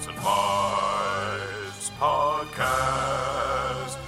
Tights 0.00 0.08
and 0.08 0.18
Fights 0.24 1.90
podcast 2.00 3.98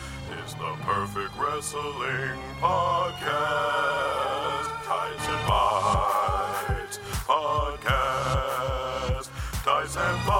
is 0.42 0.54
the 0.54 0.72
perfect 0.80 1.36
wrestling 1.38 2.40
podcast. 2.62 4.68
Tights 4.86 5.28
and 5.28 5.40
Fights 5.46 6.98
podcast. 7.26 9.28
Tights 9.64 9.96
and 9.98 10.18
Fights. 10.22 10.32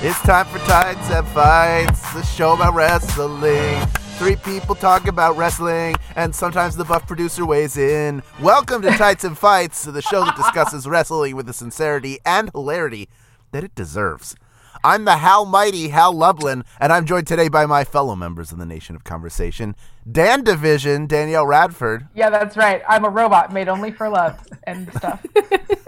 It's 0.00 0.22
time 0.22 0.46
for 0.46 0.60
Tights 0.60 1.10
and 1.10 1.26
Fights, 1.26 2.12
the 2.12 2.22
show 2.22 2.52
about 2.52 2.74
wrestling. 2.74 3.84
Three 4.14 4.36
people 4.36 4.74
talk 4.74 5.06
about 5.06 5.36
wrestling, 5.36 5.96
and 6.16 6.34
sometimes 6.34 6.76
the 6.76 6.84
buff 6.84 7.06
producer 7.06 7.44
weighs 7.44 7.76
in. 7.76 8.22
Welcome 8.40 8.80
to 8.82 8.90
Tights 8.90 9.24
and 9.24 9.36
Fights, 9.36 9.84
the 9.84 10.00
show 10.00 10.24
that 10.24 10.36
discusses 10.36 10.86
wrestling 10.86 11.36
with 11.36 11.46
the 11.46 11.52
sincerity 11.52 12.18
and 12.24 12.50
hilarity 12.54 13.08
that 13.50 13.64
it 13.64 13.74
deserves. 13.74 14.34
I'm 14.82 15.04
the 15.04 15.16
Hal 15.16 15.44
Mighty, 15.44 15.88
Hal 15.88 16.12
Lublin, 16.12 16.64
and 16.80 16.92
I'm 16.92 17.06
joined 17.06 17.26
today 17.26 17.48
by 17.48 17.66
my 17.66 17.84
fellow 17.84 18.14
members 18.14 18.52
of 18.52 18.58
the 18.58 18.66
Nation 18.66 18.94
of 18.96 19.04
Conversation, 19.04 19.74
Dan 20.10 20.44
Division, 20.44 21.06
Danielle 21.06 21.46
Radford, 21.46 22.08
Yeah, 22.14 22.30
that's 22.30 22.56
right. 22.56 22.82
I'm 22.88 23.04
a 23.04 23.10
robot 23.10 23.52
made 23.52 23.68
only 23.68 23.90
for 23.90 24.08
love 24.08 24.38
and 24.62 24.90
stuff. 24.94 25.24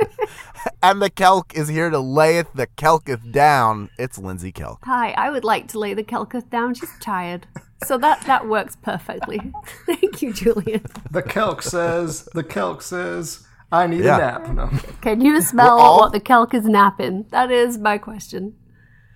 and 0.82 1.00
the 1.00 1.10
Kelk 1.10 1.54
is 1.54 1.68
here 1.68 1.90
to 1.90 2.00
layeth 2.00 2.52
the 2.54 2.66
Kelketh 2.66 3.32
down. 3.32 3.88
It's 3.98 4.18
Lindsey 4.18 4.52
Kelk. 4.52 4.78
Hi, 4.82 5.12
I 5.12 5.30
would 5.30 5.44
like 5.44 5.68
to 5.68 5.78
lay 5.78 5.94
the 5.94 6.04
Kelketh 6.04 6.50
down. 6.50 6.74
She's 6.74 6.92
tired. 7.00 7.46
So 7.84 7.98
that 7.98 8.22
that 8.22 8.48
works 8.48 8.76
perfectly. 8.76 9.40
Thank 9.86 10.22
you, 10.22 10.32
Julian. 10.32 10.84
The 11.10 11.22
Kelk 11.22 11.62
says, 11.62 12.28
the 12.32 12.42
Kelk 12.44 12.82
says, 12.82 13.46
I 13.70 13.86
need 13.86 14.04
Yeah. 14.04 14.16
a 14.16 14.52
nap. 14.52 14.54
No. 14.54 14.68
Can 15.02 15.20
you 15.20 15.40
smell 15.42 15.78
all- 15.78 15.98
what 15.98 16.12
the 16.12 16.20
Kelk 16.20 16.54
is 16.54 16.64
napping? 16.66 17.26
That 17.30 17.50
is 17.50 17.78
my 17.78 17.98
question. 17.98 18.54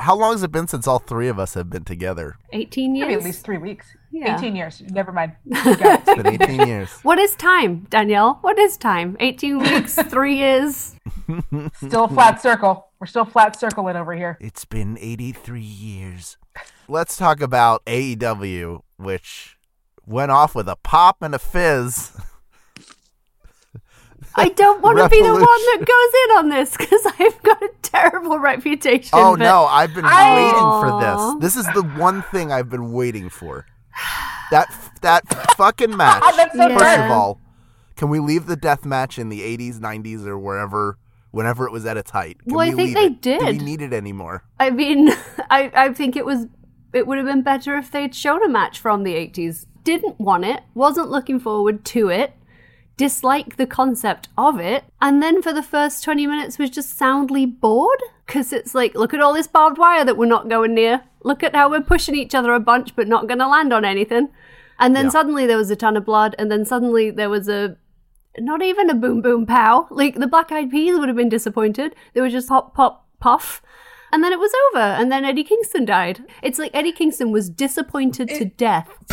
How 0.00 0.16
long 0.16 0.32
has 0.32 0.42
it 0.42 0.50
been 0.50 0.66
since 0.66 0.86
all 0.86 0.98
three 0.98 1.28
of 1.28 1.38
us 1.38 1.52
have 1.54 1.68
been 1.68 1.84
together? 1.84 2.36
18 2.54 2.94
years? 2.94 3.06
Maybe 3.08 3.18
at 3.20 3.24
least 3.24 3.44
three 3.44 3.58
weeks. 3.58 3.86
Yeah. 4.10 4.34
18 4.38 4.56
years. 4.56 4.82
Never 4.90 5.12
mind. 5.12 5.32
It. 5.46 5.78
It's 5.80 6.14
been 6.22 6.26
18 6.26 6.66
years. 6.66 6.90
What 7.02 7.18
is 7.18 7.34
time, 7.36 7.86
Danielle? 7.90 8.38
What 8.40 8.58
is 8.58 8.76
time? 8.78 9.16
18 9.20 9.58
weeks, 9.58 9.94
three 10.08 10.36
years? 10.36 10.96
Still 11.74 12.04
a 12.04 12.08
flat 12.08 12.40
circle. 12.40 12.88
We're 12.98 13.06
still 13.08 13.24
flat 13.26 13.58
circling 13.60 13.96
over 13.96 14.14
here. 14.14 14.38
It's 14.40 14.64
been 14.64 14.96
83 14.98 15.60
years. 15.60 16.38
Let's 16.90 17.16
talk 17.16 17.40
about 17.40 17.84
AEW, 17.84 18.80
which 18.96 19.56
went 20.04 20.32
off 20.32 20.56
with 20.56 20.68
a 20.68 20.74
pop 20.74 21.22
and 21.22 21.36
a 21.36 21.38
fizz. 21.38 22.16
I 24.34 24.48
don't 24.48 24.82
want 24.82 24.98
to 24.98 25.08
be 25.08 25.22
the 25.22 25.32
one 25.32 25.40
that 25.40 25.78
goes 25.78 25.86
in 25.86 26.36
on 26.38 26.48
this 26.48 26.76
because 26.76 27.06
I've 27.20 27.40
got 27.44 27.62
a 27.62 27.70
terrible 27.82 28.40
reputation. 28.40 29.10
Oh 29.12 29.36
no, 29.36 29.66
I've 29.66 29.94
been 29.94 30.04
I- 30.04 30.34
waiting 30.34 30.80
for 30.80 31.38
this. 31.40 31.54
This 31.54 31.64
is 31.64 31.72
the 31.74 31.84
one 31.96 32.22
thing 32.22 32.50
I've 32.50 32.68
been 32.68 32.90
waiting 32.90 33.28
for. 33.28 33.66
That 34.50 34.66
that 35.02 35.54
fucking 35.56 35.92
oh, 35.94 35.96
match. 35.96 36.22
So 36.54 36.68
First 36.70 36.80
fair. 36.80 37.04
of 37.04 37.12
all, 37.12 37.40
can 37.94 38.08
we 38.08 38.18
leave 38.18 38.46
the 38.46 38.56
death 38.56 38.84
match 38.84 39.16
in 39.16 39.28
the 39.28 39.42
80s, 39.42 39.78
90s, 39.78 40.26
or 40.26 40.36
wherever, 40.36 40.98
whenever 41.30 41.66
it 41.66 41.72
was 41.72 41.86
at 41.86 41.96
its 41.96 42.10
height? 42.10 42.38
Can 42.42 42.54
Well, 42.56 42.66
I 42.66 42.70
we 42.70 42.74
think 42.74 42.96
leave 42.98 43.22
they 43.22 43.34
it? 43.34 43.40
Do 43.40 43.46
we 43.46 43.58
need 43.58 43.80
it 43.80 43.92
anymore? 43.92 44.42
I 44.58 44.70
mean, 44.70 45.10
I, 45.50 45.70
I 45.72 45.92
think 45.94 46.16
it 46.16 46.26
was 46.26 46.46
it 46.92 47.06
would 47.06 47.18
have 47.18 47.26
been 47.26 47.42
better 47.42 47.76
if 47.76 47.90
they'd 47.90 48.14
shown 48.14 48.42
a 48.42 48.48
match 48.48 48.78
from 48.78 49.02
the 49.02 49.14
80s. 49.14 49.66
Didn't 49.84 50.20
want 50.20 50.44
it, 50.44 50.62
wasn't 50.74 51.10
looking 51.10 51.40
forward 51.40 51.84
to 51.86 52.08
it, 52.08 52.34
disliked 52.96 53.56
the 53.56 53.66
concept 53.66 54.28
of 54.36 54.60
it, 54.60 54.84
and 55.00 55.22
then 55.22 55.40
for 55.42 55.52
the 55.52 55.62
first 55.62 56.04
20 56.04 56.26
minutes 56.26 56.58
was 56.58 56.70
just 56.70 56.96
soundly 56.98 57.46
bored 57.46 58.00
because 58.26 58.52
it's 58.52 58.74
like, 58.74 58.94
look 58.94 59.14
at 59.14 59.20
all 59.20 59.32
this 59.34 59.46
barbed 59.46 59.78
wire 59.78 60.04
that 60.04 60.16
we're 60.18 60.26
not 60.26 60.48
going 60.48 60.74
near. 60.74 61.02
Look 61.22 61.42
at 61.42 61.54
how 61.54 61.70
we're 61.70 61.80
pushing 61.80 62.14
each 62.14 62.34
other 62.34 62.52
a 62.52 62.60
bunch 62.60 62.94
but 62.94 63.08
not 63.08 63.26
going 63.26 63.38
to 63.38 63.48
land 63.48 63.72
on 63.72 63.84
anything. 63.84 64.28
And 64.78 64.94
then 64.96 65.06
Yeah. 65.06 65.10
suddenly 65.10 65.46
there 65.46 65.56
was 65.58 65.70
a 65.70 65.76
ton 65.76 65.96
of 65.96 66.04
blood, 66.04 66.34
and 66.38 66.50
then 66.50 66.64
suddenly 66.64 67.10
there 67.10 67.30
was 67.30 67.48
a 67.48 67.76
not 68.38 68.62
even 68.62 68.88
a 68.88 68.94
boom 68.94 69.20
boom 69.20 69.44
pow. 69.44 69.86
Like 69.90 70.14
the 70.14 70.26
Black 70.26 70.52
Eyed 70.52 70.70
Peas 70.70 70.98
would 70.98 71.08
have 71.08 71.16
been 71.16 71.28
disappointed. 71.28 71.94
They 72.14 72.20
was 72.20 72.32
just 72.32 72.48
pop 72.48 72.74
pop 72.74 73.06
puff. 73.18 73.60
And 74.12 74.24
then 74.24 74.32
it 74.32 74.38
was 74.38 74.52
over. 74.68 74.82
And 74.82 75.10
then 75.10 75.24
Eddie 75.24 75.44
Kingston 75.44 75.84
died. 75.84 76.24
It's 76.42 76.58
like 76.58 76.70
Eddie 76.74 76.92
Kingston 76.92 77.30
was 77.30 77.48
disappointed 77.48 78.28
to 78.28 78.44
death. 78.44 78.88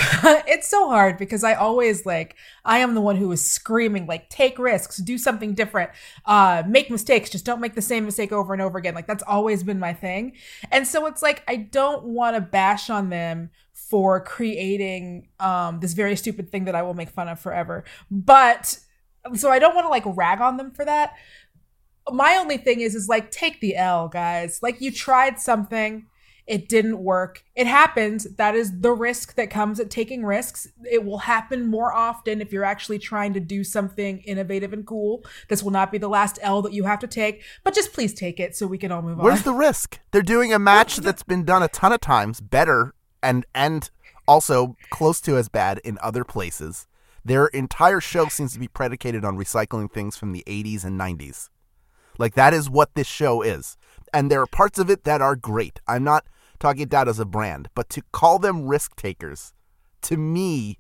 it's 0.48 0.68
so 0.68 0.90
hard 0.90 1.18
because 1.18 1.44
I 1.44 1.54
always 1.54 2.06
like 2.06 2.36
I 2.66 2.80
am 2.80 2.96
the 2.96 3.02
one 3.02 3.16
who 3.16 3.32
is 3.32 3.46
screaming 3.46 4.08
like 4.08 4.30
take 4.30 4.58
risks, 4.58 4.98
do 4.98 5.18
something 5.18 5.54
different, 5.54 5.92
uh 6.26 6.64
make 6.68 6.90
mistakes, 6.90 7.30
just 7.30 7.46
don't 7.46 7.62
make 7.62 7.76
the 7.76 7.82
same 7.82 8.06
mistake 8.06 8.32
over 8.32 8.54
and 8.54 8.62
over 8.62 8.78
again. 8.78 8.96
Like 8.96 9.08
that's 9.08 9.24
always 9.24 9.64
been 9.64 9.80
my 9.80 9.94
thing. 9.94 10.34
And 10.72 10.88
so 10.88 11.06
it's 11.06 11.22
like 11.22 11.44
I 11.48 11.58
don't 11.58 12.04
want 12.04 12.36
to 12.36 12.42
bash 12.42 12.90
on 12.90 13.10
them 13.10 13.52
for 13.74 14.20
creating 14.20 15.30
um 15.40 15.80
this 15.80 15.94
very 15.94 16.16
stupid 16.16 16.52
thing 16.52 16.66
that 16.66 16.76
I 16.76 16.82
will 16.82 16.96
make 16.96 17.10
fun 17.10 17.28
of 17.28 17.40
forever. 17.40 17.84
But 18.10 18.80
so 19.36 19.52
I 19.52 19.60
don't 19.60 19.76
want 19.76 19.86
to 19.86 19.90
like 19.90 20.04
rag 20.06 20.42
on 20.42 20.58
them 20.58 20.72
for 20.72 20.86
that. 20.86 21.16
My 22.12 22.36
only 22.38 22.58
thing 22.58 22.82
is 22.82 22.96
is 22.96 23.08
like 23.08 23.32
take 23.32 23.60
the 23.62 23.76
L, 23.76 24.08
guys. 24.08 24.60
Like 24.62 24.82
you 24.82 24.92
tried 24.92 25.40
something 25.40 26.08
it 26.48 26.70
didn't 26.70 27.00
work. 27.00 27.44
It 27.56 27.68
happens. 27.68 28.24
That 28.38 28.56
is 28.56 28.80
the 28.80 28.94
risk 28.94 29.36
that 29.36 29.50
comes 29.50 29.82
at 29.82 29.90
taking 29.90 30.24
risks. 30.24 30.68
It 30.90 31.04
will 31.04 31.20
happen 31.20 31.68
more 31.68 31.94
often 31.94 32.40
if 32.42 32.54
you're 32.54 32.64
actually 32.64 33.00
trying 33.00 33.34
to 33.34 33.42
do 33.42 33.66
something 33.66 34.20
innovative 34.20 34.72
and 34.72 34.88
cool. 34.88 35.26
This 35.50 35.62
will 35.62 35.72
not 35.72 35.92
be 35.92 35.98
the 35.98 36.08
last 36.08 36.40
L 36.42 36.62
that 36.62 36.72
you 36.72 36.86
have 36.86 37.00
to 37.00 37.08
take, 37.08 37.44
but 37.66 37.76
just 37.76 37.92
please 37.92 38.14
take 38.14 38.40
it 38.40 38.56
so 38.56 38.66
we 38.66 38.78
can 38.78 38.94
all 38.94 39.02
move 39.02 39.18
Where's 39.18 39.20
on. 39.20 39.26
Where's 39.26 39.44
the 39.44 39.54
risk? 39.54 40.00
They're 40.12 40.22
doing 40.22 40.54
a 40.54 40.60
match 40.60 40.98
that's 40.98 41.24
been 41.24 41.44
done 41.44 41.64
a 41.64 41.68
ton 41.68 41.92
of 41.92 42.00
times, 42.00 42.40
better 42.40 42.94
and 43.22 43.46
and 43.54 43.90
also 44.26 44.78
close 44.90 45.20
to 45.22 45.38
as 45.38 45.50
bad 45.50 45.80
in 45.84 45.98
other 46.02 46.24
places. 46.24 46.88
Their 47.26 47.48
entire 47.48 48.00
show 48.00 48.28
seems 48.28 48.54
to 48.54 48.60
be 48.60 48.70
predicated 48.70 49.26
on 49.26 49.38
recycling 49.38 49.92
things 49.92 50.16
from 50.16 50.32
the 50.32 50.46
80s 50.48 50.86
and 50.86 50.98
90s. 50.98 51.50
Like 52.18 52.36
that 52.36 52.54
is 52.54 52.70
what 52.70 52.96
this 52.96 53.08
show 53.08 53.42
is. 53.42 53.78
And 54.14 54.32
there 54.32 54.42
are 54.42 54.48
parts 54.48 54.80
of 54.80 54.90
it 54.90 55.04
that 55.04 55.22
are 55.22 55.36
great. 55.36 55.80
I'm 55.88 56.04
not 56.04 56.26
talking 56.60 56.84
it 56.84 56.90
down 56.90 57.08
as 57.08 57.20
a 57.20 57.26
brand, 57.26 57.70
but 57.76 57.90
to 57.90 58.02
call 58.12 58.40
them 58.40 58.68
risk 58.68 58.96
takers 58.96 59.54
to 60.04 60.18
me 60.18 60.80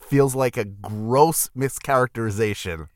feels 0.00 0.34
like 0.34 0.56
a 0.56 0.64
gross 0.64 1.48
mischaracterization. 1.56 2.88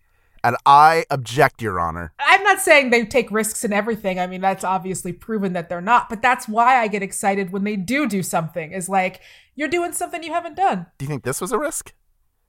And 0.42 0.56
I 0.64 1.04
object, 1.10 1.60
Your 1.60 1.80
Honor. 1.80 2.12
I'm 2.20 2.42
not 2.44 2.60
saying 2.60 2.90
they 2.90 3.04
take 3.04 3.30
risks 3.32 3.64
in 3.64 3.72
everything. 3.72 4.20
I 4.20 4.26
mean, 4.26 4.40
that's 4.40 4.64
obviously 4.64 5.12
proven 5.12 5.54
that 5.54 5.68
they're 5.68 5.80
not, 5.80 6.08
but 6.08 6.22
that's 6.22 6.46
why 6.46 6.80
I 6.80 6.88
get 6.88 7.02
excited 7.02 7.50
when 7.50 7.64
they 7.64 7.74
do 7.74 8.06
do 8.06 8.22
something. 8.22 8.72
Is 8.72 8.88
like 8.88 9.20
you're 9.56 9.68
doing 9.68 9.92
something 9.92 10.22
you 10.22 10.32
haven't 10.32 10.56
done. 10.56 10.86
Do 10.98 11.04
you 11.04 11.08
think 11.08 11.24
this 11.24 11.40
was 11.40 11.50
a 11.52 11.58
risk? 11.58 11.94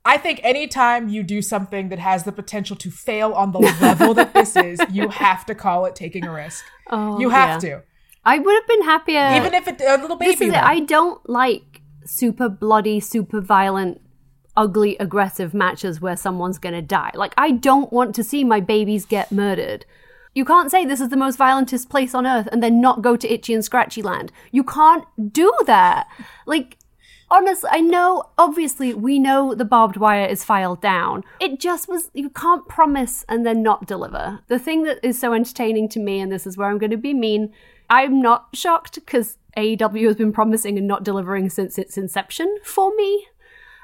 I 0.07 0.17
think 0.17 0.39
anytime 0.41 1.09
you 1.09 1.21
do 1.21 1.41
something 1.41 1.89
that 1.89 1.99
has 1.99 2.23
the 2.23 2.31
potential 2.31 2.77
to 2.77 2.89
fail 2.89 3.33
on 3.33 3.51
the 3.51 3.59
level 3.59 4.13
that 4.13 4.33
this 4.33 4.55
is, 4.55 4.79
you 4.89 5.09
have 5.09 5.45
to 5.47 5.53
call 5.53 5.85
it 5.85 5.95
taking 5.95 6.25
a 6.25 6.31
risk. 6.31 6.63
Oh, 6.89 7.19
you 7.19 7.29
have 7.29 7.61
yeah. 7.61 7.69
to. 7.69 7.83
I 8.23 8.39
would 8.39 8.53
have 8.53 8.67
been 8.67 8.83
happier. 8.83 9.33
Even 9.35 9.53
if 9.53 9.67
it 9.67 9.81
a 9.81 9.97
little 10.01 10.15
baby. 10.15 10.31
this 10.31 10.41
is 10.41 10.53
it. 10.53 10.55
I 10.55 10.79
don't 10.79 11.27
like 11.29 11.81
super 12.05 12.47
bloody, 12.47 13.01
super 13.01 13.41
violent, 13.41 13.99
ugly, 14.55 14.95
aggressive 14.97 15.53
matches 15.53 15.99
where 15.99 16.15
someone's 16.15 16.57
going 16.57 16.75
to 16.75 16.81
die. 16.81 17.11
Like, 17.13 17.33
I 17.37 17.51
don't 17.51 17.91
want 17.91 18.15
to 18.15 18.23
see 18.23 18.45
my 18.45 18.61
babies 18.61 19.05
get 19.05 19.29
murdered. 19.29 19.85
You 20.33 20.45
can't 20.45 20.71
say 20.71 20.85
this 20.85 21.01
is 21.01 21.09
the 21.09 21.17
most 21.17 21.35
violentest 21.35 21.89
place 21.89 22.15
on 22.15 22.25
earth 22.25 22.47
and 22.49 22.63
then 22.63 22.79
not 22.79 23.01
go 23.01 23.17
to 23.17 23.33
Itchy 23.33 23.53
and 23.53 23.63
Scratchy 23.63 24.01
Land. 24.01 24.31
You 24.51 24.63
can't 24.63 25.03
do 25.33 25.51
that. 25.65 26.07
Like, 26.45 26.77
honestly, 27.29 27.69
I 27.71 27.81
know, 27.81 28.23
obviously, 28.37 28.93
we 28.93 29.19
know 29.19 29.53
the 29.53 29.65
barbed 29.65 29.97
wire 29.97 30.25
is 30.25 30.43
filed 30.43 30.81
down. 30.81 31.23
It 31.39 31.59
just 31.59 31.87
was, 31.87 32.09
you 32.13 32.29
can't 32.29 32.67
promise 32.67 33.25
and 33.27 33.45
then 33.45 33.61
not 33.61 33.87
deliver. 33.87 34.39
The 34.47 34.59
thing 34.59 34.83
that 34.83 34.99
is 35.03 35.19
so 35.19 35.33
entertaining 35.33 35.89
to 35.89 35.99
me, 35.99 36.19
and 36.19 36.31
this 36.31 36.47
is 36.47 36.57
where 36.57 36.69
I'm 36.69 36.77
going 36.77 36.91
to 36.91 36.97
be 36.97 37.13
mean, 37.13 37.53
I'm 37.89 38.21
not 38.21 38.49
shocked 38.53 38.95
because 38.95 39.37
AEW 39.55 40.07
has 40.07 40.15
been 40.15 40.33
promising 40.33 40.77
and 40.77 40.87
not 40.87 41.03
delivering 41.03 41.49
since 41.49 41.77
its 41.77 41.97
inception 41.97 42.57
for 42.63 42.93
me. 42.95 43.27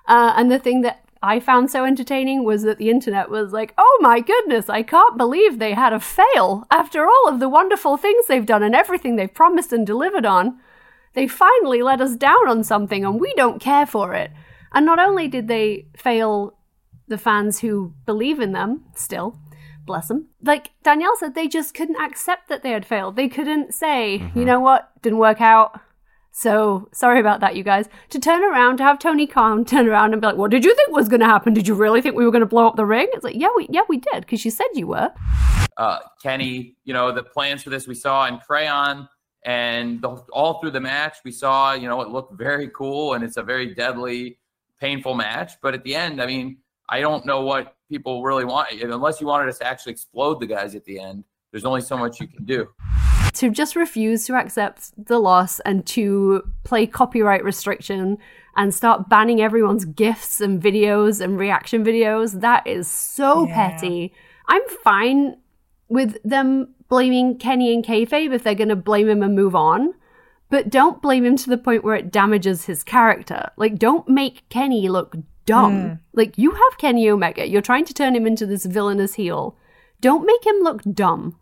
Uh, 0.07 0.33
and 0.35 0.51
the 0.51 0.59
thing 0.59 0.81
that 0.81 1.03
I 1.21 1.39
found 1.39 1.71
so 1.71 1.85
entertaining 1.85 2.43
was 2.43 2.63
that 2.63 2.77
the 2.77 2.89
internet 2.89 3.29
was 3.29 3.53
like, 3.53 3.73
oh 3.77 3.99
my 4.01 4.19
goodness, 4.19 4.69
I 4.69 4.83
can't 4.83 5.17
believe 5.17 5.57
they 5.57 5.73
had 5.73 5.93
a 5.93 5.99
fail 5.99 6.67
after 6.69 7.05
all 7.07 7.29
of 7.29 7.39
the 7.39 7.47
wonderful 7.47 7.95
things 7.95 8.27
they've 8.27 8.45
done 8.45 8.61
and 8.61 8.75
everything 8.75 9.15
they've 9.15 9.33
promised 9.33 9.71
and 9.71 9.87
delivered 9.87 10.25
on. 10.25 10.59
They 11.13 11.27
finally 11.27 11.81
let 11.81 12.01
us 12.01 12.15
down 12.15 12.47
on 12.47 12.63
something 12.63 13.05
and 13.05 13.19
we 13.19 13.33
don't 13.35 13.61
care 13.61 13.85
for 13.85 14.13
it. 14.13 14.31
And 14.73 14.85
not 14.85 14.99
only 14.99 15.27
did 15.27 15.47
they 15.47 15.87
fail 15.95 16.57
the 17.07 17.17
fans 17.17 17.59
who 17.59 17.93
believe 18.05 18.39
in 18.39 18.51
them 18.53 18.85
still, 18.95 19.37
bless 19.85 20.07
them, 20.07 20.29
like 20.41 20.71
Danielle 20.83 21.15
said, 21.17 21.35
they 21.35 21.47
just 21.47 21.73
couldn't 21.73 22.01
accept 22.01 22.49
that 22.49 22.63
they 22.63 22.71
had 22.71 22.85
failed. 22.85 23.15
They 23.15 23.29
couldn't 23.29 23.73
say, 23.73 24.31
you 24.33 24.45
know 24.45 24.59
what, 24.59 24.89
didn't 25.01 25.19
work 25.19 25.41
out. 25.41 25.79
So 26.35 26.89
sorry 26.91 27.19
about 27.19 27.41
that, 27.41 27.55
you 27.55 27.63
guys. 27.63 27.87
To 28.09 28.19
turn 28.19 28.43
around, 28.43 28.77
to 28.77 28.83
have 28.83 28.97
Tony 28.97 29.27
Khan 29.27 29.65
turn 29.73 29.87
around 29.87 30.13
and 30.13 30.21
be 30.21 30.25
like, 30.25 30.35
"What 30.35 30.49
did 30.49 30.65
you 30.65 30.73
think 30.75 30.89
was 30.89 31.07
going 31.07 31.19
to 31.19 31.27
happen? 31.27 31.53
Did 31.53 31.67
you 31.67 31.75
really 31.75 32.01
think 32.01 32.15
we 32.15 32.25
were 32.25 32.31
going 32.31 32.39
to 32.39 32.47
blow 32.47 32.65
up 32.65 32.75
the 32.75 32.87
ring?" 32.87 33.07
It's 33.13 33.23
like, 33.23 33.35
yeah, 33.35 33.49
we 33.55 33.67
yeah 33.69 33.83
we 33.87 33.97
did 33.97 34.21
because 34.21 34.43
you 34.43 34.49
said 34.49 34.65
you 34.73 34.87
were. 34.87 35.11
uh, 35.77 35.99
Kenny, 36.23 36.75
you 36.85 36.93
know, 36.93 37.11
the 37.11 37.21
plans 37.21 37.61
for 37.61 37.69
this 37.69 37.87
we 37.87 37.93
saw 37.93 38.25
in 38.25 38.39
Crayon 38.39 39.07
and 39.45 40.01
the, 40.01 40.09
all 40.31 40.59
through 40.59 40.71
the 40.71 40.79
match, 40.81 41.17
we 41.25 41.31
saw, 41.31 41.73
you 41.73 41.87
know, 41.87 42.01
it 42.01 42.09
looked 42.09 42.37
very 42.37 42.69
cool 42.69 43.13
and 43.13 43.23
it's 43.23 43.37
a 43.37 43.43
very 43.43 43.73
deadly, 43.73 44.37
painful 44.79 45.15
match. 45.15 45.53
But 45.61 45.73
at 45.73 45.83
the 45.83 45.95
end, 45.95 46.21
I 46.21 46.25
mean, 46.25 46.57
I 46.89 46.99
don't 47.01 47.25
know 47.25 47.41
what 47.41 47.75
people 47.89 48.23
really 48.23 48.45
want. 48.45 48.71
Unless 48.81 49.19
you 49.21 49.27
wanted 49.27 49.49
us 49.49 49.57
to 49.59 49.67
actually 49.67 49.91
explode 49.93 50.39
the 50.39 50.47
guys 50.47 50.75
at 50.75 50.85
the 50.85 50.99
end, 50.99 51.23
there's 51.51 51.65
only 51.65 51.81
so 51.81 51.97
much 51.97 52.19
you 52.19 52.27
can 52.27 52.45
do. 52.45 52.67
to 53.33 53.49
just 53.49 53.75
refuse 53.75 54.25
to 54.27 54.35
accept 54.35 54.91
the 55.07 55.19
loss 55.19 55.59
and 55.61 55.85
to 55.87 56.43
play 56.63 56.85
copyright 56.85 57.43
restriction 57.43 58.17
and 58.55 58.73
start 58.73 59.09
banning 59.09 59.41
everyone's 59.41 59.85
gifts 59.85 60.39
and 60.39 60.61
videos 60.61 61.19
and 61.19 61.39
reaction 61.39 61.83
videos 61.83 62.41
that 62.41 62.65
is 62.67 62.87
so 62.87 63.47
Yeah. 63.47 63.55
petty 63.71 64.13
i'm 64.47 64.61
fine 64.83 65.35
with 65.89 66.17
them 66.23 66.67
blaming 66.93 67.39
kenny 67.39 67.73
and 67.73 67.83
kayfabe 67.83 68.31
if 68.31 68.43
they're 68.43 68.53
going 68.53 68.69
to 68.69 68.75
blame 68.75 69.09
him 69.09 69.23
and 69.23 69.33
move 69.33 69.55
on. 69.55 69.95
But 70.51 70.69
don't 70.69 71.01
blame 71.01 71.25
him 71.25 71.35
to 71.37 71.49
the 71.49 71.57
point 71.57 71.83
where 71.83 71.95
it 71.95 72.11
damages 72.11 72.65
his 72.65 72.83
character. 72.83 73.49
Like 73.57 73.79
don't 73.79 74.07
make 74.07 74.47
kenny 74.49 74.87
look 74.87 75.15
dumb. 75.47 75.81
Hmm. 75.81 75.93
Like 76.13 76.37
you 76.37 76.51
have 76.51 76.77
kenny 76.77 77.09
omega. 77.09 77.49
You're 77.49 77.63
trying 77.63 77.85
to 77.85 77.95
turn 77.95 78.15
him 78.15 78.27
into 78.27 78.45
this 78.45 78.67
villainous 78.67 79.15
heel. 79.15 79.57
Don't 80.01 80.23
make 80.23 80.45
him 80.45 80.57
look 80.61 80.83
dumb. 80.83 81.39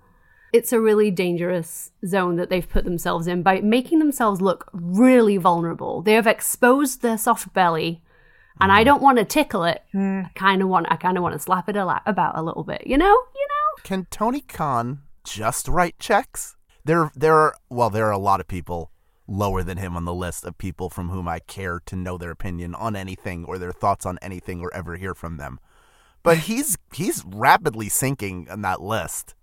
It's 0.53 0.71
a 0.71 0.79
really 0.79 1.11
dangerous 1.11 1.91
zone 2.07 2.37
that 2.37 2.49
they've 2.49 2.69
put 2.69 2.85
themselves 2.85 3.27
in 3.27 3.43
by 3.43 3.59
making 3.59 3.99
themselves 3.99 4.39
look 4.39 4.69
really 4.71 5.35
vulnerable. 5.35 6.01
They 6.01 6.13
have 6.13 6.27
exposed 6.27 7.01
their 7.01 7.17
soft 7.17 7.53
belly, 7.53 8.01
and 8.61 8.71
I 8.71 8.83
hmm. 8.83 8.85
don't 8.85 9.01
want 9.01 9.17
to 9.17 9.25
tickle 9.25 9.65
it. 9.65 9.83
Hmm. 9.91 10.21
I 10.27 10.31
kind 10.33 10.61
of 10.61 10.69
want, 10.69 10.87
I 10.89 10.95
kind 10.95 11.17
of 11.17 11.23
want 11.23 11.33
to 11.33 11.39
slap 11.39 11.67
it 11.67 11.75
a 11.75 11.83
la- 11.83 11.99
about 12.05 12.37
a 12.37 12.41
little 12.41 12.63
bit. 12.63 12.87
You 12.87 12.97
know, 12.97 13.05
you 13.35 13.47
know. 13.49 13.83
Can 13.83 14.07
Tony 14.09 14.39
Khan 14.39 15.01
just 15.23 15.67
write 15.67 15.99
checks? 15.99 16.55
There, 16.83 17.11
there 17.15 17.35
are 17.35 17.55
well, 17.69 17.89
there 17.89 18.07
are 18.07 18.11
a 18.11 18.17
lot 18.17 18.39
of 18.39 18.47
people 18.47 18.91
lower 19.27 19.63
than 19.63 19.77
him 19.77 19.95
on 19.95 20.05
the 20.05 20.13
list 20.13 20.43
of 20.45 20.57
people 20.57 20.89
from 20.89 21.09
whom 21.09 21.27
I 21.27 21.39
care 21.39 21.81
to 21.85 21.95
know 21.95 22.17
their 22.17 22.31
opinion 22.31 22.75
on 22.75 22.95
anything 22.95 23.45
or 23.45 23.57
their 23.57 23.71
thoughts 23.71 24.05
on 24.05 24.19
anything 24.21 24.61
or 24.61 24.73
ever 24.73 24.97
hear 24.97 25.15
from 25.15 25.37
them. 25.37 25.59
But 26.23 26.37
he's 26.49 26.77
he's 26.93 27.23
rapidly 27.25 27.89
sinking 27.89 28.47
on 28.49 28.61
that 28.61 28.81
list. 28.81 29.35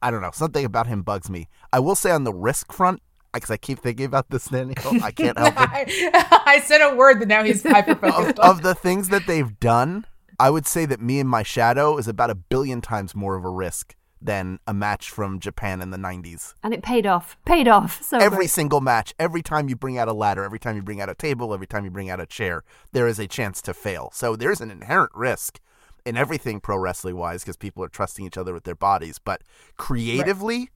I 0.00 0.10
don't 0.10 0.22
know. 0.22 0.30
Something 0.32 0.64
about 0.64 0.86
him 0.86 1.02
bugs 1.02 1.28
me. 1.28 1.48
I 1.72 1.80
will 1.80 1.96
say 1.96 2.10
on 2.12 2.24
the 2.24 2.32
risk 2.32 2.72
front, 2.72 3.02
because 3.32 3.50
I 3.50 3.56
keep 3.56 3.80
thinking 3.80 4.06
about 4.06 4.30
this, 4.30 4.46
Danielle. 4.46 5.02
I 5.02 5.10
can't 5.10 5.36
help 5.36 5.54
it. 5.56 6.14
I, 6.14 6.42
I 6.46 6.60
said 6.60 6.80
a 6.80 6.94
word 6.94 7.20
that 7.20 7.26
now 7.26 7.42
he's 7.42 7.62
hyper 7.64 7.92
of, 7.92 7.98
focused 7.98 8.38
of 8.38 8.62
the 8.62 8.74
things 8.74 9.08
that 9.08 9.26
they've 9.26 9.58
done, 9.58 10.06
I 10.38 10.50
would 10.50 10.66
say 10.66 10.86
that 10.86 11.00
me 11.00 11.18
and 11.18 11.28
my 11.28 11.42
shadow 11.42 11.98
is 11.98 12.06
about 12.06 12.30
a 12.30 12.36
billion 12.36 12.80
times 12.80 13.16
more 13.16 13.34
of 13.34 13.44
a 13.44 13.50
risk 13.50 13.96
than 14.20 14.58
a 14.66 14.74
match 14.74 15.10
from 15.10 15.38
Japan 15.38 15.80
in 15.80 15.90
the 15.90 15.96
90s. 15.96 16.54
And 16.62 16.74
it 16.74 16.82
paid 16.82 17.06
off. 17.06 17.36
Paid 17.44 17.68
off. 17.68 18.02
So 18.02 18.18
Every 18.18 18.38
great. 18.38 18.50
single 18.50 18.80
match, 18.80 19.14
every 19.18 19.42
time 19.42 19.68
you 19.68 19.76
bring 19.76 19.98
out 19.98 20.08
a 20.08 20.12
ladder, 20.12 20.44
every 20.44 20.58
time 20.58 20.76
you 20.76 20.82
bring 20.82 21.00
out 21.00 21.08
a 21.08 21.14
table, 21.14 21.54
every 21.54 21.66
time 21.66 21.84
you 21.84 21.90
bring 21.90 22.10
out 22.10 22.20
a 22.20 22.26
chair, 22.26 22.64
there 22.92 23.06
is 23.06 23.18
a 23.18 23.26
chance 23.26 23.62
to 23.62 23.74
fail. 23.74 24.10
So 24.12 24.36
there's 24.36 24.60
an 24.60 24.70
inherent 24.70 25.12
risk 25.14 25.60
in 26.04 26.16
everything 26.16 26.60
pro 26.60 26.76
wrestling 26.78 27.16
wise 27.16 27.42
because 27.42 27.56
people 27.56 27.84
are 27.84 27.88
trusting 27.88 28.24
each 28.24 28.38
other 28.38 28.52
with 28.52 28.64
their 28.64 28.74
bodies. 28.74 29.18
But 29.18 29.42
creatively, 29.76 30.70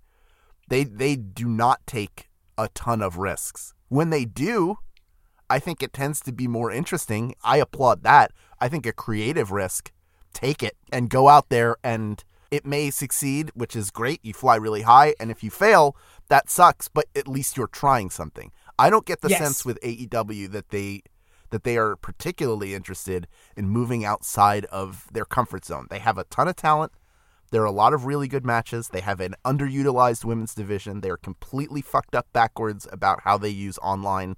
they 0.68 0.84
they 0.84 1.16
do 1.16 1.48
not 1.48 1.86
take 1.86 2.28
a 2.58 2.68
ton 2.68 3.02
of 3.02 3.16
risks. 3.18 3.74
When 3.88 4.10
they 4.10 4.24
do, 4.24 4.78
I 5.50 5.58
think 5.58 5.82
it 5.82 5.92
tends 5.92 6.20
to 6.20 6.32
be 6.32 6.48
more 6.48 6.70
interesting. 6.70 7.34
I 7.42 7.58
applaud 7.58 8.02
that. 8.04 8.32
I 8.60 8.68
think 8.68 8.86
a 8.86 8.92
creative 8.92 9.50
risk, 9.50 9.92
take 10.32 10.62
it 10.62 10.76
and 10.92 11.10
go 11.10 11.28
out 11.28 11.48
there 11.48 11.76
and 11.82 12.22
it 12.52 12.66
may 12.66 12.90
succeed, 12.90 13.50
which 13.54 13.74
is 13.74 13.90
great. 13.90 14.20
You 14.22 14.34
fly 14.34 14.56
really 14.56 14.82
high, 14.82 15.14
and 15.18 15.30
if 15.30 15.42
you 15.42 15.50
fail, 15.50 15.96
that 16.28 16.50
sucks, 16.50 16.86
but 16.86 17.06
at 17.16 17.26
least 17.26 17.56
you're 17.56 17.66
trying 17.66 18.10
something. 18.10 18.52
I 18.78 18.90
don't 18.90 19.06
get 19.06 19.22
the 19.22 19.30
Yes. 19.30 19.40
sense 19.40 19.64
with 19.64 19.78
AEW 19.82 20.46
that 20.52 20.68
they 20.68 21.02
that 21.50 21.64
they 21.64 21.76
are 21.76 21.96
particularly 21.96 22.74
interested 22.74 23.26
in 23.58 23.68
moving 23.68 24.06
outside 24.06 24.64
of 24.66 25.06
their 25.12 25.26
comfort 25.26 25.66
zone. 25.66 25.86
They 25.90 25.98
have 25.98 26.16
a 26.16 26.24
ton 26.24 26.48
of 26.48 26.56
talent. 26.56 26.92
There 27.50 27.60
are 27.60 27.66
a 27.66 27.70
lot 27.70 27.92
of 27.92 28.06
really 28.06 28.26
good 28.26 28.46
matches. 28.46 28.88
They 28.88 29.02
have 29.02 29.20
an 29.20 29.34
underutilized 29.44 30.24
women's 30.24 30.54
division. 30.54 31.02
They 31.02 31.10
are 31.10 31.18
completely 31.18 31.82
fucked 31.82 32.14
up 32.14 32.26
backwards 32.32 32.88
about 32.90 33.20
how 33.24 33.36
they 33.36 33.50
use 33.50 33.76
online 33.82 34.36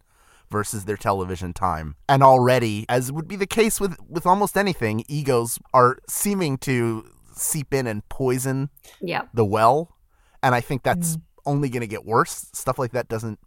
versus 0.50 0.86
their 0.86 0.96
television 0.96 1.52
time. 1.52 1.94
And 2.08 2.24
already, 2.24 2.84
as 2.88 3.12
would 3.12 3.28
be 3.28 3.36
the 3.36 3.46
case 3.46 3.80
with, 3.80 3.96
with 4.08 4.26
almost 4.26 4.56
anything, 4.56 5.04
egos 5.06 5.60
are 5.72 5.98
seeming 6.08 6.58
to 6.58 7.04
seep 7.36 7.74
in 7.74 7.86
and 7.86 8.08
poison 8.08 8.70
yeah. 9.00 9.22
the 9.32 9.44
well. 9.44 9.96
And 10.42 10.54
I 10.54 10.60
think 10.60 10.82
that's 10.82 11.16
mm. 11.16 11.22
only 11.46 11.68
going 11.68 11.80
to 11.80 11.86
get 11.86 12.04
worse. 12.04 12.48
Stuff 12.52 12.78
like 12.78 12.92
that 12.92 13.08
doesn't 13.08 13.38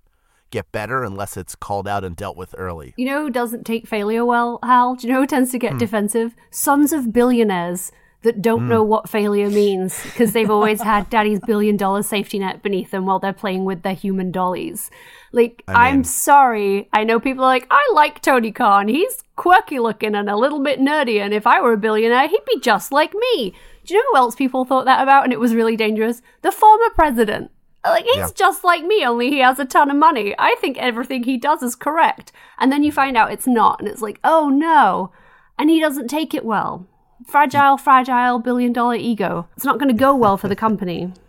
get 0.50 0.72
better 0.72 1.04
unless 1.04 1.38
it's 1.38 1.56
called 1.56 1.88
out 1.88 2.04
and 2.04 2.16
dealt 2.16 2.38
with 2.38 2.56
early. 2.57 2.94
You 2.98 3.06
know 3.06 3.24
who 3.24 3.30
doesn't 3.30 3.66
take 3.66 3.88
failure 3.88 4.25
well, 4.25 4.60
Hal? 4.63 4.95
Do 4.95 5.07
you 5.07 5.13
know 5.13 5.22
who 5.22 5.28
tends 5.28 5.51
to 5.51 5.60
get 5.60 5.74
hmm. 5.74 5.78
defensive? 5.78 6.36
Sons 6.51 6.94
of 6.94 7.12
billionaires 7.12 7.92
that 8.24 8.42
don't 8.42 8.62
hmm. 8.62 8.69
know 8.69 8.84
what 8.84 9.10
failure 9.10 9.50
means 9.50 10.01
because 10.04 10.34
they've 10.34 10.50
always 10.50 10.81
had 10.81 11.10
daddy's 11.10 11.39
billion 11.45 11.78
dollar 11.78 12.01
safety 12.01 12.39
net 12.39 12.63
beneath 12.63 12.92
them 12.92 13.06
while 13.06 13.19
they're 13.19 13.34
playing 13.34 13.63
with 13.63 13.84
their 13.84 13.94
human 13.94 14.31
dollies. 14.31 14.89
Like, 15.31 15.63
I 15.68 15.89
I'm 15.89 15.98
mean- 15.98 16.04
sorry. 16.04 16.89
I 16.94 17.04
know 17.04 17.19
people 17.19 17.44
are 17.44 17.48
like, 17.48 17.68
I 17.69 17.92
like 17.94 18.22
Tony 18.22 18.51
Khan. 18.51 18.88
He's 18.88 19.24
quirky 19.36 19.80
looking 19.80 20.16
and 20.16 20.30
a 20.30 20.36
little 20.36 20.63
bit 20.63 20.80
nerdy. 20.80 21.19
And 21.19 21.34
if 21.34 21.45
I 21.45 21.62
were 21.62 21.74
a 21.74 21.78
billionaire, 21.78 22.28
he'd 22.28 22.45
be 22.45 22.60
just 22.60 22.92
like 22.92 23.13
me. 23.13 23.54
Do 23.88 23.94
you 23.94 24.01
know 24.01 24.10
who 24.12 24.18
else 24.18 24.36
people 24.36 24.66
thought 24.66 24.86
that 24.86 25.01
about? 25.01 25.24
And 25.24 25.31
it 25.31 25.39
was 25.39 25.56
really 25.56 25.78
dangerous? 25.78 26.22
The 26.42 26.51
former 26.51 26.89
president. 26.94 27.51
Like, 27.86 28.04
he's 28.04 28.18
Yeah. 28.18 28.28
just 28.36 28.66
like 28.66 28.84
me, 28.84 29.06
only 29.06 29.30
he 29.30 29.39
has 29.39 29.60
a 29.60 29.66
ton 29.66 29.89
of 29.89 29.95
money. 29.95 30.36
I 30.38 30.56
think 30.56 30.78
everything 30.78 31.24
he 31.24 31.38
does 31.38 31.63
is 31.63 31.74
correct. 31.74 32.34
And 32.60 32.69
then 32.69 32.84
you 32.84 32.92
mm-hmm. 32.92 32.95
find 32.95 33.18
out 33.18 33.31
it's 33.31 33.48
not. 33.48 33.80
And 33.80 33.88
it's 33.88 34.01
like, 34.01 34.19
oh 34.25 34.50
no. 34.50 35.12
And 35.57 35.69
he 35.69 35.80
doesn't 35.80 36.10
take 36.10 36.34
it 36.34 36.44
well. 36.44 36.86
Fragile, 37.25 37.78
mm. 37.78 37.80
fragile 37.80 38.39
billion 38.39 38.74
dollar 38.74 38.95
ego. 38.95 39.48
It's 39.56 39.66
not 39.66 39.80
going 39.80 39.89
to 39.89 39.98
go 39.98 40.13
well 40.13 40.38
for 40.38 40.48
the 40.48 40.56
company. 40.56 41.13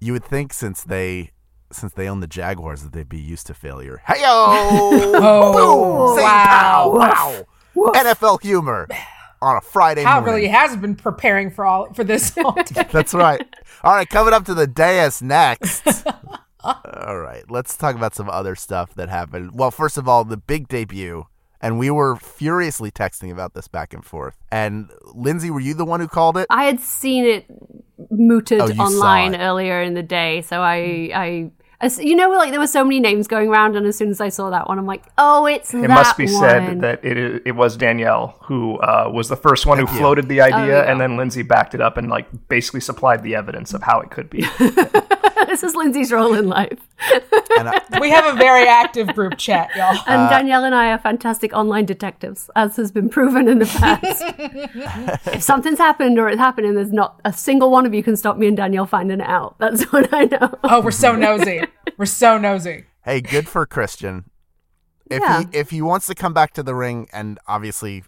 You 0.00 0.12
would 0.12 0.24
think 0.24 0.52
since 0.52 0.84
they 0.84 1.32
since 1.72 1.92
they 1.92 2.08
own 2.08 2.20
the 2.20 2.28
Jaguars 2.28 2.84
that 2.84 2.92
they'd 2.92 3.08
be 3.08 3.18
used 3.18 3.48
to 3.48 3.54
failure. 3.54 4.00
Hey 4.06 4.22
oh, 4.24 6.14
Boom! 6.14 6.22
wow. 6.22 7.44
Wow! 7.74 7.92
NFL 7.94 8.40
humor 8.42 8.86
on 9.40 9.56
a 9.56 9.60
Friday 9.60 10.02
Hal 10.02 10.20
morning. 10.20 10.34
really 10.34 10.48
has 10.48 10.76
been 10.76 10.94
preparing 10.96 11.50
for 11.50 11.64
all 11.64 11.92
for 11.94 12.04
this 12.04 12.36
all 12.38 12.52
day. 12.62 12.86
That's 12.90 13.14
right. 13.14 13.40
All 13.84 13.94
right, 13.94 14.08
coming 14.08 14.32
up 14.34 14.44
to 14.46 14.54
the 14.54 14.66
dais 14.66 15.22
next. 15.22 15.82
all 16.64 17.18
right, 17.18 17.44
let's 17.48 17.76
talk 17.76 17.94
about 17.94 18.14
some 18.14 18.28
other 18.28 18.54
stuff 18.56 18.94
that 18.94 19.08
happened. 19.08 19.52
Well, 19.54 19.70
first 19.70 19.96
of 19.96 20.08
all, 20.08 20.24
the 20.24 20.36
big 20.36 20.68
debut, 20.68 21.26
and 21.60 21.78
we 21.78 21.90
were 21.90 22.16
furiously 22.16 22.90
texting 22.90 23.30
about 23.30 23.54
this 23.54 23.68
back 23.68 23.94
and 23.94 24.04
forth. 24.04 24.36
And 24.50 24.90
Lindsey, 25.14 25.50
were 25.50 25.60
you 25.60 25.74
the 25.74 25.84
one 25.84 26.00
who 26.00 26.08
called 26.08 26.36
it? 26.36 26.46
I 26.50 26.64
had 26.64 26.80
seen 26.80 27.24
it 27.24 27.46
mooted 28.10 28.60
Oh, 28.60 28.66
online 28.82 29.36
earlier 29.36 29.80
in 29.82 29.94
the 29.94 30.02
day, 30.02 30.42
so 30.42 30.60
I, 30.60 31.10
I, 31.14 31.50
as- 31.80 31.98
you 31.98 32.16
know, 32.16 32.28
like 32.30 32.50
there 32.50 32.60
were 32.60 32.66
so 32.66 32.82
many 32.84 33.00
names 33.00 33.28
going 33.28 33.48
around, 33.48 33.76
and 33.76 33.86
as 33.86 33.96
soon 33.96 34.10
as 34.10 34.20
I 34.20 34.28
saw 34.30 34.50
that 34.50 34.68
one, 34.68 34.78
I'm 34.78 34.86
like, 34.86 35.04
oh, 35.16 35.46
it's 35.46 35.72
It 35.72 35.82
that 35.82 35.88
must 35.90 36.16
be 36.16 36.24
one. 36.26 36.40
said 36.40 36.80
that 36.80 37.04
it 37.04 37.16
is, 37.16 37.40
it 37.44 37.52
was 37.52 37.76
Danielle 37.76 38.36
who 38.42 38.78
uh, 38.78 39.10
was 39.12 39.28
the 39.28 39.36
first 39.36 39.66
one 39.66 39.78
who 39.78 39.86
Thank 39.86 39.94
you. 39.96 40.00
floated 40.02 40.28
the 40.28 40.40
idea, 40.40 40.82
yeah. 40.84 40.90
and 40.90 41.00
then 41.00 41.16
Lindsey 41.16 41.42
backed 41.42 41.74
it 41.74 41.80
up 41.80 41.96
and 41.96 42.08
like 42.08 42.26
basically 42.48 42.80
supplied 42.80 43.22
the 43.22 43.34
evidence 43.34 43.74
of 43.74 43.82
how 43.82 44.00
it 44.00 44.10
could 44.10 44.28
be. 44.30 44.44
this 45.60 45.70
is 45.70 45.76
Lindsey's 45.76 46.12
role 46.12 46.34
in 46.34 46.48
life. 46.48 46.78
And 47.58 47.68
I, 47.68 47.80
we 48.00 48.10
have 48.10 48.32
a 48.32 48.36
very 48.36 48.66
active 48.68 49.08
group 49.14 49.36
chat, 49.38 49.70
y'all. 49.76 49.96
And 50.06 50.22
Uh, 50.22 50.30
Danielle 50.30 50.64
and 50.64 50.74
I 50.74 50.90
are 50.92 50.98
fantastic 50.98 51.52
online 51.52 51.84
detectives, 51.86 52.50
as 52.56 52.76
has 52.76 52.92
been 52.92 53.08
proven 53.08 53.48
in 53.48 53.58
the 53.58 53.66
past. 53.66 54.22
if 55.34 55.42
something's 55.42 55.78
happened 55.78 56.18
or 56.18 56.28
it's 56.28 56.38
happening, 56.38 56.74
there's 56.74 56.92
not 56.92 57.20
a 57.24 57.32
single 57.32 57.70
one 57.70 57.86
of 57.86 57.94
you 57.94 58.02
can 58.02 58.16
stop 58.16 58.36
me 58.36 58.46
and 58.46 58.56
Danielle 58.56 58.86
finding 58.86 59.20
it 59.20 59.26
out. 59.28 59.56
That's 59.58 59.84
what 59.92 60.12
I 60.12 60.24
know. 60.24 60.58
Oh, 60.64 60.80
we're 60.80 60.90
so 60.90 61.14
nosy. 61.16 61.62
We're 61.96 62.06
so 62.06 62.38
nosy. 62.38 62.84
hey, 63.04 63.20
good 63.20 63.48
for 63.48 63.66
Christian. 63.66 64.24
If 65.10 65.20
Yeah. 65.22 65.40
he 65.40 65.46
if 65.58 65.70
he 65.70 65.80
wants 65.82 66.06
to 66.06 66.14
come 66.14 66.34
back 66.34 66.52
to 66.54 66.62
the 66.62 66.74
ring, 66.74 67.08
and 67.12 67.38
obviously 67.48 68.04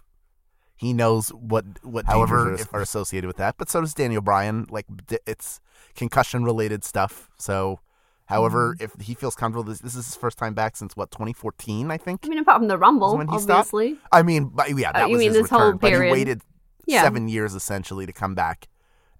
he 0.75 0.93
knows 0.93 1.29
what 1.29 1.65
what 1.83 2.05
However, 2.05 2.45
dangers 2.45 2.61
if- 2.61 2.73
are 2.73 2.81
associated 2.81 3.27
with 3.27 3.37
that, 3.37 3.55
but 3.57 3.69
so 3.69 3.81
does 3.81 3.93
Daniel 3.93 4.21
Bryan. 4.21 4.67
Like 4.69 4.85
it's 5.25 5.59
concussion 5.95 6.43
related 6.43 6.83
stuff. 6.83 7.29
So, 7.37 7.79
however, 8.25 8.73
Mm-hmm. 8.75 8.83
if 8.83 9.05
he 9.05 9.13
feels 9.13 9.35
comfortable, 9.35 9.63
this, 9.63 9.79
this 9.79 9.95
is 9.95 10.05
his 10.05 10.15
first 10.15 10.37
time 10.37 10.53
back 10.53 10.75
since 10.77 10.95
what 10.95 11.11
2014, 11.11 11.91
I 11.91 11.97
think. 11.97 12.21
I 12.23 12.29
mean, 12.29 12.39
apart 12.39 12.59
from 12.59 12.67
the 12.67 12.77
Rumble, 12.77 13.17
when 13.17 13.27
he 13.27 13.39
stopped? 13.39 13.67
obviously. 13.73 13.97
I 14.11 14.23
mean, 14.23 14.45
but 14.53 14.69
yeah, 14.77 14.91
that 14.91 15.05
Uh, 15.05 15.09
was 15.09 15.19
mean 15.19 15.29
his 15.33 15.41
this 15.43 15.49
whole 15.49 15.59
return. 15.73 15.77
But 15.77 15.91
he 15.93 15.99
waited 16.11 16.41
Yeah. 16.85 17.03
seven 17.03 17.27
years 17.27 17.53
essentially 17.55 18.05
to 18.05 18.13
come 18.13 18.35
back, 18.35 18.67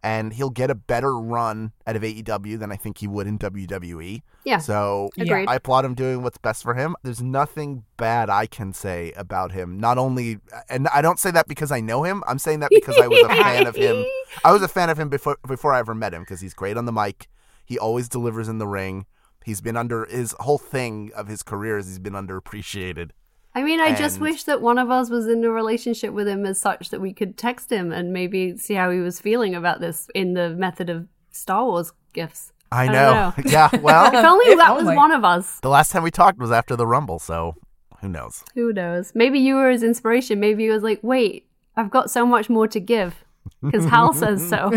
and 0.03 0.33
he'll 0.33 0.49
get 0.49 0.69
a 0.69 0.75
better 0.75 1.17
run 1.17 1.73
out 1.85 1.95
of 1.95 2.01
AEW 2.01 2.57
than 2.57 2.71
I 2.71 2.75
think 2.75 2.97
he 2.97 3.07
would 3.07 3.27
in 3.27 3.37
WWE. 3.37 4.21
Yeah. 4.43 4.57
So 4.57 5.09
Agreed. 5.17 5.47
I 5.47 5.55
applaud 5.55 5.85
him 5.85 5.93
doing 5.93 6.23
what's 6.23 6.37
best 6.37 6.63
for 6.63 6.73
him. 6.73 6.95
There's 7.03 7.21
nothing 7.21 7.83
bad 7.97 8.29
I 8.29 8.47
can 8.47 8.73
say 8.73 9.11
about 9.15 9.51
him. 9.51 9.79
Not 9.79 9.97
only, 9.97 10.39
and 10.69 10.87
I 10.87 11.01
don't 11.01 11.19
say 11.19 11.31
that 11.31 11.47
because 11.47 11.71
I 11.71 11.81
know 11.81 12.03
him. 12.03 12.23
I'm 12.27 12.39
saying 12.39 12.61
that 12.61 12.71
because 12.71 12.97
I 12.97 13.07
was 13.07 13.21
a 13.21 13.29
fan 13.29 13.67
of 13.67 13.75
him. 13.75 14.05
I 14.43 14.51
was 14.51 14.63
a 14.63 14.67
fan 14.67 14.89
of 14.89 14.99
him 14.99 15.09
before 15.09 15.37
before 15.47 15.73
I 15.73 15.79
ever 15.79 15.93
met 15.93 16.13
him 16.13 16.23
because 16.23 16.41
he's 16.41 16.53
great 16.53 16.77
on 16.77 16.85
the 16.85 16.91
mic. 16.91 17.27
He 17.65 17.77
always 17.77 18.09
delivers 18.09 18.47
in 18.47 18.57
the 18.57 18.67
ring. 18.67 19.05
He's 19.45 19.61
been 19.61 19.77
under 19.77 20.05
his 20.05 20.35
whole 20.39 20.57
thing 20.57 21.11
of 21.15 21.27
his 21.27 21.41
career 21.43 21.77
is 21.77 21.87
he's 21.87 21.99
been 21.99 22.13
underappreciated. 22.13 23.11
I 23.53 23.63
mean, 23.63 23.79
I 23.81 23.93
just 23.93 24.19
wish 24.21 24.43
that 24.45 24.61
one 24.61 24.77
of 24.77 24.89
us 24.89 25.09
was 25.09 25.27
in 25.27 25.43
a 25.43 25.49
relationship 25.49 26.13
with 26.13 26.27
him 26.27 26.45
as 26.45 26.59
such 26.59 26.89
that 26.89 27.01
we 27.01 27.11
could 27.13 27.37
text 27.37 27.69
him 27.69 27.91
and 27.91 28.13
maybe 28.13 28.57
see 28.57 28.75
how 28.75 28.91
he 28.91 28.99
was 28.99 29.19
feeling 29.19 29.55
about 29.55 29.81
this 29.81 30.07
in 30.15 30.33
the 30.35 30.51
method 30.51 30.89
of 30.89 31.07
Star 31.31 31.65
Wars 31.65 31.91
gifts. 32.13 32.53
I 32.71 32.85
don't 32.85 32.95
know. 32.95 33.13
know. 33.13 33.33
yeah. 33.45 33.69
Well. 33.81 34.07
if 34.07 34.25
only 34.25 34.45
If 34.45 34.57
that 34.57 34.69
only. 34.71 34.85
was 34.85 34.95
one 34.95 35.11
of 35.11 35.25
us. 35.25 35.59
the 35.59 35.69
last 35.69 35.91
time 35.91 36.03
we 36.03 36.11
talked 36.11 36.39
was 36.39 36.51
after 36.51 36.77
the 36.77 36.87
Rumble, 36.87 37.19
so 37.19 37.55
who 37.99 38.07
knows? 38.07 38.43
Who 38.55 38.71
knows? 38.71 39.11
Maybe 39.13 39.39
you 39.39 39.55
were 39.55 39.69
his 39.69 39.83
inspiration. 39.83 40.39
Maybe 40.39 40.63
he 40.63 40.69
was 40.69 40.81
like, 40.81 40.99
wait, 41.03 41.47
I've 41.75 41.91
got 41.91 42.09
so 42.09 42.25
much 42.25 42.49
more 42.49 42.67
to 42.69 42.79
give. 42.79 43.25
Because 43.61 43.85
Hal 43.85 44.13
says 44.23 44.47
so. 44.47 44.69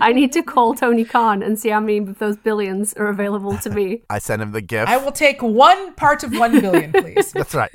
I 0.00 0.12
need 0.12 0.32
to 0.32 0.42
call 0.42 0.74
Tony 0.74 1.04
Khan 1.04 1.42
and 1.42 1.58
see 1.58 1.68
how 1.68 1.80
many 1.80 1.98
of 1.98 2.18
those 2.18 2.36
billions 2.36 2.94
are 2.94 3.08
available 3.08 3.58
to 3.58 3.70
me. 3.70 4.02
I 4.10 4.18
sent 4.18 4.40
him 4.40 4.52
the 4.52 4.60
gift. 4.62 4.88
I 4.88 4.96
will 4.96 5.12
take 5.12 5.42
one 5.42 5.94
part 5.94 6.22
of 6.24 6.32
one 6.32 6.60
billion, 6.60 6.92
please. 6.92 7.32
That's 7.32 7.54
right. 7.54 7.70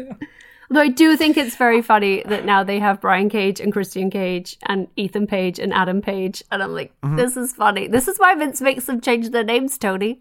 Though 0.70 0.82
I 0.82 0.90
do 0.90 1.18
think 1.18 1.36
it's 1.36 1.56
very 1.56 1.82
funny 1.82 2.22
that 2.26 2.46
now 2.46 2.64
they 2.64 2.80
have 2.80 3.02
Brian 3.02 3.30
Cage 3.30 3.60
and 3.60 3.74
Christian 3.74 4.12
Cage 4.12 4.58
and 4.64 4.88
Ethan 4.96 5.26
Page 5.26 5.58
and 5.58 5.74
Adam 5.74 6.02
Page. 6.02 6.44
And 6.52 6.62
I'm 6.62 6.74
like, 6.74 6.94
mm-hmm. 7.02 7.16
this 7.16 7.36
is 7.36 7.54
funny. 7.54 7.88
This 7.88 8.08
is 8.08 8.18
why 8.20 8.36
Vince 8.36 8.62
makes 8.62 8.86
them 8.86 9.02
change 9.02 9.32
their 9.32 9.44
names, 9.44 9.80
Tony. 9.80 10.20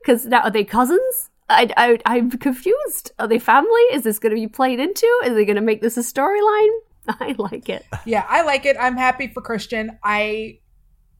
Because 0.00 0.26
now 0.26 0.42
are 0.42 0.50
they 0.50 0.64
cousins? 0.64 1.30
I, 1.48 1.70
I, 1.76 1.98
I'm 2.06 2.30
confused. 2.30 3.12
Are 3.18 3.28
they 3.28 3.38
family? 3.38 3.82
Is 3.92 4.02
this 4.02 4.18
going 4.18 4.34
to 4.34 4.40
be 4.40 4.48
played 4.48 4.80
into? 4.80 5.06
Are 5.22 5.32
they 5.32 5.44
going 5.44 5.56
to 5.56 5.62
make 5.62 5.80
this 5.80 5.96
a 5.96 6.00
storyline? 6.00 6.70
I 7.08 7.34
like 7.38 7.68
it. 7.68 7.86
yeah, 8.04 8.26
I 8.28 8.42
like 8.42 8.66
it. 8.66 8.76
I'm 8.80 8.96
happy 8.96 9.28
for 9.28 9.42
Christian. 9.42 9.98
I 10.02 10.58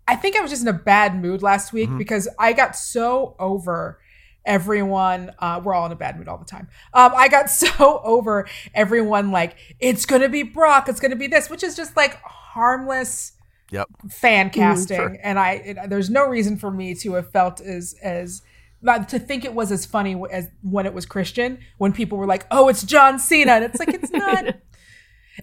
I 0.07 0.17
think 0.17 0.37
I 0.37 0.41
was 0.41 0.51
just 0.51 0.63
in 0.63 0.69
a 0.69 0.73
bad 0.73 1.21
mood 1.21 1.43
last 1.43 1.73
week 1.73 1.89
mm-hmm. 1.89 1.99
because 1.99 2.29
I 2.39 2.53
got 2.53 2.77
so 2.77 3.37
over 3.39 4.01
everyone 4.47 5.33
uh 5.39 5.61
we're 5.65 5.75
all 5.75 5.87
in 5.87 5.93
a 5.93 5.97
bad 5.97 6.19
mood 6.19 6.29
all 6.29 6.39
the 6.39 6.45
time 6.45 6.69
um 6.93 7.13
i 7.17 7.29
got 7.29 7.49
so 7.61 8.01
over 8.05 8.47
everyone 8.75 9.31
like 9.31 9.57
it's 9.81 10.05
gonna 10.07 10.29
be 10.29 10.43
brock 10.43 10.89
it's 10.89 11.01
gonna 11.01 11.17
be 11.17 11.27
this 11.27 11.49
which 11.49 11.63
is 11.63 11.75
just 11.77 11.97
like 11.97 12.21
harmless 12.23 13.33
Yep. 13.71 13.89
fan 14.11 14.51
casting 14.51 14.97
sure. 14.97 15.19
and 15.23 15.39
i 15.39 15.53
it, 15.53 15.79
there's 15.89 16.11
no 16.11 16.29
reason 16.29 16.57
for 16.57 16.71
me 16.71 16.95
to 16.97 17.15
have 17.15 17.31
felt 17.31 17.61
as 17.61 17.97
as 18.03 18.43
not 18.83 19.09
to 19.09 19.19
think 19.19 19.45
it 19.45 19.55
was 19.55 19.73
as 19.73 19.87
funny 19.87 20.23
as 20.31 20.49
when 20.63 20.85
it 20.87 20.93
was 20.95 21.07
christian 21.07 21.59
when 21.79 21.93
people 21.93 22.19
were 22.19 22.27
like 22.27 22.47
oh 22.51 22.69
it's 22.69 22.83
john 22.85 23.19
cena 23.19 23.53
and 23.53 23.65
it's 23.65 23.81
like 23.81 23.89
it's 23.89 24.11
not 24.13 24.55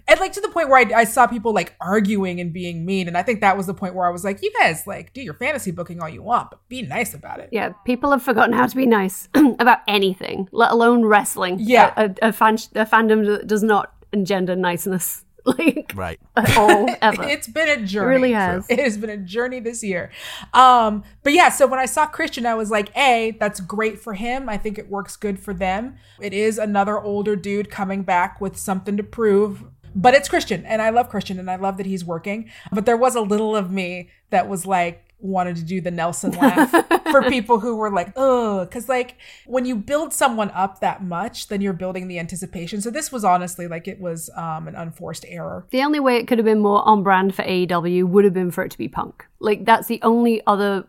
and 0.08 0.20
like 0.20 0.32
to 0.34 0.42
the 0.42 0.50
point 0.50 0.70
where 0.70 0.80
I, 0.80 1.02
I 1.02 1.04
saw 1.04 1.28
people 1.28 1.54
like 1.54 1.76
arguing 1.82 2.40
and 2.40 2.54
being 2.54 2.86
mean 2.86 3.08
and 3.08 3.18
i 3.18 3.24
think 3.24 3.42
that 3.42 3.58
was 3.58 3.68
the 3.68 3.74
point 3.74 3.94
where 3.96 4.08
i 4.08 4.10
was 4.10 4.24
like 4.24 4.42
you 4.42 4.52
guys 4.60 4.86
like 4.88 5.14
do 5.14 5.22
your 5.22 5.34
fantasy 5.34 5.72
booking 5.72 6.02
all 6.02 6.10
you 6.10 6.24
want 6.24 6.50
but 6.50 6.60
be 6.70 6.82
nice 6.82 7.14
about 7.14 7.40
it 7.40 7.50
Yeah, 7.52 7.70
people 7.86 8.12
have 8.12 8.24
forgotten 8.24 8.54
how 8.54 8.68
to 8.68 8.76
be 8.76 8.86
nice 8.86 9.28
about 9.60 9.80
anything, 9.88 10.48
let 10.52 10.72
alone 10.72 11.04
wrestling. 11.06 11.58
Yeah. 11.60 11.94
A, 11.98 12.06
a, 12.22 12.30
a, 12.30 12.32
fan, 12.34 12.56
a 12.76 12.86
fandom 12.86 13.26
that 13.26 13.48
does 13.48 13.64
not 13.64 13.94
engender 14.14 14.56
niceness, 14.56 15.26
like, 15.46 15.92
Right. 15.96 16.20
at 16.36 16.56
all, 16.58 16.88
ever. 17.02 17.24
It's 17.24 17.48
been 17.48 17.68
a 17.70 17.86
journey. 17.86 18.08
really 18.08 18.32
has. 18.34 18.66
It 18.70 18.80
has 18.80 18.98
been 18.98 19.10
a 19.10 19.18
journey 19.18 19.60
this 19.60 19.84
year. 19.84 20.12
Um, 20.54 21.04
but 21.24 21.34
yeah, 21.34 21.50
so 21.50 21.68
when 21.68 21.80
I 21.80 21.86
saw 21.86 22.06
Christian, 22.06 22.46
I 22.46 22.56
was 22.56 22.70
like, 22.72 22.96
A, 22.98 23.36
that's 23.40 23.60
great 23.60 24.00
for 24.00 24.14
him. 24.14 24.48
I 24.50 24.58
think 24.58 24.78
it 24.78 24.90
works 24.90 25.16
good 25.16 25.40
for 25.40 25.54
them. 25.54 25.96
It 26.20 26.34
is 26.34 26.58
another 26.58 27.00
older 27.00 27.36
dude 27.36 27.70
coming 27.70 28.04
back 28.04 28.40
with 28.40 28.58
something 28.58 28.98
to 28.98 29.04
prove. 29.04 29.64
But 29.96 30.14
it's 30.14 30.30
Christian, 30.30 30.66
and 30.66 30.82
I 30.82 30.90
love 30.90 31.10
Christian, 31.10 31.40
and 31.40 31.50
I 31.50 31.56
love 31.56 31.78
that 31.78 31.86
he's 31.86 32.06
working. 32.06 32.50
But 32.72 32.86
there 32.86 32.98
was 32.98 33.16
a 33.16 33.22
little 33.22 33.56
of 33.56 33.72
me 33.72 34.10
that 34.30 34.48
was 34.48 34.66
like, 34.66 35.12
wanted 35.22 35.56
to 35.56 35.64
do 35.64 35.80
the 35.80 35.92
Nelson 35.92 36.32
laugh 36.32 36.72
for 37.12 37.22
people 37.24 37.60
who 37.60 37.76
were 37.76 37.92
like, 37.92 38.12
oh, 38.16 38.66
because 38.66 38.90
like 38.90 39.18
when 39.46 39.66
you 39.66 39.76
build 39.76 40.14
someone 40.14 40.50
up 40.52 40.80
that 40.80 41.04
much, 41.04 41.48
then 41.48 41.62
you're 41.62 41.74
building 41.74 42.08
the 42.08 42.20
anticipation. 42.20 42.82
So 42.82 42.90
this 42.90 43.12
was 43.12 43.24
honestly 43.24 43.68
like 43.68 43.88
it 43.88 44.00
was 44.00 44.30
um, 44.36 44.68
an 44.68 44.76
unforced 44.76 45.26
error. 45.28 45.68
The 45.70 45.84
only 45.84 46.00
way 46.00 46.18
it 46.18 46.28
could 46.28 46.38
have 46.38 46.46
been 46.46 46.60
more 46.60 46.88
on 46.88 47.04
brand 47.04 47.36
for 47.36 47.44
AEW 47.44 48.06
would 48.06 48.26
have 48.26 48.34
been 48.34 48.52
for 48.52 48.64
it 48.64 48.72
to 48.72 48.78
be 48.78 48.88
Punk. 48.88 49.26
Like 49.40 49.66
that's 49.66 49.88
the 49.88 50.00
only 50.02 50.42
other 50.48 50.88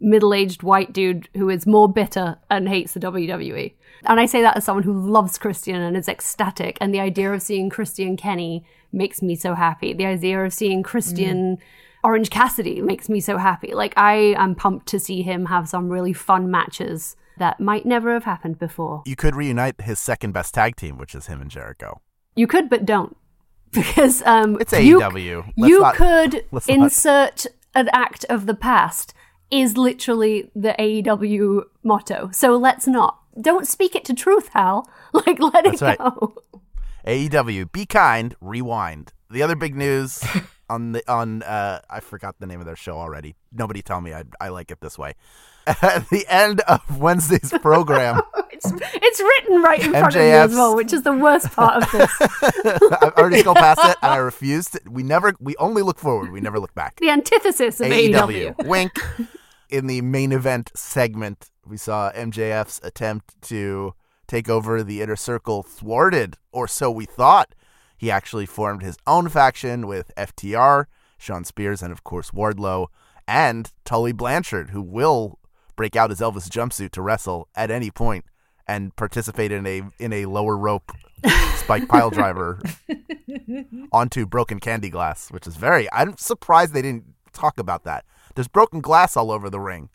middle-aged 0.00 0.62
white 0.62 0.92
dude 0.92 1.28
who 1.34 1.48
is 1.48 1.66
more 1.66 1.88
bitter 1.92 2.36
and 2.50 2.68
hates 2.68 2.92
the 2.92 3.00
WWE. 3.00 3.72
And 4.06 4.18
I 4.18 4.26
say 4.26 4.42
that 4.42 4.56
as 4.56 4.64
someone 4.64 4.82
who 4.84 4.92
loves 4.92 5.38
Christian 5.38 5.80
and 5.80 5.96
is 5.96 6.08
ecstatic. 6.08 6.78
And 6.80 6.92
the 6.92 7.00
idea 7.00 7.32
of 7.32 7.42
seeing 7.42 7.70
Christian 7.70 8.16
Kenny 8.16 8.64
makes 8.92 9.22
me 9.22 9.36
so 9.36 9.54
happy. 9.54 9.92
The 9.92 10.06
idea 10.06 10.44
of 10.44 10.52
seeing 10.52 10.82
Christian 10.82 11.58
Orange 12.04 12.30
Cassidy 12.30 12.80
makes 12.80 13.08
me 13.08 13.20
so 13.20 13.38
happy. 13.38 13.74
Like 13.74 13.94
I 13.96 14.34
am 14.36 14.54
pumped 14.54 14.86
to 14.88 14.98
see 14.98 15.22
him 15.22 15.46
have 15.46 15.68
some 15.68 15.88
really 15.88 16.12
fun 16.12 16.50
matches 16.50 17.16
that 17.38 17.60
might 17.60 17.86
never 17.86 18.12
have 18.12 18.24
happened 18.24 18.58
before. 18.58 19.02
You 19.06 19.16
could 19.16 19.34
reunite 19.36 19.80
his 19.80 19.98
second 19.98 20.32
best 20.32 20.52
tag 20.54 20.76
team, 20.76 20.98
which 20.98 21.14
is 21.14 21.26
him 21.26 21.40
and 21.40 21.50
Jericho. 21.50 22.00
You 22.34 22.46
could, 22.46 22.68
but 22.68 22.84
don't. 22.84 23.16
Because 23.72 24.22
um, 24.26 24.60
It's 24.60 24.72
you, 24.72 25.00
AEW. 25.00 25.52
Let's 25.56 25.70
you 25.70 25.80
not- 25.80 25.94
could 25.94 26.44
let's 26.50 26.68
not- 26.68 26.74
insert 26.78 27.46
an 27.74 27.88
act 27.94 28.26
of 28.28 28.44
the 28.44 28.54
past 28.54 29.14
is 29.50 29.78
literally 29.78 30.50
the 30.54 30.74
AEW 30.78 31.62
motto. 31.82 32.28
So 32.32 32.56
let's 32.58 32.86
not. 32.86 33.21
Don't 33.40 33.66
speak 33.66 33.94
it 33.94 34.04
to 34.06 34.14
truth, 34.14 34.48
Hal. 34.52 34.88
Like 35.14 35.38
let 35.40 35.64
That's 35.64 35.82
it 35.82 35.84
right. 35.84 35.98
go. 35.98 36.34
AEW, 37.06 37.70
be 37.72 37.84
kind, 37.86 38.34
rewind. 38.40 39.12
The 39.30 39.42
other 39.42 39.56
big 39.56 39.74
news 39.74 40.22
on 40.70 40.92
the 40.92 41.02
on 41.10 41.42
uh 41.42 41.80
I 41.90 42.00
forgot 42.00 42.36
the 42.38 42.46
name 42.46 42.60
of 42.60 42.66
their 42.66 42.76
show 42.76 42.96
already. 42.98 43.34
Nobody 43.52 43.82
tell 43.82 44.00
me 44.00 44.12
I 44.14 44.24
I 44.40 44.48
like 44.48 44.70
it 44.70 44.80
this 44.80 44.98
way. 44.98 45.14
At 45.66 46.08
the 46.10 46.24
end 46.28 46.60
of 46.62 46.98
Wednesday's 46.98 47.52
program, 47.62 48.20
It's 48.50 48.70
it's 48.72 49.20
written 49.20 49.62
right 49.62 49.82
in 49.84 49.92
front 49.92 50.14
of 50.16 50.20
you 50.22 50.28
as 50.28 50.50
well, 50.52 50.74
which 50.74 50.92
is 50.92 51.02
the 51.02 51.12
worst 51.12 51.50
part 51.52 51.82
of 51.84 51.92
this. 51.92 52.10
I've 53.00 53.12
already 53.16 53.38
scrolled 53.40 53.58
past 53.58 53.80
it 53.84 53.96
and 54.02 54.12
I 54.12 54.16
refused. 54.16 54.78
We 54.88 55.02
never 55.04 55.34
we 55.40 55.54
only 55.56 55.82
look 55.82 55.98
forward. 56.00 56.32
We 56.32 56.40
never 56.40 56.58
look 56.58 56.74
back. 56.74 56.96
the 56.96 57.10
antithesis 57.10 57.80
of 57.80 57.86
AEW. 57.88 58.56
AEW. 58.56 58.66
Wink. 58.66 58.92
In 59.70 59.86
the 59.86 60.00
main 60.02 60.32
event 60.32 60.70
segment, 60.74 61.50
we 61.66 61.76
saw 61.76 62.10
MJF's 62.12 62.80
attempt 62.82 63.40
to 63.42 63.94
take 64.26 64.48
over 64.48 64.82
the 64.82 65.02
inner 65.02 65.16
circle 65.16 65.62
thwarted, 65.62 66.36
or 66.52 66.66
so 66.66 66.90
we 66.90 67.04
thought. 67.04 67.54
He 67.96 68.10
actually 68.10 68.46
formed 68.46 68.82
his 68.82 68.96
own 69.06 69.28
faction 69.28 69.86
with 69.86 70.10
FTR, 70.16 70.86
Shawn 71.18 71.44
Spears, 71.44 71.82
and 71.82 71.92
of 71.92 72.02
course 72.02 72.30
Wardlow, 72.30 72.88
and 73.28 73.70
Tully 73.84 74.12
Blanchard, 74.12 74.70
who 74.70 74.82
will 74.82 75.38
break 75.76 75.94
out 75.96 76.10
his 76.10 76.20
Elvis 76.20 76.48
jumpsuit 76.48 76.90
to 76.92 77.02
wrestle 77.02 77.48
at 77.54 77.70
any 77.70 77.90
point 77.90 78.24
and 78.66 78.94
participate 78.96 79.52
in 79.52 79.66
a 79.66 79.82
in 79.98 80.12
a 80.12 80.26
lower 80.26 80.56
rope 80.56 80.92
spike 81.56 81.88
pile 81.88 82.10
driver 82.10 82.60
onto 83.92 84.26
broken 84.26 84.58
candy 84.58 84.90
glass, 84.90 85.30
which 85.30 85.46
is 85.46 85.56
very. 85.56 85.90
I'm 85.92 86.16
surprised 86.16 86.72
they 86.72 86.82
didn't 86.82 87.04
talk 87.32 87.58
about 87.58 87.84
that. 87.84 88.04
There's 88.34 88.48
broken 88.48 88.80
glass 88.80 89.16
all 89.16 89.30
over 89.30 89.50
the 89.50 89.60
ring, 89.60 89.90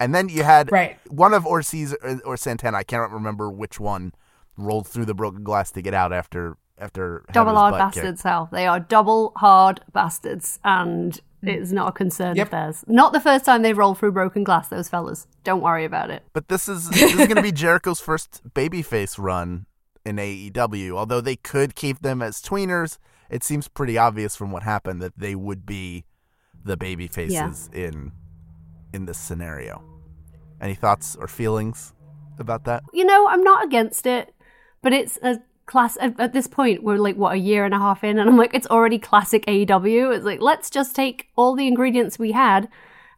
and 0.00 0.14
then 0.14 0.28
you 0.28 0.42
had 0.42 0.72
Right. 0.72 0.98
one 1.08 1.34
of 1.34 1.46
Ortiz 1.46 1.94
or, 2.02 2.08
uh, 2.08 2.16
or 2.24 2.36
Santana. 2.36 2.78
I 2.78 2.82
can't 2.82 3.12
remember 3.12 3.50
which 3.50 3.78
one 3.78 4.12
rolled 4.56 4.88
through 4.88 5.04
the 5.04 5.14
broken 5.14 5.44
glass 5.44 5.70
to 5.72 5.82
get 5.82 5.94
out 5.94 6.12
after 6.12 6.56
after 6.78 7.24
Double 7.32 7.54
hard 7.54 7.72
butt 7.72 7.92
kicked. 7.92 8.06
bastards, 8.06 8.50
They 8.50 8.66
are 8.66 8.80
double 8.80 9.32
hard 9.36 9.82
bastards, 9.92 10.58
and 10.64 11.12
mm. 11.44 11.48
it's 11.48 11.72
not 11.72 11.88
a 11.90 11.92
concern 11.92 12.36
Yep. 12.36 12.46
of 12.46 12.50
theirs. 12.50 12.84
Not 12.86 13.12
the 13.12 13.20
first 13.20 13.44
time 13.44 13.60
they've 13.60 13.76
rolled 13.76 13.98
through 13.98 14.12
broken 14.12 14.44
glass, 14.44 14.68
those 14.68 14.88
fellas. 14.88 15.26
Don't 15.44 15.60
worry 15.60 15.84
about 15.84 16.08
it. 16.10 16.22
But 16.32 16.48
this 16.48 16.68
is 16.68 16.88
this 16.90 17.12
is 17.12 17.16
going 17.16 17.36
to 17.36 17.42
be 17.42 17.52
Jericho's 17.52 18.00
first 18.00 18.40
babyface 18.54 19.18
run 19.18 19.66
in 20.06 20.16
AEW. 20.16 20.92
Although 20.92 21.20
they 21.20 21.36
could 21.36 21.74
keep 21.74 22.00
them 22.00 22.22
as 22.22 22.40
tweeners, 22.40 22.96
it 23.28 23.44
seems 23.44 23.68
pretty 23.68 23.98
obvious 23.98 24.34
from 24.34 24.50
what 24.50 24.62
happened 24.62 25.02
that 25.02 25.18
they 25.18 25.34
would 25.34 25.66
be 25.66 26.06
the 26.64 26.78
baby 26.78 27.08
faces 27.08 27.68
in 27.74 28.12
in 28.94 29.04
this 29.04 29.18
scenario. 29.18 29.82
Any 30.60 30.74
thoughts 30.74 31.16
or 31.16 31.26
feelings 31.26 31.94
about 32.38 32.64
that? 32.64 32.82
you 32.92 33.04
know, 33.04 33.28
I'm 33.28 33.42
not 33.42 33.64
against 33.64 34.06
it, 34.06 34.34
but 34.82 34.92
it's 34.92 35.18
a 35.22 35.40
class 35.66 35.96
at, 36.00 36.18
at 36.18 36.32
this 36.32 36.48
point 36.48 36.82
we're 36.82 36.98
like 36.98 37.14
what 37.14 37.32
a 37.32 37.36
year 37.36 37.64
and 37.64 37.72
a 37.72 37.78
half 37.78 38.02
in 38.02 38.18
and 38.18 38.28
I'm 38.28 38.36
like 38.36 38.52
it's 38.54 38.66
already 38.66 38.98
classic 38.98 39.46
AEW. 39.46 40.16
It's 40.16 40.24
like 40.24 40.40
let's 40.40 40.68
just 40.68 40.96
take 40.96 41.28
all 41.36 41.54
the 41.54 41.68
ingredients 41.68 42.18
we 42.18 42.32
had 42.32 42.68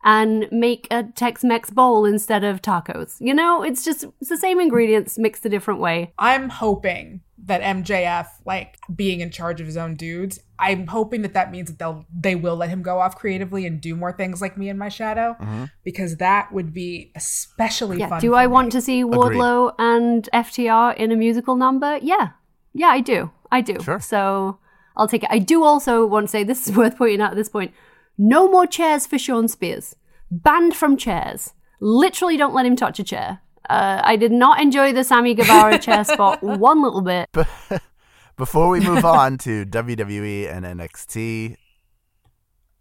and 0.05 0.49
make 0.51 0.87
a 0.91 1.05
Tex-Mex 1.05 1.71
bowl 1.71 2.05
instead 2.05 2.45
of 2.45 2.61
tacos. 2.61 3.17
You 3.21 3.35
know, 3.35 3.63
it's 3.63 3.85
just 3.85 4.05
it's 4.21 4.29
the 4.29 4.37
same 4.37 4.61
ingredients 4.61 5.17
mixed 5.17 5.47
a 5.47 5.49
different 5.49 5.81
way. 5.81 6.13
I'm 6.19 6.51
hoping 6.51 7.23
that 7.45 7.61
MJF 7.61 8.29
like 8.45 8.79
being 8.95 9.21
in 9.21 9.31
charge 9.31 9.61
of 9.61 9.67
his 9.67 9.77
own 9.77 9.97
dudes. 9.97 10.39
I'm 10.59 10.87
hoping 10.87 11.23
that 11.23 11.35
that 11.35 11.51
means 11.51 11.71
that 11.71 11.79
they'll 11.79 12.07
they 12.15 12.37
will 12.37 12.57
let 12.57 12.69
him 12.69 12.83
go 12.83 13.01
off 13.01 13.17
creatively 13.17 13.67
and 13.67 13.81
do 13.81 13.97
more 13.97 14.13
things 14.13 14.41
like 14.41 14.57
me 14.57 14.69
and 14.69 14.79
my 14.79 14.89
shadow 14.89 15.37
mm-hmm. 15.41 15.65
because 15.83 16.19
that 16.19 16.53
would 16.53 16.73
be 16.73 17.11
especially 17.17 17.99
Yeah. 17.99 18.09
fun. 18.09 18.21
Do 18.21 18.35
I 18.35 18.47
me. 18.47 18.53
want 18.53 18.73
to 18.73 18.81
see 18.81 19.03
Wardlow 19.03 19.75
and 19.79 20.29
FTR 20.33 20.97
in 20.97 21.11
a 21.11 21.17
musical 21.17 21.57
number? 21.57 21.99
Yeah. 22.01 22.31
Yeah, 22.75 22.89
I 22.89 23.01
do. 23.01 23.31
I 23.51 23.61
do. 23.61 23.79
Sure. 23.83 24.01
So 24.01 24.59
I'll 24.97 25.09
take 25.09 25.25
it. 25.25 25.31
I 25.33 25.39
do 25.41 25.65
also 25.65 26.07
want 26.07 26.27
to 26.27 26.31
say 26.31 26.45
this 26.45 26.67
is 26.69 26.77
worth 26.77 26.97
pointing 26.97 27.21
out 27.21 27.33
at 27.33 27.37
this 27.37 27.49
point. 27.49 27.73
No 28.17 28.49
more 28.49 28.67
chairs 28.67 29.07
for 29.07 29.19
Shawn 29.19 29.49
Spears. 29.49 29.97
Banned 30.31 30.77
from 30.77 30.97
chairs. 30.97 31.55
Literally 31.81 32.37
don't 32.37 32.55
let 32.55 32.67
him 32.67 32.77
touch 32.77 33.01
a 33.01 33.05
chair. 33.05 33.41
Uh, 33.69 34.01
I 34.03 34.17
did 34.17 34.33
not 34.33 34.61
enjoy 34.61 34.93
the 34.93 35.05
Sammy 35.05 35.35
Guevara 35.35 35.79
chair 35.79 36.05
spot 36.05 36.43
one 36.43 36.83
little 36.83 37.03
bit. 37.03 37.29
Before 38.37 38.69
we 38.69 38.81
move 38.81 39.05
on 39.05 39.39
to 39.39 39.65
WWE 39.67 40.51
and 40.51 40.65
NXT, 40.65 41.57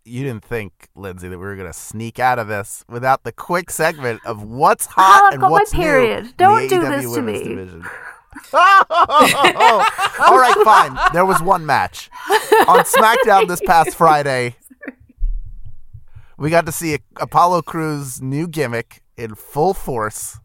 you 0.05 0.23
didn't 0.23 0.43
think, 0.43 0.87
Lindsey, 0.95 1.27
that 1.27 1.37
we 1.37 1.43
were 1.45 1.55
going 1.55 1.71
to 1.71 1.77
sneak 1.77 2.19
out 2.19 2.39
of 2.39 2.47
this 2.47 2.83
without 2.89 3.23
the 3.23 3.31
quick 3.31 3.69
segment 3.69 4.21
of 4.25 4.43
what's 4.43 4.85
hot 4.89 5.25
I've 5.25 5.33
and 5.33 5.41
got 5.41 5.47
my 5.47 5.51
what's 5.51 5.73
new 5.73 5.79
period. 5.79 6.25
the 6.25 6.33
Don't 6.37 6.67
do 6.67 6.81
AEW 6.81 6.89
this 6.89 7.03
to 7.03 7.09
Women's 7.11 7.39
me. 7.43 7.47
Division. 7.49 7.83
All 8.53 10.37
right, 10.39 10.55
fine. 10.63 10.97
There 11.13 11.25
was 11.25 11.41
one 11.41 11.65
match 11.65 12.09
on 12.67 12.79
SmackDown 12.85 13.47
this 13.47 13.61
past 13.65 13.95
Friday. 13.95 14.55
We 16.37 16.49
got 16.49 16.65
to 16.65 16.71
see 16.71 16.97
Apollo 17.17 17.63
Crews' 17.63 18.21
new 18.21 18.47
gimmick 18.47 19.03
in 19.17 19.35
full 19.35 19.73
force, 19.73 20.39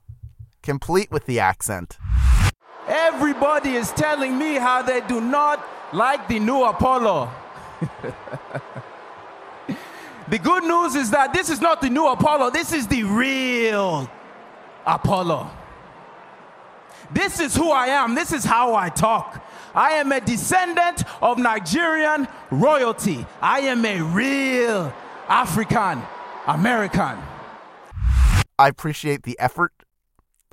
complete 0.67 1.11
with 1.13 1.25
the 1.27 1.39
accent. 1.39 1.97
Everybody 2.89 3.75
is 3.75 3.93
telling 3.93 4.37
me 4.37 4.57
how 4.57 4.83
they 4.83 5.01
do 5.03 5.21
not 5.21 5.65
like 5.93 6.27
the 6.27 6.41
new 6.41 6.65
Apollo. 6.65 7.31
the 10.29 10.39
good 10.39 10.65
news 10.65 10.97
is 10.97 11.11
that 11.13 11.33
this 11.33 11.51
is 11.51 11.61
not 11.61 11.81
the 11.81 11.89
new 11.89 12.09
Apollo, 12.09 12.51
this 12.51 12.73
is 12.73 12.89
the 12.89 13.05
real 13.05 14.11
Apollo. 14.85 15.49
This 17.13 17.39
is 17.39 17.55
who 17.55 17.71
I 17.71 17.87
am, 17.87 18.17
this 18.17 18.33
is 18.33 18.45
how 18.45 18.75
I 18.75 18.89
talk. 18.89 19.41
I 19.73 19.93
am 19.93 20.11
a 20.11 20.21
descendant 20.21 21.05
of 21.23 21.39
Nigerian 21.39 22.27
royalty. 22.51 23.25
I 23.41 23.61
am 23.61 23.85
a 23.85 24.01
real 24.03 24.93
African 25.29 26.03
American. 26.49 27.19
I 28.59 28.69
appreciate 28.69 29.23
the 29.23 29.39
effort. 29.39 29.76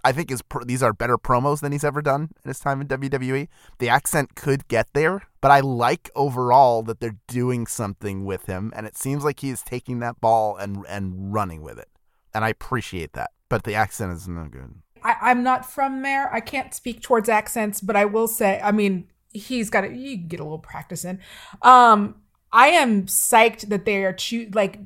I 0.04 0.12
think 0.12 0.32
pr- 0.50 0.64
these 0.66 0.84
are 0.84 0.94
better 0.94 1.18
promos 1.18 1.62
than 1.62 1.72
he's 1.72 1.84
ever 1.84 2.02
done 2.02 2.30
in 2.44 2.50
his 2.50 2.60
time 2.60 2.82
in 2.82 2.88
WWE. 2.88 3.48
The 3.80 3.90
accent 3.90 4.36
could 4.36 4.68
get 4.68 4.88
there, 4.94 5.24
but 5.42 5.52
I 5.52 5.62
like 5.62 6.10
overall 6.16 6.84
that 6.84 7.00
they're 7.00 7.20
doing 7.28 7.68
something 7.68 8.26
with 8.26 8.46
him, 8.46 8.74
and 8.76 8.86
it 8.86 8.98
seems 8.98 9.24
like 9.24 9.40
he 9.40 9.50
is 9.50 9.62
taking 9.62 10.00
that 10.00 10.20
ball 10.20 10.58
and 10.58 10.86
and 10.88 11.34
running 11.34 11.62
with 11.62 11.80
it, 11.80 11.90
and 12.34 12.44
I 12.44 12.50
appreciate 12.50 13.14
that. 13.14 13.32
But 13.50 13.64
the 13.64 13.76
accent 13.76 14.14
is 14.14 14.28
no 14.28 14.46
good. 14.46 14.76
I, 15.04 15.16
I'm 15.22 15.44
not 15.44 15.70
from 15.70 16.02
there. 16.02 16.34
I 16.34 16.40
can't 16.40 16.74
speak 16.74 17.02
towards 17.02 17.30
accents, 17.30 17.82
but 17.82 17.96
I 17.96 18.06
will 18.06 18.28
say, 18.28 18.60
I 18.64 18.72
mean, 18.72 19.10
he's 19.34 19.70
got 19.70 19.82
to, 19.82 19.94
you 19.94 20.18
get 20.18 20.40
a 20.40 20.44
little 20.44 20.60
practice 20.60 21.04
in. 21.06 21.20
Um, 21.62 22.16
I 22.52 22.68
am 22.68 23.06
psyched 23.08 23.70
that 23.70 23.86
they 23.86 24.06
are 24.06 24.14
choo- 24.14 24.50
like 24.54 24.80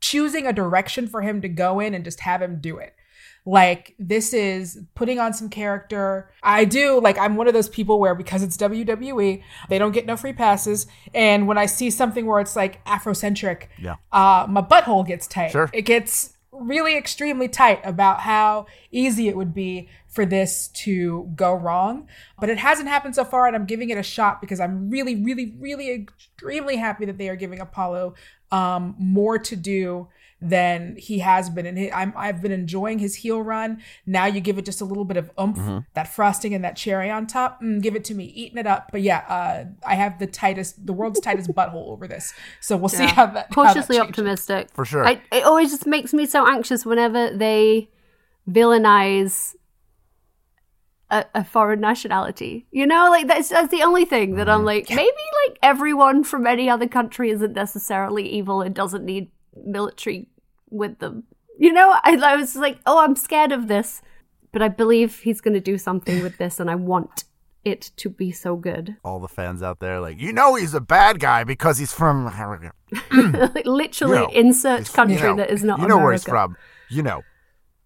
choosing 0.00 0.46
a 0.46 0.52
direction 0.52 1.06
for 1.06 1.22
him 1.22 1.40
to 1.40 1.48
go 1.48 1.80
in 1.80 1.94
and 1.94 2.04
just 2.04 2.20
have 2.20 2.42
him 2.42 2.60
do 2.60 2.78
it. 2.78 2.94
Like 3.48 3.94
this 3.98 4.34
is 4.34 4.80
putting 4.96 5.20
on 5.20 5.32
some 5.32 5.48
character. 5.48 6.28
I 6.42 6.64
do 6.64 7.00
like 7.00 7.16
I'm 7.16 7.36
one 7.36 7.46
of 7.46 7.54
those 7.54 7.68
people 7.68 8.00
where 8.00 8.14
because 8.14 8.42
it's 8.42 8.56
WWE, 8.56 9.40
they 9.68 9.78
don't 9.78 9.92
get 9.92 10.04
no 10.04 10.16
free 10.16 10.32
passes. 10.32 10.88
And 11.14 11.46
when 11.46 11.56
I 11.56 11.66
see 11.66 11.90
something 11.90 12.26
where 12.26 12.40
it's 12.40 12.56
like 12.56 12.84
Afrocentric, 12.84 13.68
Yeah. 13.78 13.94
uh, 14.10 14.46
my 14.50 14.62
butthole 14.62 15.06
gets 15.06 15.28
tight. 15.28 15.52
Sure. 15.52 15.70
It 15.72 15.82
gets 15.82 16.32
really 16.50 16.96
extremely 16.96 17.48
tight 17.48 17.80
about 17.84 18.20
how 18.20 18.66
easy 18.90 19.28
it 19.28 19.36
would 19.36 19.54
be 19.54 19.88
for 20.08 20.24
this 20.26 20.68
to 20.68 21.30
go 21.36 21.52
wrong. 21.54 22.08
But 22.40 22.48
it 22.48 22.58
hasn't 22.58 22.88
happened 22.88 23.14
so 23.14 23.24
far, 23.24 23.46
and 23.46 23.54
I'm 23.54 23.66
giving 23.66 23.90
it 23.90 23.98
a 23.98 24.02
shot 24.02 24.40
because 24.40 24.58
I'm 24.58 24.88
really, 24.90 25.14
really, 25.22 25.54
really 25.60 25.90
extremely 25.92 26.76
happy 26.76 27.04
that 27.04 27.18
they 27.18 27.28
are 27.28 27.36
giving 27.36 27.60
Apollo 27.60 28.14
um, 28.50 28.94
more 28.98 29.38
to 29.38 29.54
do 29.56 30.08
than 30.40 30.96
he 30.96 31.20
has 31.20 31.48
been. 31.48 31.66
And 31.66 31.78
he, 31.78 31.90
I'm, 31.90 32.12
I've 32.16 32.42
been 32.42 32.52
enjoying 32.52 32.98
his 32.98 33.16
heel 33.16 33.42
run. 33.42 33.82
Now 34.04 34.26
you 34.26 34.40
give 34.40 34.58
it 34.58 34.64
just 34.64 34.80
a 34.80 34.84
little 34.84 35.04
bit 35.04 35.16
of 35.16 35.30
oomph, 35.40 35.84
that 35.94 36.08
frosting 36.08 36.54
and 36.54 36.62
that 36.64 36.76
cherry 36.76 37.10
on 37.10 37.26
top. 37.26 37.62
Mm, 37.62 37.80
give 37.82 37.96
it 37.96 38.04
to 38.04 38.14
me, 38.14 38.24
eating 38.26 38.58
it 38.58 38.66
up. 38.66 38.90
But 38.92 39.02
yeah, 39.02 39.18
uh, 39.28 39.64
I 39.86 39.94
have 39.94 40.18
the 40.18 40.26
tightest, 40.26 40.86
the 40.86 40.92
world's 40.92 41.20
tightest 41.20 41.50
butthole 41.54 41.88
over 41.88 42.06
this. 42.06 42.34
So 42.60 42.76
we'll 42.76 42.88
see 42.90 43.06
how 43.06 43.26
that 43.26 43.26
how 43.26 43.32
that 43.32 43.50
cautiously 43.50 43.98
optimistic 43.98 44.68
For 44.74 44.84
sure. 44.84 45.06
I, 45.06 45.20
it 45.32 45.44
always 45.44 45.70
just 45.70 45.86
makes 45.86 46.12
me 46.12 46.26
so 46.26 46.46
anxious 46.46 46.84
whenever 46.84 47.30
they 47.30 47.88
villainize 48.48 49.54
a, 51.10 51.24
a 51.34 51.44
foreign 51.44 51.80
nationality 51.80 52.66
you 52.72 52.84
know 52.86 53.08
like 53.10 53.28
that's, 53.28 53.48
that's 53.48 53.70
the 53.70 53.82
only 53.82 54.04
thing 54.04 54.34
that 54.36 54.48
Mm-hmm. 54.48 54.58
i'm 54.58 54.64
like 54.64 54.90
maybe 54.90 55.22
like 55.48 55.58
everyone 55.62 56.24
from 56.24 56.46
any 56.46 56.68
other 56.68 56.88
country 56.88 57.30
isn't 57.30 57.52
necessarily 57.52 58.28
evil 58.28 58.60
and 58.60 58.74
doesn't 58.74 59.04
need 59.04 59.30
military 59.64 60.28
with 60.70 60.98
them 60.98 61.24
you 61.58 61.72
know 61.72 61.94
i, 62.02 62.16
I 62.16 62.36
was 62.36 62.56
like 62.56 62.78
oh 62.86 62.98
i'm 63.02 63.16
scared 63.16 63.52
of 63.52 63.68
this 63.68 64.02
but 64.52 64.62
i 64.62 64.68
believe 64.68 65.20
he's 65.20 65.40
going 65.40 65.54
to 65.54 65.60
do 65.60 65.78
something 65.78 66.22
with 66.22 66.38
this 66.38 66.60
and 66.60 66.70
i 66.70 66.74
want 66.74 67.24
it 67.66 67.90
to 67.96 68.08
be 68.08 68.30
so 68.30 68.54
good 68.54 68.96
All 69.04 69.18
the 69.18 69.28
fans 69.28 69.60
out 69.60 69.80
there, 69.80 70.00
like 70.00 70.20
you 70.20 70.32
know, 70.32 70.54
he's 70.54 70.72
a 70.72 70.80
bad 70.80 71.18
guy 71.18 71.42
because 71.42 71.78
he's 71.78 71.92
from. 71.92 72.26
Hmm. 73.10 73.34
literally 73.64 74.18
You 74.18 74.22
know, 74.22 74.30
insert 74.32 74.92
country 74.92 75.16
you 75.16 75.22
know, 75.22 75.36
that 75.36 75.50
is 75.50 75.64
not 75.64 75.80
You 75.80 75.88
know 75.88 75.98
where 75.98 76.12
he's 76.12 76.22
from. 76.22 76.56
You 76.88 77.02
know. 77.02 77.22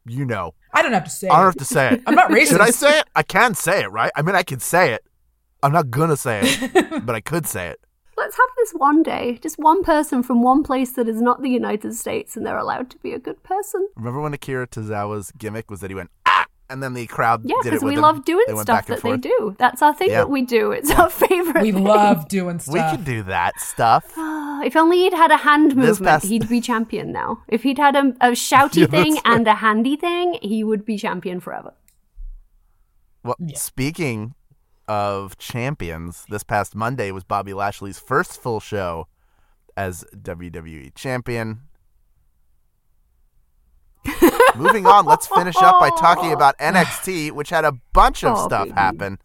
You 0.05 0.27
know. 0.27 0.53
I 0.75 0.83
don't 0.83 0.93
have 0.93 1.05
to 1.05 1.11
say. 1.11 1.29
I 1.29 1.37
don't 1.37 1.41
it. 1.41 1.47
have 1.47 1.57
to 1.57 1.65
say 1.65 1.95
it. 1.95 2.03
I'm 2.07 2.15
not 2.15 2.31
racist. 2.31 2.49
Should 2.49 2.61
I 2.61 2.71
say 2.71 2.99
it? 2.99 3.07
I 3.15 3.23
can 3.23 3.55
say 3.55 3.83
it, 3.85 3.91
right? 3.91 4.13
I 4.15 4.21
mean, 4.21 4.35
I 4.35 4.43
can 4.43 4.61
say 4.61 4.93
it. 4.93 5.03
I'm 5.63 5.73
not 5.73 5.91
gonna 5.91 6.17
say 6.17 6.41
it, 6.43 7.07
but 7.07 7.15
I 7.15 7.21
could 7.21 7.47
say 7.47 7.69
it. 7.69 7.81
Let's 8.21 8.37
have 8.37 8.49
this 8.59 8.73
one 8.73 9.03
day. 9.03 9.39
Just 9.43 9.59
one 9.59 9.83
person 9.83 10.23
from 10.23 10.43
one 10.43 10.63
place 10.63 10.93
that 10.93 11.09
is 11.09 11.21
not 11.23 11.41
the 11.43 11.49
United 11.49 11.95
States, 11.95 12.37
and 12.37 12.45
they're 12.47 12.59
allowed 12.59 12.91
to 12.91 12.99
be 12.99 13.13
a 13.15 13.19
good 13.19 13.43
person. 13.43 13.89
Remember 13.97 14.21
when 14.21 14.35
Akira 14.35 14.67
Tozawa's 14.69 15.33
gimmick 15.39 15.71
was 15.71 15.81
that 15.81 15.91
he 15.91 15.95
went 15.95 16.11
ah, 16.27 16.45
and 16.69 16.83
then 16.83 16.93
the 16.95 17.07
crowd 17.07 17.41
Yeah, 17.45 17.57
because 17.65 17.83
we 17.83 17.95
him. 17.95 18.03
love 18.03 18.25
doing 18.27 18.45
They 18.47 18.53
stuff 18.57 18.67
back 18.67 18.89
and 18.91 18.99
that 18.99 19.03
they 19.03 19.17
do. 19.17 19.57
That's 19.59 19.81
our 19.83 19.95
thing 19.95 20.11
Yeah. 20.11 20.19
that 20.19 20.31
we 20.31 20.43
do. 20.43 20.71
It's 20.71 20.91
our 20.91 21.09
favorite. 21.11 21.63
We 21.63 21.73
thing. 21.73 21.83
love 21.85 22.29
doing 22.29 22.59
stuff. 22.59 22.75
We 22.75 22.81
can 22.81 23.05
do 23.05 23.23
that 23.25 23.59
stuff. 23.61 24.05
If 24.63 24.77
only 24.77 24.99
he'd 24.99 25.15
had 25.15 25.31
a 25.31 25.39
hand 25.39 25.75
movement, 25.75 26.03
past- 26.05 26.27
he'd 26.27 26.47
be 26.47 26.61
champion 26.61 27.13
now. 27.13 27.43
If 27.49 27.63
he'd 27.63 27.79
had 27.79 27.97
a, 27.97 28.09
a 28.21 28.31
shouty 28.49 28.83
Yeah, 28.83 28.87
thing 28.89 29.15
right. 29.15 29.23
and 29.25 29.49
a 29.49 29.55
handy 29.55 29.97
thing, 29.97 30.37
he 30.43 30.63
would 30.63 30.85
be 30.85 30.99
champion 30.99 31.41
forever. 31.41 31.73
Well, 33.25 33.37
speaking 33.55 34.35
of 34.91 35.39
champions, 35.39 36.27
this 36.29 36.43
past 36.43 36.75
Monday 36.75 37.13
was 37.13 37.23
Bobby 37.23 37.55
Lashley's 37.55 38.01
first 38.01 38.43
full 38.43 38.59
show 38.59 39.07
as 39.77 40.05
WWE 40.17 40.93
champion. 40.97 41.61
Moving 44.57 44.87
on, 44.87 45.07
let's 45.07 45.29
finish 45.29 45.55
up 45.59 45.79
by 45.79 45.91
talking 45.91 46.33
about 46.33 46.59
NXT, 46.59 47.31
which 47.31 47.51
had 47.51 47.65
a 47.65 47.73
bunch 47.93 48.25
of 48.25 48.37
Oh, 48.37 48.47
stuff 48.47 48.65
baby. 48.67 48.75
happen. 48.75 49.19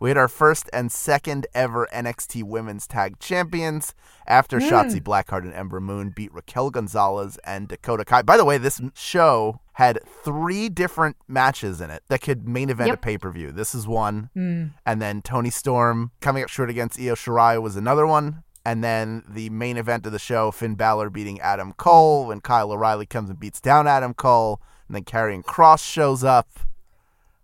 We 0.00 0.08
had 0.08 0.16
our 0.16 0.28
first 0.28 0.70
and 0.72 0.90
second 0.90 1.46
ever 1.54 1.86
NXT 1.92 2.44
Women's 2.44 2.86
Tag 2.86 3.18
Champions 3.20 3.94
after 4.26 4.58
hmm. 4.58 4.66
Shotzi 4.66 5.00
Blackheart 5.00 5.42
and 5.42 5.52
Ember 5.52 5.78
Moon 5.78 6.08
beat 6.08 6.32
Raquel 6.32 6.70
Gonzalez 6.70 7.38
and 7.44 7.68
Dakota 7.68 8.06
Kai. 8.06 8.22
By 8.22 8.38
the 8.38 8.46
way, 8.46 8.56
this 8.56 8.80
show 8.94 9.60
had 9.74 10.00
three 10.24 10.70
different 10.70 11.16
matches 11.28 11.82
in 11.82 11.90
it 11.90 12.02
that 12.08 12.22
could 12.22 12.48
main 12.48 12.70
event 12.70 12.92
a 12.92 12.96
pay 12.96 13.18
per 13.18 13.30
view. 13.30 13.52
This 13.52 13.74
is 13.74 13.86
one, 13.86 14.30
hmm. 14.32 14.68
and 14.86 15.02
then 15.02 15.20
Toni 15.20 15.50
Storm 15.50 16.12
coming 16.20 16.42
up 16.42 16.48
short 16.48 16.70
against 16.70 16.98
Io 16.98 17.14
Shirai 17.14 17.60
was 17.60 17.76
another 17.76 18.06
one. 18.06 18.42
And 18.64 18.84
then 18.84 19.24
the 19.28 19.48
main 19.50 19.78
event 19.78 20.04
of 20.04 20.12
the 20.12 20.18
show, 20.18 20.50
Finn 20.50 20.74
Balor 20.74 21.10
beating 21.10 21.40
Adam 21.40 21.72
Cole 21.74 22.26
when 22.26 22.40
Kyle 22.40 22.72
O'Reilly 22.72 23.06
comes 23.06 23.30
and 23.30 23.40
beats 23.40 23.60
down 23.60 23.86
Adam 23.86 24.12
Cole, 24.12 24.60
and 24.86 24.94
then 24.94 25.04
Karrion 25.04 25.42
Kross 25.42 25.82
shows 25.84 26.24
up. 26.24 26.48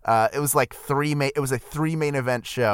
Uh, 0.07 0.29
it 0.33 0.39
was 0.39 0.55
like 0.55 0.73
three. 0.73 1.13
Ma- 1.13 1.29
it 1.35 1.39
was 1.39 1.51
a 1.51 1.59
three 1.59 1.95
main 1.95 2.15
event 2.15 2.45
show. 2.45 2.73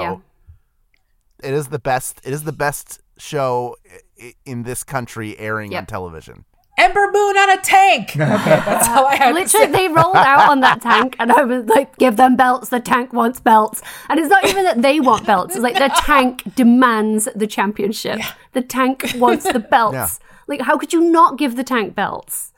Yeah. 1.41 1.49
It 1.49 1.53
is 1.53 1.67
the 1.67 1.79
best. 1.79 2.21
It 2.23 2.31
is 2.33 2.43
the 2.43 2.51
best 2.53 3.01
show 3.17 3.75
i- 4.21 4.33
in 4.45 4.63
this 4.63 4.83
country 4.83 5.37
airing 5.39 5.75
on 5.75 5.85
television. 5.85 6.45
Ember 6.77 7.05
Moon 7.11 7.37
on 7.37 7.49
a 7.51 7.61
tank. 7.61 8.09
Okay, 8.15 8.19
that's 8.65 8.87
all 8.89 9.05
I 9.05 9.15
have 9.15 9.35
to 9.35 9.41
Literally, 9.41 9.65
say. 9.67 9.71
they 9.71 9.87
rolled 9.89 10.15
out 10.33 10.49
on 10.49 10.61
that 10.61 10.81
tank, 10.81 11.15
and 11.19 11.31
I 11.31 11.43
was 11.43 11.65
like, 11.65 11.97
"Give 11.97 12.15
them 12.17 12.35
belts. 12.35 12.69
The 12.69 12.79
tank 12.79 13.13
wants 13.13 13.39
belts." 13.39 13.81
And 14.09 14.19
it's 14.19 14.29
not 14.29 14.45
even 14.45 14.63
that 14.63 14.81
they 14.81 14.99
want 14.99 15.25
belts; 15.25 15.55
it's 15.55 15.63
like 15.63 15.75
the 15.75 15.91
tank 16.03 16.41
demands 16.55 17.27
the 17.35 17.47
championship. 17.47 18.19
The 18.53 18.61
tank 18.61 19.13
wants 19.17 19.51
the 19.51 19.59
belts. 19.59 19.95
Yeah. 19.95 20.07
Like, 20.47 20.61
how 20.61 20.77
could 20.77 20.93
you 20.93 21.01
not 21.01 21.37
give 21.37 21.55
the 21.55 21.63
tank 21.63 21.93
belts? 21.95 22.53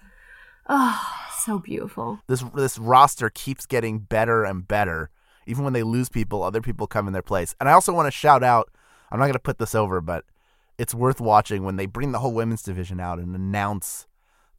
Oh, 0.68 1.02
so 1.46 1.60
beautiful. 1.60 2.20
This 2.28 2.44
this 2.54 2.78
roster 2.78 3.30
keeps 3.30 3.66
getting 3.66 4.00
better 4.00 4.44
and 4.44 4.68
better. 4.68 5.10
Even 5.48 5.64
when 5.64 5.74
they 5.74 5.84
lose 5.84 6.10
people, 6.10 6.42
other 6.44 6.62
people 6.62 6.88
come 6.88 7.08
in 7.08 7.14
their 7.14 7.22
place. 7.22 7.56
And 7.60 7.70
I 7.70 7.74
also 7.74 7.94
want 7.94 8.08
to 8.08 8.12
shout 8.12 8.44
out. 8.44 8.70
I'm 9.12 9.20
not 9.20 9.26
going 9.26 9.34
to 9.34 9.40
put 9.40 9.60
this 9.60 9.76
over, 9.76 10.02
but 10.02 10.26
it's 10.80 10.94
worth 10.96 11.22
watching 11.22 11.64
when 11.64 11.76
they 11.76 11.86
bring 11.86 12.12
the 12.12 12.20
whole 12.20 12.34
women's 12.34 12.64
division 12.64 13.00
out 13.00 13.20
and 13.20 13.36
announce 13.36 14.08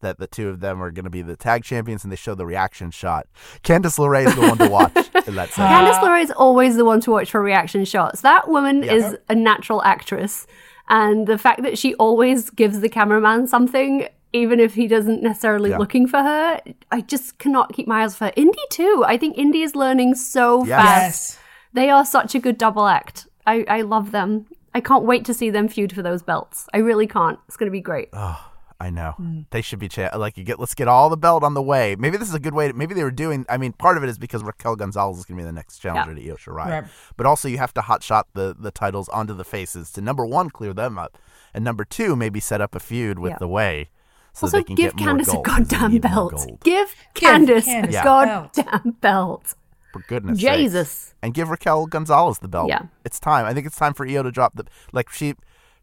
that 0.01 0.19
the 0.19 0.27
two 0.27 0.49
of 0.49 0.61
them 0.61 0.81
are 0.83 0.91
going 0.91 1.05
to 1.05 1.11
be 1.11 1.23
the 1.23 1.37
tag 1.37 1.65
champions, 1.65 2.05
and 2.05 2.13
they 2.13 2.17
show 2.17 2.35
the 2.35 2.47
reaction 2.47 2.91
shot. 2.91 3.27
Candice 3.65 3.99
LeRae 3.99 4.27
is 4.27 4.35
the 4.37 4.43
one 4.43 4.59
to 4.59 4.69
watch 4.69 4.95
in 5.27 5.35
that 5.35 5.51
segment. 5.51 5.59
Candice 5.59 5.99
LeRae 6.01 6.23
is 6.23 6.31
always 6.33 6.77
the 6.77 6.85
one 6.85 7.01
to 7.01 7.11
watch 7.11 7.31
for 7.31 7.43
reaction 7.43 7.85
shots. 7.85 8.21
That 8.21 8.49
woman 8.49 8.83
Yeah. 8.83 8.93
is 8.93 9.17
a 9.29 9.35
natural 9.35 9.83
actress. 9.83 10.47
And 10.89 11.27
the 11.27 11.39
fact 11.39 11.63
that 11.63 11.79
she 11.79 11.95
always 11.97 12.51
gives 12.51 12.81
the 12.81 12.89
cameraman 12.89 13.49
something, 13.49 14.07
even 14.33 14.61
if 14.61 14.75
he 14.75 14.87
doesn't 14.87 15.23
necessarily 15.23 15.71
Yeah. 15.71 15.79
looking 15.79 16.07
for 16.07 16.19
her, 16.23 16.61
I 16.91 17.01
just 17.01 17.39
cannot 17.39 17.73
keep 17.73 17.87
my 17.87 18.03
eyes 18.03 18.13
off 18.15 18.19
her. 18.21 18.33
Indi 18.37 18.59
too. 18.71 19.05
I 19.07 19.17
think 19.17 19.39
Indi 19.39 19.63
is 19.63 19.75
learning 19.75 20.15
so 20.15 20.65
Yes. 20.65 20.69
fast. 20.83 21.03
Yes. 21.35 21.39
They 21.73 21.91
are 21.91 22.05
such 22.05 22.35
a 22.35 22.39
good 22.39 22.59
double 22.59 22.87
act. 22.87 23.27
I, 23.47 23.65
I 23.69 23.83
love 23.83 24.11
them. 24.11 24.47
I 24.75 24.81
can't 24.81 25.05
wait 25.05 25.25
to 25.27 25.35
see 25.35 25.51
them 25.51 25.69
feud 25.69 25.93
for 25.93 26.03
those 26.03 26.23
belts. 26.23 26.69
I 26.75 26.79
really 26.79 27.07
can't. 27.07 27.39
It's 27.49 27.57
going 27.57 27.69
to 27.69 27.73
be 27.73 27.81
great. 27.81 28.09
Oh, 28.13 28.53
I 28.79 28.91
know 28.91 29.13
hmm. 29.13 29.41
they 29.51 29.63
should 29.63 29.79
be 29.79 29.89
cha- 29.89 30.15
like 30.17 30.37
you 30.37 30.45
get. 30.45 30.61
Let's 30.61 30.75
get 30.75 30.87
all 30.87 31.09
the 31.09 31.17
belt 31.17 31.43
on 31.43 31.55
the 31.55 31.63
way. 31.63 31.97
Maybe 31.99 32.19
this 32.19 32.29
is 32.29 32.35
a 32.35 32.39
good 32.39 32.53
way. 32.53 32.69
To, 32.69 32.75
maybe 32.75 32.93
they 32.93 33.05
were 33.05 33.11
doing. 33.11 33.47
I 33.49 33.57
mean, 33.57 33.73
part 33.73 33.97
of 33.97 34.03
it 34.03 34.11
is 34.11 34.19
because 34.19 34.43
Raquel 34.43 34.77
Gonzalez 34.77 35.19
is 35.19 35.25
going 35.25 35.39
to 35.39 35.43
be 35.43 35.47
the 35.47 35.53
next 35.53 35.79
challenger 35.79 36.15
to 36.15 36.29
Io 36.29 36.37
Shirai. 36.37 36.67
Right. 36.67 36.85
But 37.17 37.25
also, 37.25 37.49
you 37.49 37.57
have 37.57 37.73
to 37.75 37.81
hot 37.81 38.03
shot 38.03 38.27
the 38.35 38.55
the 38.59 38.71
titles 38.71 39.09
onto 39.09 39.33
the 39.33 39.45
faces 39.45 39.91
to 39.93 40.03
number 40.03 40.27
one, 40.27 40.51
clear 40.51 40.75
them 40.75 40.99
up, 40.99 41.17
and 41.55 41.65
number 41.65 41.87
two, 41.87 42.17
maybe 42.17 42.39
set 42.39 42.61
up 42.61 42.75
a 42.75 42.81
feud 42.81 43.19
with 43.19 43.33
Yeah. 43.33 43.39
the 43.39 43.49
way, 43.49 43.89
so 44.37 44.47
also, 44.47 44.59
they 44.59 44.65
can 44.65 44.75
give 44.75 44.97
get 44.97 45.05
more 45.07 45.15
Candice 45.15 45.29
a 45.29 45.33
gold, 45.33 45.45
'cause 45.47 45.57
they 45.69 45.77
goddamn 45.77 45.99
belt. 45.99 46.33
gold. 46.33 46.61
Give 46.63 46.95
Give 47.15 47.31
Candice 47.31 47.65
Candice 47.65 47.95
a 47.95 48.01
a 48.01 48.05
goddamn 48.05 48.97
belt. 49.01 49.55
For 49.93 50.03
goodness, 50.09 50.41
sakes. 50.41 50.57
Jesus. 50.57 51.15
and 51.23 51.33
give 51.33 51.49
Raquel 51.49 51.87
Gonzalez 51.87 52.39
the 52.41 52.49
belt. 52.49 52.69
Yeah. 52.69 52.83
it's 53.05 53.19
time. 53.19 53.47
I 53.47 53.55
think 53.55 53.67
it's 53.67 53.77
time 53.77 53.95
for 53.95 54.07
Io 54.07 54.23
to 54.23 54.31
drop 54.31 54.55
the 54.55 54.65
like 54.93 55.11
she. 55.11 55.35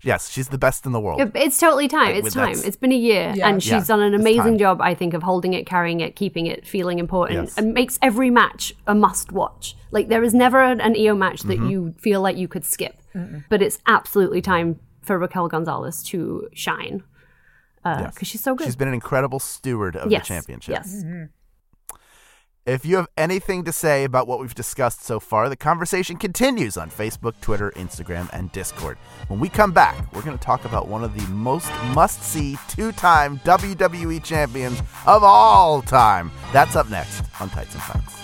Yes, 0.06 0.30
she's 0.30 0.50
the 0.50 0.58
best 0.58 0.86
in 0.86 0.92
the 0.92 1.00
world. 1.00 1.32
It's 1.34 1.58
totally 1.58 1.88
time. 1.88 2.14
Like, 2.14 2.26
It's 2.26 2.34
time. 2.36 2.48
that's- 2.48 2.66
It's 2.66 2.76
been 2.76 2.92
a 2.92 2.96
year, 2.96 3.32
Yeah. 3.38 3.48
and 3.48 3.64
she's 3.64 3.72
Yeah, 3.72 3.84
done 3.86 4.02
an 4.02 4.14
amazing 4.14 4.58
job, 4.58 4.82
I 4.82 4.94
think, 4.96 5.14
of 5.14 5.24
holding 5.24 5.54
it, 5.54 5.66
carrying 5.66 6.02
it, 6.02 6.18
keeping 6.18 6.46
it, 6.46 6.68
feeling 6.68 7.00
important, 7.00 7.40
Yes. 7.44 7.58
and 7.58 7.74
makes 7.74 7.98
every 8.02 8.30
match 8.30 8.74
a 8.86 8.94
must 8.94 9.32
watch. 9.32 9.78
Like 9.92 10.10
there 10.10 10.22
is 10.22 10.34
never 10.34 10.62
an, 10.62 10.82
an 10.82 10.96
Io 11.00 11.16
match 11.16 11.44
that 11.44 11.58
Mm-hmm. 11.58 11.70
you 11.70 11.94
feel 12.00 12.20
like 12.20 12.36
you 12.36 12.50
could 12.50 12.66
skip, 12.66 13.02
but 13.50 13.62
it's 13.62 13.80
absolutely 13.88 14.42
time 14.42 14.78
for 15.02 15.18
Raquel 15.18 15.48
Gonzalez 15.48 16.04
to 16.04 16.50
shine 16.54 17.04
because 17.84 18.14
Yes. 18.18 18.28
she's 18.28 18.42
so 18.44 18.56
good. 18.56 18.66
She's 18.66 18.76
been 18.76 18.88
an 18.88 18.94
incredible 18.94 19.40
steward 19.40 19.96
of 19.96 20.10
yes, 20.12 20.24
the 20.24 20.28
championship. 20.34 20.76
Yes. 20.76 20.96
Mm-hmm. 21.04 21.24
If 22.66 22.86
you 22.86 22.96
have 22.96 23.08
anything 23.18 23.66
to 23.66 23.74
say 23.74 24.06
about 24.06 24.26
what 24.26 24.40
we've 24.40 24.56
discussed 24.56 25.04
so 25.04 25.20
far, 25.20 25.50
the 25.50 25.58
conversation 25.58 26.16
continues 26.16 26.78
on 26.78 26.90
Facebook, 26.90 27.34
Twitter, 27.42 27.72
Instagram, 27.76 28.30
and 28.32 28.50
Discord. 28.54 28.98
When 29.28 29.42
we 29.42 29.50
come 29.50 29.74
back, 29.74 30.14
we're 30.14 30.22
going 30.22 30.38
to 30.38 30.44
talk 30.44 30.64
about 30.64 30.88
one 30.88 31.04
of 31.04 31.14
the 31.14 31.28
most 31.34 31.70
must 31.94 32.24
see 32.24 32.58
two 32.70 32.94
time 32.94 33.40
WWE 33.40 34.24
champions 34.24 34.80
of 35.06 35.24
all 35.26 35.82
time. 35.82 36.32
That's 36.54 36.78
up 36.78 36.90
next 36.90 37.26
on 37.42 37.50
Tights 37.50 37.74
and 37.74 37.84
Fights. 37.84 38.20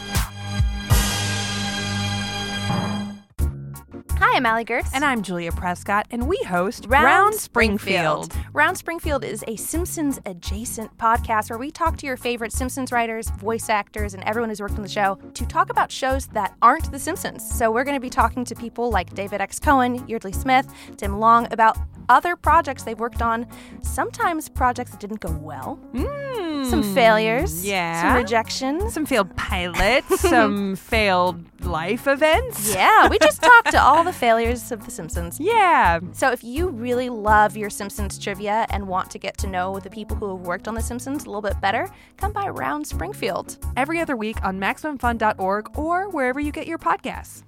Hi, 4.20 4.36
I'm 4.36 4.46
Allie 4.46 4.66
Goertz. 4.66 4.90
And 4.94 5.06
I'm 5.06 5.22
Julia 5.22 5.50
Prescott, 5.50 6.06
and 6.12 6.28
we 6.28 6.36
host 6.46 6.86
Round, 6.90 7.06
Round, 7.06 7.36
Springfield. 7.36 8.26
Springfield. 8.26 8.54
Round 8.54 8.78
Springfield 8.78 9.24
is 9.24 9.46
a 9.48 9.56
Simpsons 9.56 10.20
adjacent 10.26 10.98
podcast 10.98 11.50
where 11.50 11.58
we 11.58 11.72
talk 11.72 11.96
to 12.00 12.06
your 12.06 12.18
favorite 12.18 12.52
Simpsons 12.52 12.92
writers, 12.92 13.30
voice 13.30 13.70
actors, 13.70 14.14
and 14.14 14.22
everyone 14.26 14.50
who's 14.50 14.60
worked 14.60 14.76
on 14.76 14.82
the 14.82 14.90
show 14.90 15.18
to 15.36 15.46
talk 15.46 15.70
about 15.70 15.90
shows 15.90 16.28
that 16.28 16.54
aren't 16.62 16.92
The 16.92 17.00
Simpsons. 17.00 17.50
So 17.50 17.72
we're 17.72 17.86
going 17.86 17.96
to 17.96 18.02
be 18.02 18.10
talking 18.10 18.44
to 18.44 18.56
people 18.56 18.92
like 18.92 19.14
David 19.14 19.40
X. 19.40 19.58
Cohen, 19.58 20.06
Yeardley 20.06 20.34
Smith, 20.34 20.68
Tim 20.98 21.18
Long 21.22 21.48
about 21.54 21.78
other 22.10 22.36
projects 22.36 22.84
they've 22.84 23.00
worked 23.00 23.22
on, 23.22 23.48
sometimes 23.82 24.50
projects 24.50 24.92
that 24.92 25.00
didn't 25.00 25.20
go 25.20 25.32
well, 25.32 25.76
hmm. 25.94 26.66
some 26.66 26.84
failures, 26.96 27.66
yeah. 27.66 28.02
some 28.02 28.16
rejections. 28.16 28.94
Some 28.94 29.06
failed 29.06 29.36
pilots, 29.38 30.20
some 30.20 30.76
failed 30.76 31.46
life 31.62 32.08
events. 32.08 32.74
yeah, 32.74 33.08
we 33.08 33.20
just 33.20 33.42
talked 33.50 33.72
to 33.72 33.82
all 33.82 34.04
the 34.04 34.14
failures 34.14 34.72
of 34.72 34.86
The 34.86 34.92
Simpsons. 34.92 35.40
Yeah. 35.40 36.00
So, 36.12 36.32
if 36.32 36.44
you 36.44 36.70
really 36.70 37.10
love 37.10 37.56
your 37.56 37.70
Simpsons 37.70 38.18
trivia 38.18 38.66
and 38.70 38.88
want 38.88 39.12
to 39.12 39.20
get 39.20 39.38
to 39.38 39.48
know 39.48 39.80
the 39.80 39.90
people 39.90 40.18
who 40.18 40.36
have 40.36 40.46
worked 40.46 40.68
on 40.68 40.76
The 40.76 40.82
Simpsons 40.82 41.24
a 41.24 41.28
little 41.28 41.42
bit 41.42 41.60
better, 41.62 41.90
come 42.18 42.34
by 42.34 42.50
Round 42.50 42.86
Springfield. 42.86 43.58
Every 43.78 44.00
other 44.00 44.16
week 44.16 44.44
on 44.44 44.60
MaximumFun.org 44.60 45.78
or 45.78 46.10
wherever 46.10 46.40
you 46.40 46.52
get 46.52 46.68
your 46.68 46.78
podcasts. 46.78 47.44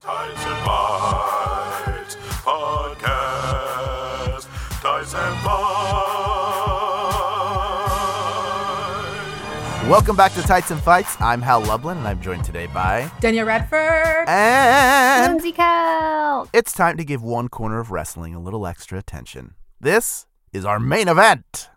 Tights 0.00 0.46
and 0.46 0.64
Fights 0.64 2.16
Podcast. 2.40 3.20
Tights 4.80 5.14
and 5.14 5.38
Fights. 5.44 6.20
Welcome 9.88 10.16
back 10.16 10.32
to 10.34 10.42
Tights 10.42 10.70
and 10.70 10.80
Fights. 10.80 11.20
I'm 11.20 11.42
Hal 11.42 11.60
Lublin, 11.60 11.98
and 11.98 12.08
I'm 12.08 12.20
joined 12.22 12.44
today 12.44 12.66
by. 12.66 13.10
Danielle 13.20 13.46
Radford. 13.46 14.28
And. 14.28 15.34
Lindsey 15.34 15.52
Kelk. 15.52 16.48
It's 16.54 16.72
time 16.72 16.96
to 16.96 17.04
give 17.04 17.22
one 17.22 17.48
corner 17.48 17.78
of 17.78 17.90
wrestling 17.90 18.34
a 18.34 18.40
little 18.40 18.66
extra 18.66 18.98
attention. 18.98 19.54
This 19.80 20.26
is 20.52 20.64
our 20.64 20.80
main 20.80 21.08
event. 21.08 21.68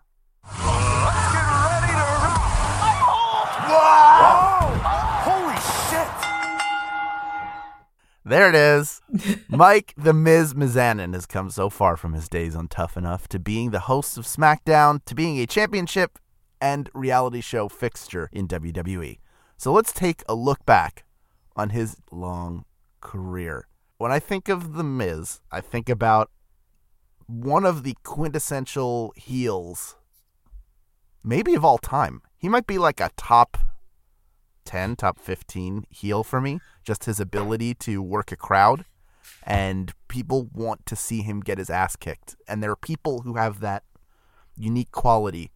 There 8.26 8.48
it 8.48 8.54
is. 8.54 9.02
Mike 9.48 9.92
the 9.98 10.14
Miz 10.14 10.54
Mizanin 10.54 11.12
has 11.12 11.26
come 11.26 11.50
so 11.50 11.68
far 11.68 11.96
from 11.96 12.14
his 12.14 12.28
days 12.28 12.56
on 12.56 12.68
Tough 12.68 12.96
Enough 12.96 13.28
to 13.28 13.38
being 13.38 13.70
the 13.70 13.80
host 13.80 14.16
of 14.16 14.24
SmackDown 14.24 15.04
to 15.04 15.14
being 15.14 15.38
a 15.38 15.46
championship 15.46 16.18
and 16.58 16.88
reality 16.94 17.42
show 17.42 17.68
fixture 17.68 18.30
in 18.32 18.48
WWE. 18.48 19.18
So 19.58 19.72
let's 19.72 19.92
take 19.92 20.22
a 20.26 20.34
look 20.34 20.64
back 20.64 21.04
on 21.54 21.70
his 21.70 21.96
long 22.10 22.64
career. 23.02 23.68
When 23.98 24.10
I 24.10 24.20
think 24.20 24.48
of 24.48 24.72
The 24.72 24.84
Miz, 24.84 25.40
I 25.52 25.60
think 25.60 25.90
about 25.90 26.30
one 27.26 27.66
of 27.66 27.82
the 27.82 27.94
quintessential 28.04 29.12
heels, 29.16 29.96
maybe 31.22 31.54
of 31.54 31.64
all 31.64 31.78
time. 31.78 32.22
He 32.38 32.48
might 32.48 32.66
be 32.66 32.78
like 32.78 33.00
a 33.00 33.10
top 33.16 33.58
10, 34.64 34.96
top 34.96 35.18
15 35.18 35.86
heel 35.90 36.24
for 36.24 36.40
me. 36.40 36.60
Just 36.82 37.04
his 37.04 37.20
ability 37.20 37.74
to 37.74 38.02
work 38.02 38.32
a 38.32 38.36
crowd. 38.36 38.84
And 39.42 39.92
people 40.08 40.48
want 40.52 40.86
to 40.86 40.96
see 40.96 41.22
him 41.22 41.40
get 41.40 41.58
his 41.58 41.70
ass 41.70 41.96
kicked. 41.96 42.36
And 42.48 42.62
there 42.62 42.70
are 42.70 42.76
people 42.76 43.22
who 43.22 43.34
have 43.34 43.60
that 43.60 43.84
unique 44.56 44.92
quality 44.92 45.50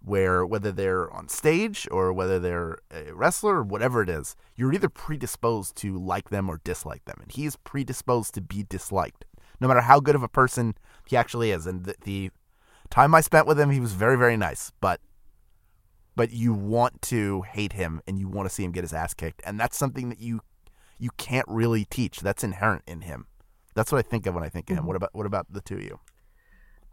where, 0.00 0.46
whether 0.46 0.72
they're 0.72 1.12
on 1.12 1.28
stage 1.28 1.88
or 1.90 2.12
whether 2.12 2.38
they're 2.38 2.78
a 2.90 3.12
wrestler 3.12 3.56
or 3.56 3.62
whatever 3.62 4.02
it 4.02 4.08
is, 4.08 4.36
you're 4.54 4.72
either 4.72 4.88
predisposed 4.88 5.76
to 5.76 5.98
like 5.98 6.30
them 6.30 6.48
or 6.48 6.60
dislike 6.64 7.04
them. 7.04 7.18
And 7.20 7.32
he's 7.32 7.56
predisposed 7.56 8.34
to 8.34 8.40
be 8.40 8.64
disliked, 8.68 9.24
no 9.60 9.68
matter 9.68 9.80
how 9.80 10.00
good 10.00 10.14
of 10.14 10.22
a 10.22 10.28
person 10.28 10.74
he 11.06 11.16
actually 11.16 11.50
is. 11.50 11.66
And 11.66 11.84
the, 11.84 11.94
the 12.04 12.30
time 12.90 13.14
I 13.14 13.20
spent 13.20 13.46
with 13.46 13.58
him, 13.58 13.70
he 13.70 13.80
was 13.80 13.92
very, 13.92 14.16
very 14.16 14.36
nice. 14.36 14.72
But 14.80 15.00
but 16.18 16.32
you 16.32 16.52
want 16.52 17.00
to 17.00 17.42
hate 17.42 17.74
him 17.74 18.02
and 18.08 18.18
you 18.18 18.26
want 18.26 18.48
to 18.48 18.52
see 18.52 18.64
him 18.64 18.72
get 18.72 18.82
his 18.82 18.92
ass 18.92 19.14
kicked. 19.14 19.40
And 19.44 19.58
that's 19.58 19.76
something 19.76 20.08
that 20.08 20.20
you 20.20 20.40
you 20.98 21.10
can't 21.16 21.46
really 21.46 21.84
teach. 21.84 22.18
That's 22.18 22.42
inherent 22.42 22.82
in 22.88 23.02
him. 23.02 23.28
That's 23.76 23.92
what 23.92 23.98
i 23.98 24.02
think 24.02 24.26
of 24.26 24.34
when 24.34 24.42
i 24.42 24.48
think 24.48 24.68
of 24.68 24.76
him. 24.76 24.84
What 24.84 24.96
about 24.96 25.10
what 25.12 25.26
about 25.26 25.46
the 25.52 25.60
two 25.60 25.76
of 25.76 25.82
you? 25.82 26.00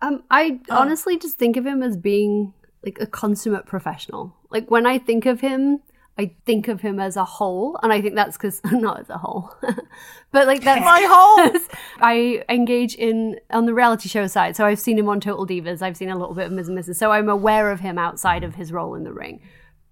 Um, 0.04 0.24
I 0.30 0.60
honestly 0.70 1.18
just 1.18 1.40
think 1.40 1.58
of 1.58 1.66
him 1.66 1.82
as 1.82 1.98
being 1.98 2.54
like 2.84 3.00
a 3.02 3.08
consummate 3.08 3.66
professional. 3.66 4.36
Like 4.52 4.70
when 4.70 4.86
I 4.86 5.00
think 5.00 5.26
of 5.26 5.40
him, 5.40 5.80
I 6.18 6.34
think 6.46 6.70
of 6.70 6.80
him 6.80 7.00
as 7.00 7.18
a 7.18 7.26
whole, 7.26 7.78
and 7.84 7.92
I 7.92 8.02
think 8.02 8.16
that's 8.16 8.38
because 8.38 8.62
not 8.72 9.02
as 9.02 9.10
a 9.10 9.18
whole, 9.18 9.54
but 10.32 10.48
like 10.48 10.64
that's 10.64 10.86
my 10.86 11.06
whole. 11.08 11.60
I 12.00 12.44
engage 12.48 12.96
in 12.96 13.40
on 13.50 13.66
the 13.66 13.74
reality 13.74 14.08
show 14.08 14.28
side, 14.28 14.56
so 14.56 14.66
I've 14.66 14.80
seen 14.80 14.98
him 14.98 15.10
on 15.10 15.20
Total 15.20 15.46
Divas. 15.46 15.82
I've 15.82 15.98
seen 15.98 16.10
a 16.10 16.18
little 16.18 16.36
bit 16.36 16.48
of 16.48 16.52
Miz 16.54 16.70
& 16.70 16.70
Mrs. 16.70 16.96
So 16.96 17.12
I'm 17.12 17.30
aware 17.30 17.70
of 17.70 17.82
him 17.82 17.98
outside 17.98 18.44
of 18.44 18.56
his 18.56 18.72
role 18.72 18.96
in 18.96 19.04
the 19.04 19.12
ring, 19.12 19.42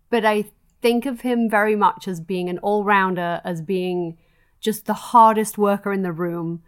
but 0.09 0.23
I 0.23 0.45
think 0.81 1.05
of 1.05 1.21
him 1.21 1.49
very 1.49 1.75
much 1.75 2.07
as 2.07 2.21
being 2.21 2.49
an 2.49 2.57
all 2.59 2.83
rounder, 2.83 3.41
as 3.43 3.61
being 3.61 4.17
just 4.59 4.85
the 4.85 4.93
hardest 4.93 5.57
worker 5.57 5.91
in 5.91 6.03
the 6.03 6.11
room. 6.11 6.63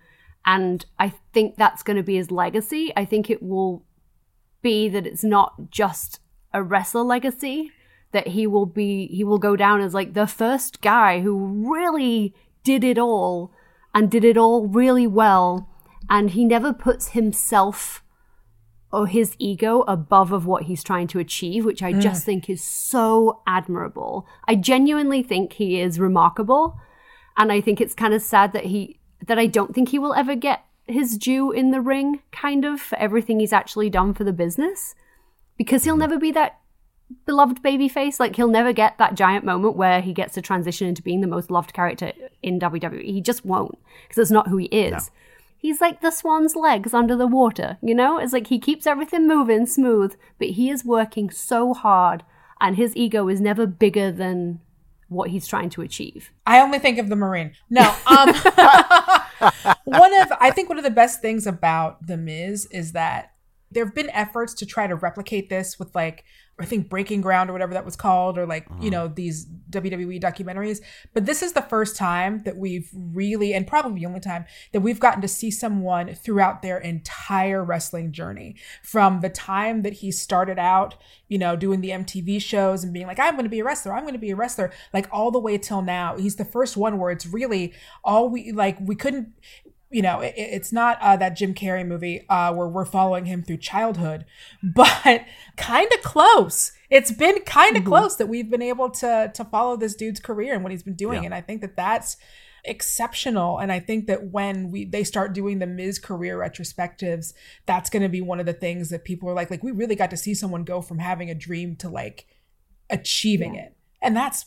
And 0.45 0.85
I 0.99 1.13
think 1.33 1.55
that's 1.55 1.81
going 1.81 1.97
to 1.97 2.03
be 2.03 2.15
his 2.15 2.29
legacy. 2.29 2.93
I 2.95 3.05
think 3.05 3.29
it 3.29 3.41
will 3.41 3.83
be 4.61 4.89
that 4.89 5.07
it's 5.07 5.23
not 5.23 5.69
just 5.71 6.19
a 6.53 6.61
wrestler 6.61 7.03
legacy, 7.03 7.71
that 8.15 8.29
he 8.29 8.47
will 8.47 8.65
be, 8.65 9.07
he 9.07 9.23
will 9.23 9.37
go 9.37 9.55
down 9.55 9.81
as 9.81 9.93
like 9.93 10.13
the 10.13 10.25
first 10.25 10.81
guy 10.81 11.19
who 11.19 11.69
really 11.69 12.33
did 12.63 12.83
it 12.83 12.97
all 12.97 13.51
and 13.93 14.09
did 14.09 14.23
it 14.23 14.37
all 14.37 14.67
really 14.67 15.05
well. 15.05 15.69
And 16.09 16.31
he 16.31 16.45
never 16.45 16.73
puts 16.73 17.09
himself 17.09 18.03
or 18.91 19.07
his 19.07 19.35
ego 19.39 19.81
above 19.81 20.31
of 20.31 20.45
what 20.45 20.63
he's 20.63 20.83
trying 20.83 21.07
to 21.07 21.19
achieve, 21.19 21.65
which 21.65 21.83
I 21.83 21.91
just 21.91 22.21
mm. 22.21 22.25
think 22.25 22.49
is 22.49 22.63
so 22.63 23.41
admirable. 23.45 24.25
I 24.47 24.55
genuinely 24.55 25.21
think 25.21 25.53
he 25.53 25.81
is 25.81 25.99
remarkable, 25.99 26.79
and 27.35 27.51
I 27.51 27.59
think 27.59 27.81
it's 27.81 27.93
kind 27.93 28.13
of 28.13 28.21
sad 28.21 28.53
that 28.53 28.65
he 28.65 28.99
that 29.27 29.37
I 29.37 29.47
don't 29.47 29.75
think 29.75 29.89
he 29.89 29.99
will 29.99 30.13
ever 30.13 30.35
get 30.35 30.63
his 30.87 31.17
due 31.17 31.51
in 31.51 31.71
the 31.71 31.81
ring, 31.81 32.21
kind 32.31 32.63
of 32.63 32.79
for 32.79 32.97
everything 32.97 33.41
he's 33.41 33.51
actually 33.51 33.89
done 33.89 34.13
for 34.13 34.23
the 34.23 34.31
business, 34.31 34.95
because 35.57 35.83
he'll 35.83 35.95
mm. 35.95 36.05
never 36.07 36.17
be 36.17 36.31
that 36.31 36.59
beloved 37.25 37.61
babyface. 37.63 38.19
Like 38.19 38.35
he'll 38.35 38.47
never 38.47 38.73
get 38.73 38.97
that 38.97 39.15
giant 39.15 39.45
moment 39.45 39.75
where 39.75 40.01
he 40.01 40.13
gets 40.13 40.33
to 40.35 40.41
transition 40.41 40.87
into 40.87 41.01
being 41.01 41.21
the 41.21 41.27
most 41.27 41.51
loved 41.51 41.73
character 41.73 42.11
in 42.41 42.59
WWE. 42.59 43.03
He 43.03 43.21
just 43.21 43.45
won't 43.45 43.77
because 44.03 44.21
it's 44.21 44.31
not 44.31 44.47
who 44.47 44.57
he 44.57 44.65
is. 44.65 45.11
He's 45.57 45.81
like 45.81 46.01
the 46.01 46.11
swan's 46.11 46.55
legs 46.55 46.93
under 46.93 47.15
the 47.15 47.25
water, 47.25 47.77
you 47.81 47.95
know? 47.95 48.19
It's 48.19 48.33
like 48.33 48.47
he 48.47 48.59
keeps 48.59 48.85
everything 48.85 49.27
moving 49.27 49.65
smooth, 49.65 50.15
but 50.37 50.49
he 50.49 50.69
is 50.69 50.85
working 50.85 51.31
so 51.31 51.73
hard 51.73 52.23
and 52.61 52.75
his 52.75 52.95
ego 52.95 53.27
is 53.29 53.41
never 53.41 53.65
bigger 53.65 54.11
than 54.11 54.59
what 55.07 55.29
he's 55.29 55.47
trying 55.47 55.69
to 55.71 55.81
achieve. 55.81 56.31
I 56.45 56.59
only 56.59 56.79
think 56.79 56.97
of 56.97 57.09
the 57.09 57.15
Marine. 57.15 57.53
No. 57.69 57.81
Um, 58.05 58.29
one 59.85 60.21
of 60.21 60.31
I 60.39 60.51
think 60.53 60.69
one 60.69 60.77
of 60.77 60.83
the 60.83 60.91
best 60.91 61.21
things 61.21 61.45
about 61.47 62.05
the 62.05 62.17
Miz 62.17 62.67
is 62.67 62.91
that 62.93 63.34
there 63.75 63.85
have 63.85 63.93
been 63.93 64.09
efforts 64.09 64.55
to 64.55 64.65
try 64.65 64.87
to 64.87 64.95
replicate 64.95 65.49
this 65.49 65.77
with 65.77 65.93
like 65.93 66.23
I 66.57 66.63
think 66.63 66.87
Breaking 66.87 67.19
Ground 67.19 67.49
or 67.49 67.53
whatever 67.53 67.73
that 67.73 67.83
was 67.83 67.97
called, 67.97 68.37
or 68.37 68.45
like 68.45 68.65
you 68.79 68.87
uh-huh. 68.87 68.89
know 68.89 69.07
these 69.09 69.45
WWE 69.71 70.21
documentaries. 70.21 70.79
But 71.13 71.25
this 71.25 71.43
is 71.43 71.51
the 71.51 71.61
first 71.61 71.97
time 71.97 72.43
that 72.43 72.55
we've 72.55 72.89
really, 72.93 73.53
and 73.53 73.67
probably 73.67 73.99
the 73.99 74.05
only 74.05 74.21
time 74.21 74.45
that 74.71 74.79
we've 74.79 74.99
gotten 74.99 75.21
to 75.21 75.27
see 75.27 75.51
someone 75.51 76.15
throughout 76.15 76.61
their 76.61 76.77
entire 76.77 77.61
wrestling 77.61 78.13
journey, 78.13 78.55
from 78.83 79.19
the 79.19 79.29
time 79.29 79.81
that 79.81 79.93
he 79.93 80.13
started 80.13 80.57
out, 80.57 80.95
you 81.27 81.37
know, 81.37 81.57
doing 81.57 81.81
the 81.81 81.89
MTV 81.89 82.41
shows 82.41 82.85
and 82.85 82.93
being 82.93 83.07
like, 83.07 83.19
"I'm 83.19 83.33
going 83.33 83.43
to 83.43 83.49
be 83.49 83.59
a 83.59 83.65
wrestler, 83.65 83.93
I'm 83.93 84.03
going 84.03 84.13
to 84.13 84.19
be 84.19 84.31
a 84.31 84.35
wrestler," 84.37 84.71
like 84.93 85.09
all 85.11 85.31
the 85.31 85.39
way 85.39 85.57
till 85.57 85.81
now. 85.81 86.15
He's 86.15 86.37
the 86.37 86.45
first 86.45 86.77
one 86.77 86.99
where 86.99 87.11
it's 87.11 87.25
really 87.25 87.73
all 88.01 88.29
we 88.29 88.53
like. 88.53 88.77
We 88.79 88.95
couldn't 88.95 89.33
you 89.91 90.01
know, 90.01 90.19
it, 90.21 90.33
it's 90.35 90.71
not 90.73 90.97
uh, 91.01 91.15
that 91.17 91.35
Jim 91.37 91.53
Carrey 91.53 91.85
movie 91.87 92.25
uh, 92.29 92.53
where 92.53 92.67
we're 92.67 92.85
following 92.85 93.25
him 93.25 93.43
through 93.43 93.57
childhood, 93.57 94.25
but 94.63 95.23
kind 95.57 95.87
of 95.93 96.01
close. 96.01 96.71
It's 96.89 97.11
been 97.11 97.41
kind 97.41 97.75
of 97.77 97.83
Mm-hmm. 97.83 97.89
close 97.91 98.15
that 98.17 98.27
we've 98.27 98.49
been 98.49 98.61
able 98.61 98.89
to 98.91 99.31
to 99.33 99.43
follow 99.45 99.75
this 99.77 99.95
dude's 99.95 100.19
career 100.19 100.53
and 100.53 100.63
what 100.63 100.71
he's 100.71 100.83
been 100.83 100.95
doing, 100.95 101.21
Yeah. 101.23 101.25
and 101.27 101.33
I 101.35 101.41
think 101.41 101.61
that 101.61 101.75
that's 101.75 102.17
exceptional. 102.67 103.59
And 103.59 103.71
I 103.71 103.79
think 103.79 104.07
that 104.07 104.31
when 104.31 104.71
we 104.71 104.85
they 104.85 105.03
start 105.03 105.33
doing 105.33 105.59
the 105.59 105.67
Miz 105.67 105.99
career 105.99 106.37
retrospectives, 106.39 107.33
that's 107.67 107.89
going 107.91 108.03
to 108.03 108.09
be 108.09 108.21
one 108.21 108.39
of 108.39 108.45
the 108.47 108.53
things 108.53 108.89
that 108.89 109.03
people 109.05 109.29
are 109.29 109.33
like, 109.33 109.51
like 109.51 109.63
we 109.63 109.71
really 109.71 109.95
got 109.95 110.09
to 110.11 110.17
see 110.17 110.33
someone 110.33 110.63
go 110.63 110.81
from 110.81 110.97
having 110.99 111.29
a 111.29 111.35
dream 111.35 111.75
to 111.77 111.89
like 111.89 112.25
achieving 112.89 113.55
it, 113.55 113.75
and 114.01 114.15
that's 114.15 114.45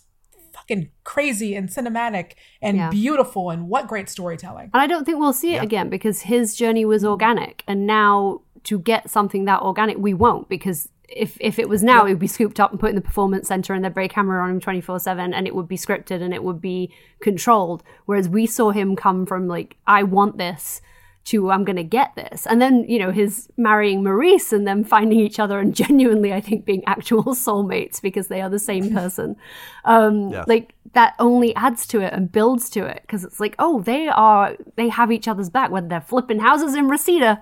fucking 0.58 0.90
crazy 1.04 1.54
and 1.54 1.68
cinematic 1.68 2.32
and 2.60 2.76
Yeah. 2.76 2.90
beautiful 2.90 3.50
and 3.50 3.68
what 3.68 3.86
great 3.86 4.08
storytelling. 4.08 4.70
And 4.74 4.82
I 4.82 4.86
don't 4.86 5.04
think 5.04 5.18
we'll 5.18 5.32
see 5.32 5.54
it 5.54 5.62
again 5.62 5.88
because 5.88 6.22
his 6.22 6.54
journey 6.56 6.84
was 6.84 7.04
organic. 7.04 7.64
And 7.66 7.86
now 7.86 8.40
to 8.64 8.78
get 8.78 9.08
something 9.10 9.44
that 9.46 9.62
organic, 9.62 9.98
we 9.98 10.14
won't 10.14 10.48
because 10.48 10.88
if, 11.08 11.38
if 11.40 11.58
it 11.58 11.68
was 11.68 11.82
now, 11.82 12.04
it 12.04 12.10
would 12.10 12.18
be 12.18 12.26
scooped 12.26 12.60
up 12.60 12.70
and 12.70 12.78
put 12.78 12.90
in 12.90 12.96
the 12.96 13.00
performance 13.00 13.48
center 13.48 13.72
and 13.72 13.82
they'd 13.84 13.94
break 13.94 14.10
camera 14.12 14.42
on 14.42 14.50
him 14.50 14.60
24 14.60 15.00
7 15.00 15.32
and 15.32 15.46
it 15.46 15.54
would 15.54 15.68
be 15.68 15.76
scripted 15.76 16.20
and 16.22 16.34
it 16.34 16.44
would 16.44 16.60
be 16.60 16.92
controlled. 17.20 17.82
Whereas 18.04 18.28
we 18.28 18.46
saw 18.46 18.70
him 18.72 18.94
come 18.94 19.24
from 19.24 19.48
like, 19.48 19.76
I 19.86 20.02
want 20.02 20.36
this 20.36 20.82
to 21.28 21.50
I'm 21.50 21.62
going 21.62 21.76
to 21.76 21.84
get 21.84 22.14
this. 22.16 22.46
And 22.46 22.60
then, 22.60 22.84
you 22.88 22.98
know, 22.98 23.10
his 23.10 23.48
marrying 23.58 24.02
Maryse 24.02 24.50
and 24.50 24.66
them 24.66 24.82
finding 24.82 25.20
each 25.20 25.38
other 25.38 25.58
and 25.58 25.74
genuinely, 25.84 26.32
I 26.32 26.40
think, 26.40 26.64
being 26.64 26.82
actual 26.86 27.22
soulmates 27.44 28.00
because 28.00 28.28
they 28.28 28.40
are 28.40 28.48
the 28.48 28.58
same 28.58 28.92
person. 28.94 29.36
Um, 29.84 30.30
Yes. 30.30 30.48
Like 30.48 30.74
that 30.94 31.14
only 31.18 31.54
adds 31.54 31.86
to 31.88 32.00
it 32.00 32.12
and 32.12 32.32
builds 32.32 32.70
to 32.70 32.84
it 32.84 33.02
because 33.02 33.24
it's 33.24 33.40
like, 33.40 33.54
oh, 33.58 33.82
they 33.82 34.08
are, 34.08 34.56
they 34.76 34.88
have 34.88 35.12
each 35.12 35.28
other's 35.28 35.50
back, 35.50 35.70
whether 35.70 35.86
they're 35.86 36.00
flipping 36.00 36.38
houses 36.38 36.74
in 36.74 36.88
Reseda 36.88 37.40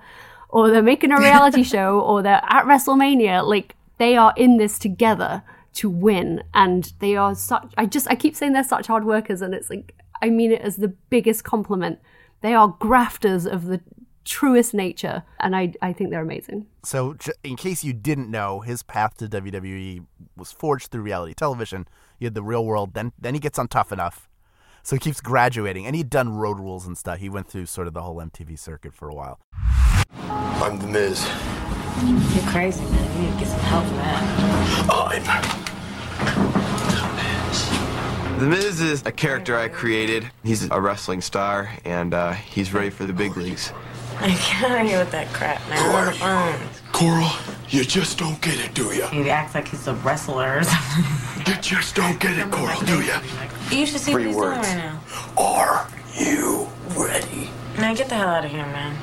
or 0.49 0.69
they're 0.69 0.83
making 0.83 1.11
a 1.11 1.19
reality 1.19 1.63
show 1.63 1.99
or 1.99 2.21
they're 2.21 2.41
at 2.43 2.65
WrestleMania. 2.65 3.45
Like 3.47 3.75
they 3.97 4.17
are 4.17 4.33
in 4.35 4.57
this 4.57 4.77
together 4.77 5.43
to 5.75 5.89
win. 5.89 6.43
And 6.53 6.91
they 6.99 7.15
are 7.15 7.35
such, 7.35 7.73
I 7.77 7.85
just, 7.85 8.07
I 8.09 8.15
keep 8.15 8.35
saying 8.35 8.53
they're 8.53 8.63
such 8.63 8.87
hard 8.87 9.05
workers 9.05 9.41
and 9.41 9.53
it's 9.53 9.69
like, 9.69 9.95
I 10.21 10.29
mean 10.29 10.51
it 10.51 10.61
as 10.61 10.75
the 10.77 10.89
biggest 11.09 11.43
compliment. 11.43 11.99
They 12.41 12.53
are 12.53 12.75
grafters 12.79 13.45
of 13.45 13.65
the 13.65 13.81
truest 14.23 14.73
nature, 14.73 15.23
and 15.39 15.55
I, 15.55 15.73
I 15.81 15.93
think 15.93 16.11
they're 16.11 16.21
amazing. 16.21 16.67
So, 16.83 17.15
in 17.43 17.55
case 17.55 17.83
you 17.83 17.93
didn't 17.93 18.29
know, 18.29 18.61
his 18.61 18.83
path 18.83 19.17
to 19.17 19.27
WWE 19.27 20.05
was 20.35 20.51
forged 20.51 20.91
through 20.91 21.01
reality 21.01 21.33
television. 21.33 21.87
You 22.19 22.25
had 22.25 22.35
the 22.35 22.43
real 22.43 22.65
world, 22.65 22.93
then 22.93 23.13
then 23.19 23.33
he 23.33 23.39
gets 23.39 23.57
on 23.57 23.67
Tough 23.67 23.91
Enough. 23.91 24.29
So 24.83 24.95
he 24.95 24.99
keeps 24.99 25.19
graduating, 25.19 25.85
and 25.85 25.95
he'd 25.95 26.09
done 26.09 26.29
road 26.29 26.59
rules 26.59 26.87
and 26.87 26.97
stuff. 26.97 27.19
He 27.19 27.27
went 27.27 27.49
through 27.49 27.65
sort 27.65 27.87
of 27.87 27.93
the 27.93 28.03
whole 28.03 28.17
MTV 28.17 28.57
circuit 28.57 28.93
for 28.93 29.09
a 29.09 29.13
while. 29.13 29.39
I'm 30.13 30.79
the 30.79 30.87
Miz. 30.87 31.27
You're 32.33 32.49
crazy, 32.49 32.83
man. 32.85 33.15
You 33.15 33.27
need 33.27 33.33
to 33.33 33.39
get 33.39 33.47
some 33.49 33.59
help, 33.61 33.85
man. 33.85 34.23
Oh, 34.89 36.66
The 38.37 38.45
Miz 38.45 38.81
is 38.81 39.03
a 39.03 39.11
character 39.11 39.57
I 39.57 39.67
created. 39.67 40.29
He's 40.43 40.69
a 40.69 40.79
wrestling 40.79 41.21
star, 41.21 41.71
and 41.83 42.13
uh, 42.13 42.33
he's 42.33 42.71
ready 42.71 42.91
for 42.91 43.05
the 43.05 43.13
big 43.13 43.35
leagues. 43.35 43.73
I 44.19 44.29
can't 44.29 44.81
of 44.81 44.87
here 44.87 44.99
with 44.99 45.09
that 45.09 45.27
crap, 45.33 45.59
man. 45.69 45.79
I'm 45.79 45.95
on 45.95 46.05
the 46.05 46.11
phone. 46.11 46.91
Coral, 46.91 47.29
you 47.69 47.83
just 47.83 48.19
don't 48.19 48.39
get 48.39 48.59
it, 48.59 48.75
do 48.75 48.93
ya? 48.93 49.07
He 49.07 49.27
acts 49.31 49.55
like 49.55 49.67
he's 49.67 49.87
a 49.87 49.95
wrestler 49.95 50.59
or 50.59 50.63
something. 50.63 51.51
You 51.51 51.59
just 51.61 51.95
don't 51.95 52.19
get 52.19 52.37
it, 52.37 52.51
Coral, 52.51 52.79
do 52.81 53.01
ya? 53.01 53.21
You 53.71 53.87
should 53.87 54.01
see 54.01 54.11
Three 54.11 54.27
what 54.27 54.27
he's 54.27 54.35
words. 54.35 54.67
doing 54.67 54.77
right 54.77 54.85
now. 54.85 55.41
Are 55.41 55.89
you 56.15 56.67
ready? 56.95 57.49
Man, 57.79 57.95
get 57.95 58.07
the 58.07 58.15
hell 58.15 58.29
out 58.29 58.45
of 58.45 58.51
here, 58.51 58.65
man. 58.67 58.95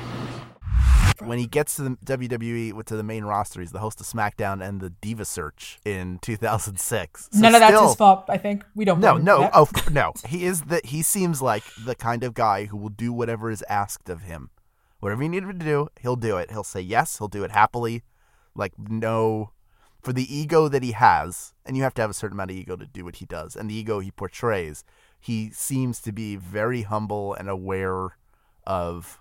When 1.26 1.38
he 1.38 1.46
gets 1.46 1.76
to 1.76 1.82
the 1.82 1.90
WWE 2.04 2.84
to 2.84 2.96
the 2.96 3.02
main 3.02 3.24
roster, 3.24 3.60
he's 3.60 3.72
the 3.72 3.78
host 3.78 4.00
of 4.00 4.06
SmackDown 4.06 4.66
and 4.66 4.80
the 4.80 4.90
Diva 4.90 5.24
Search 5.24 5.78
in 5.84 6.18
2006. 6.22 7.28
So 7.32 7.38
None 7.40 7.54
of 7.54 7.60
that's 7.60 7.80
his 7.80 7.94
fault. 7.94 8.24
I 8.28 8.38
think 8.38 8.64
we 8.74 8.84
don't. 8.84 9.00
No, 9.00 9.16
no, 9.16 9.50
oh 9.52 9.68
no. 9.90 10.12
He 10.28 10.44
is 10.44 10.62
the 10.62 10.80
he 10.84 11.02
seems 11.02 11.40
like 11.42 11.64
the 11.84 11.94
kind 11.94 12.24
of 12.24 12.34
guy 12.34 12.66
who 12.66 12.76
will 12.76 12.88
do 12.90 13.12
whatever 13.12 13.50
is 13.50 13.64
asked 13.68 14.08
of 14.08 14.22
him. 14.22 14.50
Whatever 15.00 15.22
you 15.22 15.28
need 15.28 15.42
him 15.42 15.58
to 15.58 15.64
do, 15.64 15.88
he'll 16.00 16.16
do 16.16 16.36
it. 16.36 16.50
He'll 16.50 16.64
say 16.64 16.80
yes, 16.80 17.18
he'll 17.18 17.28
do 17.28 17.44
it 17.44 17.50
happily. 17.50 18.02
Like 18.54 18.72
no 18.78 19.50
for 20.04 20.12
the 20.12 20.34
ego 20.34 20.68
that 20.68 20.82
he 20.82 20.92
has, 20.92 21.54
and 21.64 21.76
you 21.76 21.82
have 21.82 21.94
to 21.94 22.02
have 22.02 22.10
a 22.10 22.14
certain 22.14 22.36
amount 22.36 22.50
of 22.50 22.56
ego 22.56 22.76
to 22.76 22.86
do 22.86 23.04
what 23.04 23.16
he 23.16 23.24
does, 23.24 23.56
and 23.56 23.70
the 23.70 23.74
ego 23.74 24.00
he 24.00 24.10
portrays, 24.10 24.84
he 25.18 25.50
seems 25.50 26.00
to 26.02 26.12
be 26.12 26.36
very 26.36 26.82
humble 26.82 27.32
and 27.32 27.48
aware 27.48 28.10
of 28.66 29.18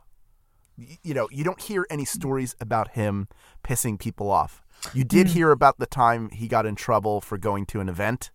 you 0.78 1.14
know, 1.14 1.28
you 1.32 1.44
don't 1.44 1.62
hear 1.62 1.86
any 1.90 2.06
stories 2.06 2.56
about 2.60 2.90
him 2.92 3.28
pissing 3.64 3.98
people 4.00 4.30
off. 4.32 4.62
You 4.94 5.04
did 5.04 5.28
Mm. 5.28 5.30
hear 5.32 5.52
about 5.52 5.80
the 5.80 5.86
time 5.86 6.30
he 6.30 6.48
got 6.48 6.66
in 6.66 6.76
trouble 6.76 7.22
for 7.22 7.38
going 7.38 7.66
to 7.68 7.80
an 7.80 7.88
event 7.90 8.32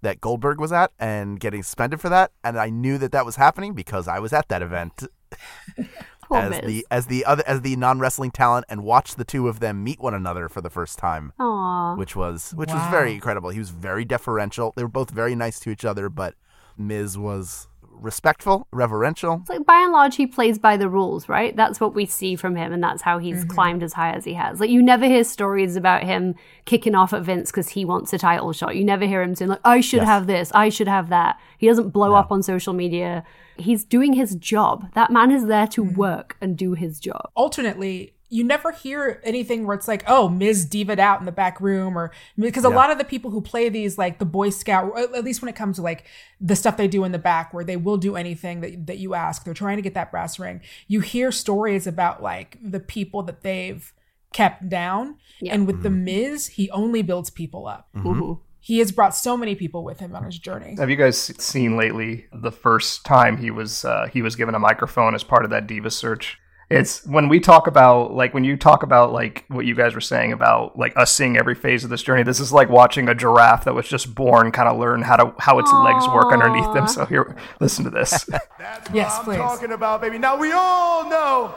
that 0.00 0.20
Goldberg 0.20 0.58
was 0.58 0.72
at 0.72 0.90
and 0.98 1.38
getting 1.38 1.62
suspended 1.62 2.00
for 2.00 2.08
that, 2.08 2.32
and 2.42 2.58
I 2.58 2.70
knew 2.70 2.98
that 2.98 3.12
that 3.12 3.24
was 3.26 3.36
happening 3.36 3.72
because 3.74 4.08
I 4.08 4.18
was 4.18 4.32
at 4.32 4.48
that 4.48 4.62
event 4.62 5.02
as 6.32 6.50
Miz. 6.50 6.60
the 6.64 6.86
as 6.90 7.06
the 7.06 7.24
other 7.24 7.42
as 7.46 7.60
the 7.60 7.76
non 7.76 7.98
wrestling 8.00 8.30
talent 8.30 8.64
and 8.68 8.82
watched 8.84 9.16
the 9.16 9.24
two 9.24 9.48
of 9.48 9.60
them 9.60 9.84
meet 9.84 10.00
one 10.00 10.14
another 10.14 10.48
for 10.48 10.60
the 10.60 10.70
first 10.70 10.98
time, 10.98 11.32
Aw. 11.38 11.94
which 11.96 12.16
was 12.16 12.52
which 12.56 12.72
was 12.72 12.82
very 12.90 13.12
incredible. 13.12 13.50
He 13.50 13.58
was 13.58 13.70
very 13.70 14.04
deferential. 14.04 14.72
They 14.76 14.82
were 14.82 14.88
both 14.88 15.10
very 15.10 15.34
nice 15.34 15.60
to 15.60 15.70
each 15.70 15.84
other, 15.84 16.08
but 16.08 16.34
Miz 16.78 17.18
was 17.18 17.68
respectful, 17.92 18.66
reverential. 18.72 19.38
It's 19.42 19.50
like 19.50 19.66
by 19.66 19.80
and 19.82 19.92
large, 19.92 20.16
he 20.16 20.26
plays 20.26 20.58
by 20.58 20.76
the 20.76 20.88
rules, 20.88 21.28
right? 21.28 21.54
That's 21.54 21.80
what 21.80 21.94
we 21.94 22.06
see 22.06 22.36
from 22.36 22.56
him, 22.56 22.72
and 22.72 22.82
that's 22.82 23.02
how 23.02 23.18
he's 23.18 23.40
mm-hmm. 23.40 23.50
climbed 23.50 23.82
as 23.82 23.92
high 23.92 24.12
as 24.12 24.24
he 24.24 24.34
has. 24.34 24.60
Like 24.60 24.70
you 24.70 24.82
never 24.82 25.06
hear 25.06 25.24
stories 25.24 25.76
about 25.76 26.02
him 26.02 26.34
kicking 26.64 26.94
off 26.94 27.12
at 27.12 27.22
Vince 27.22 27.50
because 27.50 27.70
he 27.70 27.84
wants 27.84 28.12
a 28.12 28.18
title 28.18 28.52
shot. 28.52 28.76
You 28.76 28.84
never 28.84 29.06
hear 29.06 29.22
him 29.22 29.34
saying 29.34 29.50
like, 29.50 29.60
"I 29.64 29.80
should 29.80 30.00
Yes. 30.00 30.08
have 30.08 30.26
this, 30.26 30.52
I 30.52 30.68
should 30.68 30.88
have 30.88 31.08
that." 31.10 31.38
He 31.58 31.66
doesn't 31.66 31.90
blow 31.90 32.14
up 32.14 32.32
on 32.32 32.42
social 32.42 32.72
media. 32.72 33.24
He's 33.56 33.84
doing 33.84 34.14
his 34.14 34.34
job. 34.34 34.92
That 34.94 35.10
man 35.10 35.30
is 35.30 35.46
there 35.46 35.66
to 35.68 35.84
mm. 35.84 35.96
work 35.96 36.36
and 36.40 36.56
do 36.56 36.72
his 36.74 36.98
job. 36.98 37.30
alternately 37.34 38.14
you 38.32 38.42
never 38.42 38.72
hear 38.72 39.20
anything 39.24 39.66
where 39.66 39.76
it's 39.76 39.86
like 39.86 40.02
oh 40.06 40.28
miz 40.28 40.64
diva'd 40.64 40.98
out 40.98 41.20
in 41.20 41.26
the 41.26 41.32
back 41.32 41.60
room 41.60 41.96
or 41.98 42.10
because 42.38 42.64
a 42.64 42.68
Yeah. 42.70 42.74
lot 42.76 42.90
of 42.90 42.96
the 42.98 43.04
people 43.04 43.30
who 43.30 43.40
play 43.42 43.68
these 43.68 43.98
like 43.98 44.18
the 44.18 44.24
boy 44.24 44.48
scout 44.50 44.84
or 44.86 44.98
at 44.98 45.22
least 45.24 45.42
when 45.42 45.48
it 45.50 45.54
comes 45.56 45.76
to 45.76 45.82
like 45.82 46.04
the 46.40 46.56
stuff 46.56 46.76
they 46.78 46.88
do 46.88 47.04
in 47.04 47.12
the 47.12 47.18
back 47.18 47.52
where 47.52 47.62
they 47.64 47.76
will 47.76 47.98
do 47.98 48.16
anything 48.16 48.60
that, 48.62 48.86
that 48.86 48.98
you 48.98 49.14
ask 49.14 49.44
they're 49.44 49.52
trying 49.54 49.76
to 49.76 49.82
get 49.82 49.94
that 49.94 50.10
brass 50.10 50.38
ring 50.38 50.60
you 50.88 51.00
hear 51.00 51.30
stories 51.30 51.86
about 51.86 52.22
like 52.22 52.56
the 52.62 52.80
people 52.80 53.22
that 53.22 53.42
they've 53.42 53.92
kept 54.32 54.68
down 54.70 55.16
Yeah. 55.40 55.54
and 55.54 55.66
with 55.66 55.82
the 55.82 55.90
miz 55.90 56.46
he 56.48 56.70
only 56.70 57.02
builds 57.02 57.28
people 57.28 57.66
up 57.66 57.88
Mhm. 57.94 58.40
he 58.60 58.78
has 58.78 58.92
brought 58.92 59.14
so 59.14 59.36
many 59.36 59.54
people 59.54 59.84
with 59.84 60.00
him 60.00 60.16
on 60.16 60.24
his 60.24 60.38
journey 60.38 60.74
Have 60.78 60.88
you 60.88 60.96
guys 60.96 61.18
seen 61.38 61.76
lately 61.76 62.24
the 62.32 62.50
first 62.52 63.04
time 63.04 63.36
he 63.36 63.50
was 63.50 63.84
uh, 63.84 64.08
he 64.10 64.22
was 64.22 64.36
given 64.36 64.54
a 64.54 64.58
microphone 64.58 65.14
as 65.14 65.22
part 65.22 65.44
of 65.44 65.50
that 65.50 65.66
diva 65.66 65.90
search? 65.90 66.38
It's 66.72 67.04
when 67.06 67.28
we 67.28 67.40
talk 67.40 67.66
about 67.66 68.14
like 68.14 68.34
when 68.34 68.44
you 68.44 68.56
talk 68.56 68.82
about 68.82 69.12
like 69.12 69.44
what 69.48 69.66
you 69.66 69.74
guys 69.74 69.94
were 69.94 70.00
saying 70.00 70.32
about 70.32 70.78
like 70.78 70.96
us 70.96 71.12
seeing 71.12 71.36
every 71.36 71.54
phase 71.54 71.84
of 71.84 71.90
this 71.90 72.02
journey. 72.02 72.22
This 72.22 72.40
is 72.40 72.52
like 72.52 72.68
watching 72.68 73.08
a 73.08 73.14
giraffe 73.14 73.64
that 73.64 73.74
was 73.74 73.86
just 73.88 74.14
born 74.14 74.52
kind 74.52 74.68
of 74.68 74.78
learn 74.78 75.02
how 75.02 75.16
to 75.16 75.34
how 75.38 75.58
its 75.58 75.72
legs 75.72 76.06
work 76.08 76.32
underneath 76.32 76.72
them. 76.74 76.88
So 76.88 77.04
here, 77.04 77.36
listen 77.60 77.84
to 77.84 77.90
this. 77.90 78.24
That's 78.58 78.90
yes, 78.92 79.18
I'm 79.20 79.36
talking 79.36 79.72
about, 79.72 80.00
baby. 80.00 80.18
Now 80.18 80.36
we 80.36 80.52
all 80.52 81.08
know 81.08 81.54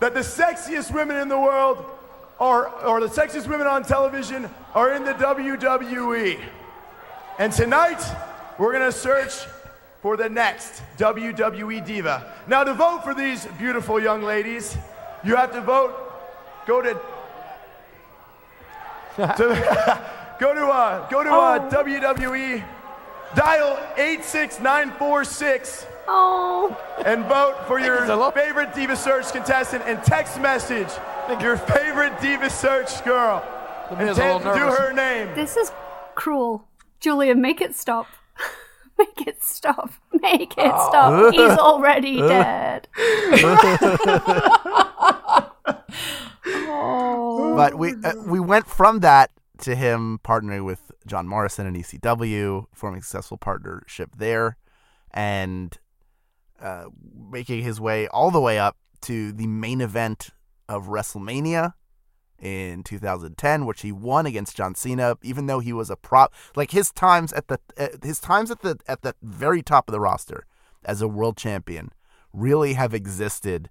that 0.00 0.14
the 0.14 0.20
sexiest 0.20 0.92
women 0.92 1.16
in 1.16 1.28
the 1.28 1.38
world 1.38 1.84
are, 2.38 2.68
or 2.84 3.00
the 3.00 3.08
sexiest 3.08 3.48
women 3.48 3.66
on 3.66 3.82
television 3.82 4.48
are 4.74 4.92
in 4.92 5.04
the 5.04 5.14
WWE. 5.14 6.38
And 7.38 7.52
tonight, 7.52 8.02
we're 8.58 8.72
gonna 8.72 8.92
search 8.92 9.46
for 10.06 10.16
the 10.16 10.28
next 10.28 10.84
WWE 10.98 11.84
diva. 11.84 12.32
Now, 12.46 12.62
to 12.62 12.74
vote 12.74 13.02
for 13.02 13.12
these 13.12 13.44
beautiful 13.58 14.00
young 14.00 14.22
ladies, 14.22 14.78
you 15.24 15.34
have 15.34 15.50
to 15.50 15.60
vote. 15.60 15.96
Go 16.64 16.80
to. 16.80 16.92
to 19.16 20.00
go 20.38 20.54
to 20.54 20.64
uh, 20.64 21.08
go 21.08 21.24
to 21.24 21.30
uh, 21.30 21.70
WWE. 21.70 22.64
Dial 23.34 23.80
eight 23.96 24.22
six 24.22 24.60
nine 24.60 24.92
four 24.92 25.24
six. 25.24 25.88
Oh. 26.06 26.78
And 27.04 27.24
vote 27.24 27.56
for 27.66 27.80
your 27.80 28.06
favorite 28.30 28.76
Diva 28.76 28.94
Search 28.94 29.32
contestant 29.32 29.82
and 29.86 30.00
text 30.04 30.40
message 30.40 30.86
your 31.42 31.56
favorite 31.56 32.20
Diva 32.20 32.48
Search 32.48 33.04
girl. 33.04 33.42
And 33.90 33.98
Miz 33.98 34.18
a 34.18 34.20
ta- 34.20 34.36
little 34.36 34.54
do 34.54 34.72
her 34.72 34.92
name. 34.92 35.34
This 35.34 35.56
is 35.56 35.72
cruel. 36.14 36.64
Julia, 37.00 37.34
make 37.34 37.60
it 37.60 37.74
stop. 37.74 38.06
make 39.16 39.26
it 39.26 39.42
stop. 39.42 39.92
Make 40.22 40.52
it 40.56 40.74
stop. 40.88 41.34
He's 41.34 41.58
already 41.58 42.16
dead. 42.20 42.88
oh. 46.46 47.54
But 47.56 47.74
we 47.76 47.94
uh, 48.02 48.14
we 48.24 48.40
went 48.40 48.66
from 48.66 49.00
that 49.00 49.30
to 49.58 49.74
him 49.74 50.20
partnering 50.24 50.64
with 50.64 50.90
John 51.06 51.28
Morrison 51.28 51.66
and 51.66 51.76
ECW, 51.76 52.66
forming 52.72 53.00
a 53.00 53.02
successful 53.02 53.36
partnership 53.36 54.16
there, 54.16 54.56
and 55.10 55.76
uh, 56.60 56.86
making 57.30 57.62
his 57.62 57.80
way 57.80 58.08
all 58.08 58.30
the 58.30 58.40
way 58.40 58.58
up 58.58 58.76
to 59.02 59.32
the 59.32 59.46
main 59.46 59.80
event 59.80 60.30
of 60.68 60.86
WrestleMania 60.86 61.74
in 62.40 62.82
2010, 62.82 63.66
which 63.66 63.82
he 63.82 63.92
won 63.92 64.26
against 64.26 64.56
John 64.56 64.74
Cena, 64.74 65.16
even 65.22 65.46
though 65.46 65.60
he 65.60 65.72
was 65.72 65.90
a 65.90 65.96
prop. 65.96 66.32
Like 66.54 66.70
his 66.70 66.90
times 66.92 67.32
at 67.32 67.48
the 67.48 67.58
uh, 67.78 67.88
his 68.02 68.20
times 68.20 68.50
at 68.50 68.62
the 68.62 68.78
at 68.86 69.02
the 69.02 69.14
very 69.22 69.62
top 69.62 69.88
of 69.88 69.92
the 69.92 70.00
roster 70.00 70.46
as 70.84 71.02
a 71.02 71.08
world 71.08 71.36
champion 71.36 71.92
really 72.32 72.74
have 72.74 72.94
existed 72.94 73.70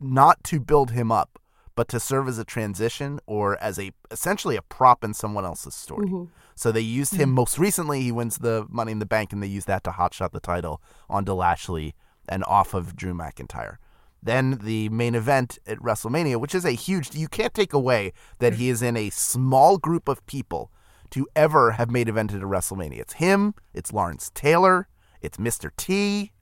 not 0.00 0.42
to 0.44 0.60
build 0.60 0.90
him 0.92 1.10
up, 1.10 1.38
but 1.74 1.88
to 1.88 2.00
serve 2.00 2.28
as 2.28 2.38
a 2.38 2.44
transition 2.44 3.20
or 3.26 3.56
as 3.62 3.78
a 3.78 3.92
essentially 4.10 4.56
a 4.56 4.62
prop 4.62 5.04
in 5.04 5.14
someone 5.14 5.44
else's 5.44 5.74
story. 5.74 6.06
Mhm. 6.06 6.28
So 6.54 6.72
they 6.72 6.80
used 6.80 7.14
him 7.14 7.30
most 7.30 7.56
recently. 7.58 8.02
He 8.02 8.10
wins 8.10 8.38
the 8.38 8.66
Money 8.68 8.90
in 8.92 8.98
the 8.98 9.06
Bank, 9.06 9.32
and 9.32 9.40
they 9.40 9.46
use 9.46 9.66
that 9.66 9.84
to 9.84 9.90
hotshot 9.90 10.32
the 10.32 10.40
title 10.40 10.82
onto 11.08 11.32
Lashley 11.32 11.94
and 12.28 12.42
off 12.44 12.74
of 12.74 12.96
Drew 12.96 13.14
McIntyre. 13.14 13.76
Then 14.22 14.58
the 14.62 14.88
main 14.88 15.14
event 15.14 15.58
at 15.66 15.78
WrestleMania, 15.78 16.40
which 16.40 16.54
is 16.54 16.64
a 16.64 16.72
huge, 16.72 17.14
you 17.14 17.28
can't 17.28 17.54
take 17.54 17.72
away 17.72 18.12
that 18.38 18.54
he 18.54 18.68
is 18.68 18.82
in 18.82 18.96
a 18.96 19.10
small 19.10 19.78
group 19.78 20.08
of 20.08 20.26
people 20.26 20.70
to 21.10 21.26
ever 21.34 21.72
have 21.72 21.90
main 21.90 22.06
evented 22.06 22.42
a 22.42 22.46
WrestleMania. 22.46 23.00
It's 23.00 23.14
him, 23.14 23.54
it's 23.72 23.92
Lawrence 23.92 24.30
Taylor, 24.34 24.88
it's 25.22 25.38
Mr. 25.38 25.70
T, 25.76 26.32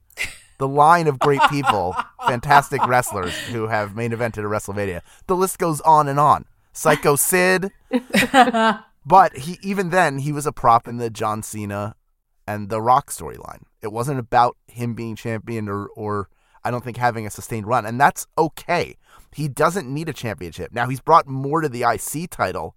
the 0.57 0.67
line 0.67 1.07
of 1.07 1.19
great 1.19 1.41
people, 1.49 1.95
fantastic 2.25 2.85
wrestlers 2.87 3.35
who 3.47 3.67
have 3.67 3.95
main 3.95 4.11
evented 4.11 4.39
a 4.39 4.49
WrestleMania. 4.49 5.01
The 5.27 5.35
list 5.35 5.59
goes 5.59 5.81
on 5.81 6.07
and 6.07 6.19
on. 6.19 6.45
Psycho 6.73 7.15
Sid. 7.15 7.71
but 9.05 9.37
he 9.37 9.57
even 9.61 9.89
then 9.89 10.19
he 10.19 10.31
was 10.31 10.45
a 10.45 10.51
prop 10.51 10.87
in 10.87 10.97
the 10.97 11.09
John 11.09 11.41
Cena 11.41 11.95
and 12.47 12.69
the 12.69 12.81
Rock 12.81 13.09
storyline. 13.11 13.63
It 13.81 13.91
wasn't 13.91 14.19
about 14.19 14.57
him 14.67 14.93
being 14.93 15.15
champion 15.15 15.69
or 15.69 15.87
or 15.95 16.29
I 16.63 16.71
don't 16.71 16.83
think 16.83 16.97
having 16.97 17.25
a 17.25 17.29
sustained 17.29 17.67
run, 17.67 17.85
and 17.85 17.99
that's 17.99 18.27
okay. 18.37 18.97
He 19.33 19.47
doesn't 19.47 19.87
need 19.91 20.09
a 20.09 20.13
championship. 20.13 20.71
Now 20.71 20.87
he's 20.87 20.99
brought 21.01 21.27
more 21.27 21.61
to 21.61 21.69
the 21.69 21.83
IC 21.83 22.29
title 22.29 22.75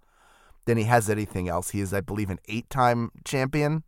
than 0.66 0.76
he 0.76 0.84
has 0.84 1.08
anything 1.08 1.48
else. 1.48 1.70
He 1.70 1.80
is, 1.80 1.92
I 1.94 2.00
believe, 2.00 2.28
an 2.30 2.38
eight-time 2.48 3.10
champion. 3.24 3.82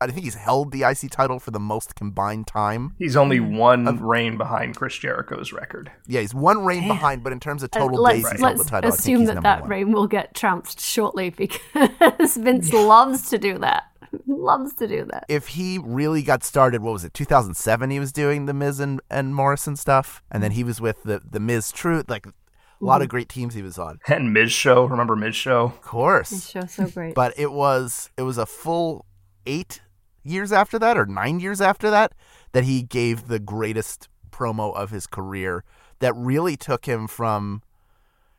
I 0.00 0.08
think 0.08 0.24
he's 0.24 0.34
held 0.34 0.72
the 0.72 0.82
IC 0.82 1.10
title 1.10 1.38
for 1.38 1.50
the 1.50 1.60
most 1.60 1.94
combined 1.94 2.46
time. 2.46 2.94
He's 2.98 3.16
only 3.16 3.40
one 3.40 3.84
reign 4.02 4.36
behind 4.36 4.76
Chris 4.76 4.98
Jericho's 4.98 5.52
record. 5.52 5.90
Yeah, 6.06 6.20
he's 6.20 6.34
one 6.34 6.64
reign 6.64 6.86
behind, 6.88 7.22
but 7.22 7.32
in 7.32 7.40
terms 7.40 7.62
of 7.62 7.70
Uh, 7.72 7.78
total 7.78 8.02
let's 8.02 8.16
days 8.16 8.30
he's 8.32 8.40
held 8.40 8.58
let's 8.58 8.64
the 8.64 8.70
title. 8.70 8.88
I 8.88 8.90
think 8.90 9.00
assume 9.00 9.18
he's 9.20 9.28
that 9.28 9.34
number 9.34 9.48
that 9.48 9.60
one. 9.62 9.70
reign 9.70 9.92
will 9.92 10.06
get 10.06 10.34
trounced 10.34 10.80
shortly 10.80 11.30
because 11.74 12.36
Vince 12.36 12.72
loves 12.72 13.30
to 13.30 13.38
do 13.38 13.56
that. 13.58 13.84
loves 14.26 14.74
to 14.74 14.88
do 14.88 15.06
that. 15.10 15.24
if 15.28 15.48
he 15.48 15.78
really 15.78 16.22
got 16.22 16.44
started, 16.44 16.82
what 16.82 16.92
was 16.92 17.04
it, 17.04 17.14
2007? 17.14 17.90
He 17.90 18.00
was 18.00 18.12
doing 18.12 18.46
the 18.46 18.54
Miz 18.54 18.80
and, 18.80 19.00
and 19.10 19.34
Morrison 19.34 19.76
stuff, 19.76 20.22
and 20.30 20.42
then 20.42 20.52
he 20.52 20.64
was 20.64 20.80
with 20.80 21.02
the 21.02 21.20
the 21.28 21.40
Miz 21.40 21.72
Truth, 21.72 22.08
like 22.08 22.26
a 22.26 22.32
lot 22.80 23.00
of 23.00 23.06
mm-hmm. 23.06 23.10
great 23.10 23.28
teams 23.28 23.54
he 23.54 23.62
was 23.62 23.78
on. 23.78 23.98
And 24.08 24.32
Miz 24.32 24.52
Show, 24.52 24.84
remember 24.84 25.16
Miz 25.16 25.34
Show? 25.36 25.64
Of 25.64 25.80
course, 25.80 26.30
This 26.30 26.50
show's 26.50 26.72
so 26.72 26.86
great. 26.86 27.14
but 27.14 27.32
it 27.36 27.52
was 27.52 28.10
it 28.16 28.22
was 28.22 28.38
a 28.38 28.46
full 28.46 29.06
eight 29.46 29.80
years 30.22 30.52
after 30.52 30.78
that, 30.78 30.96
or 30.96 31.06
nine 31.06 31.40
years 31.40 31.60
after 31.60 31.90
that, 31.90 32.12
that 32.52 32.64
he 32.64 32.82
gave 32.82 33.28
the 33.28 33.38
greatest 33.38 34.08
promo 34.30 34.74
of 34.74 34.90
his 34.90 35.06
career. 35.06 35.64
That 36.00 36.14
really 36.14 36.56
took 36.56 36.86
him 36.86 37.06
from, 37.06 37.62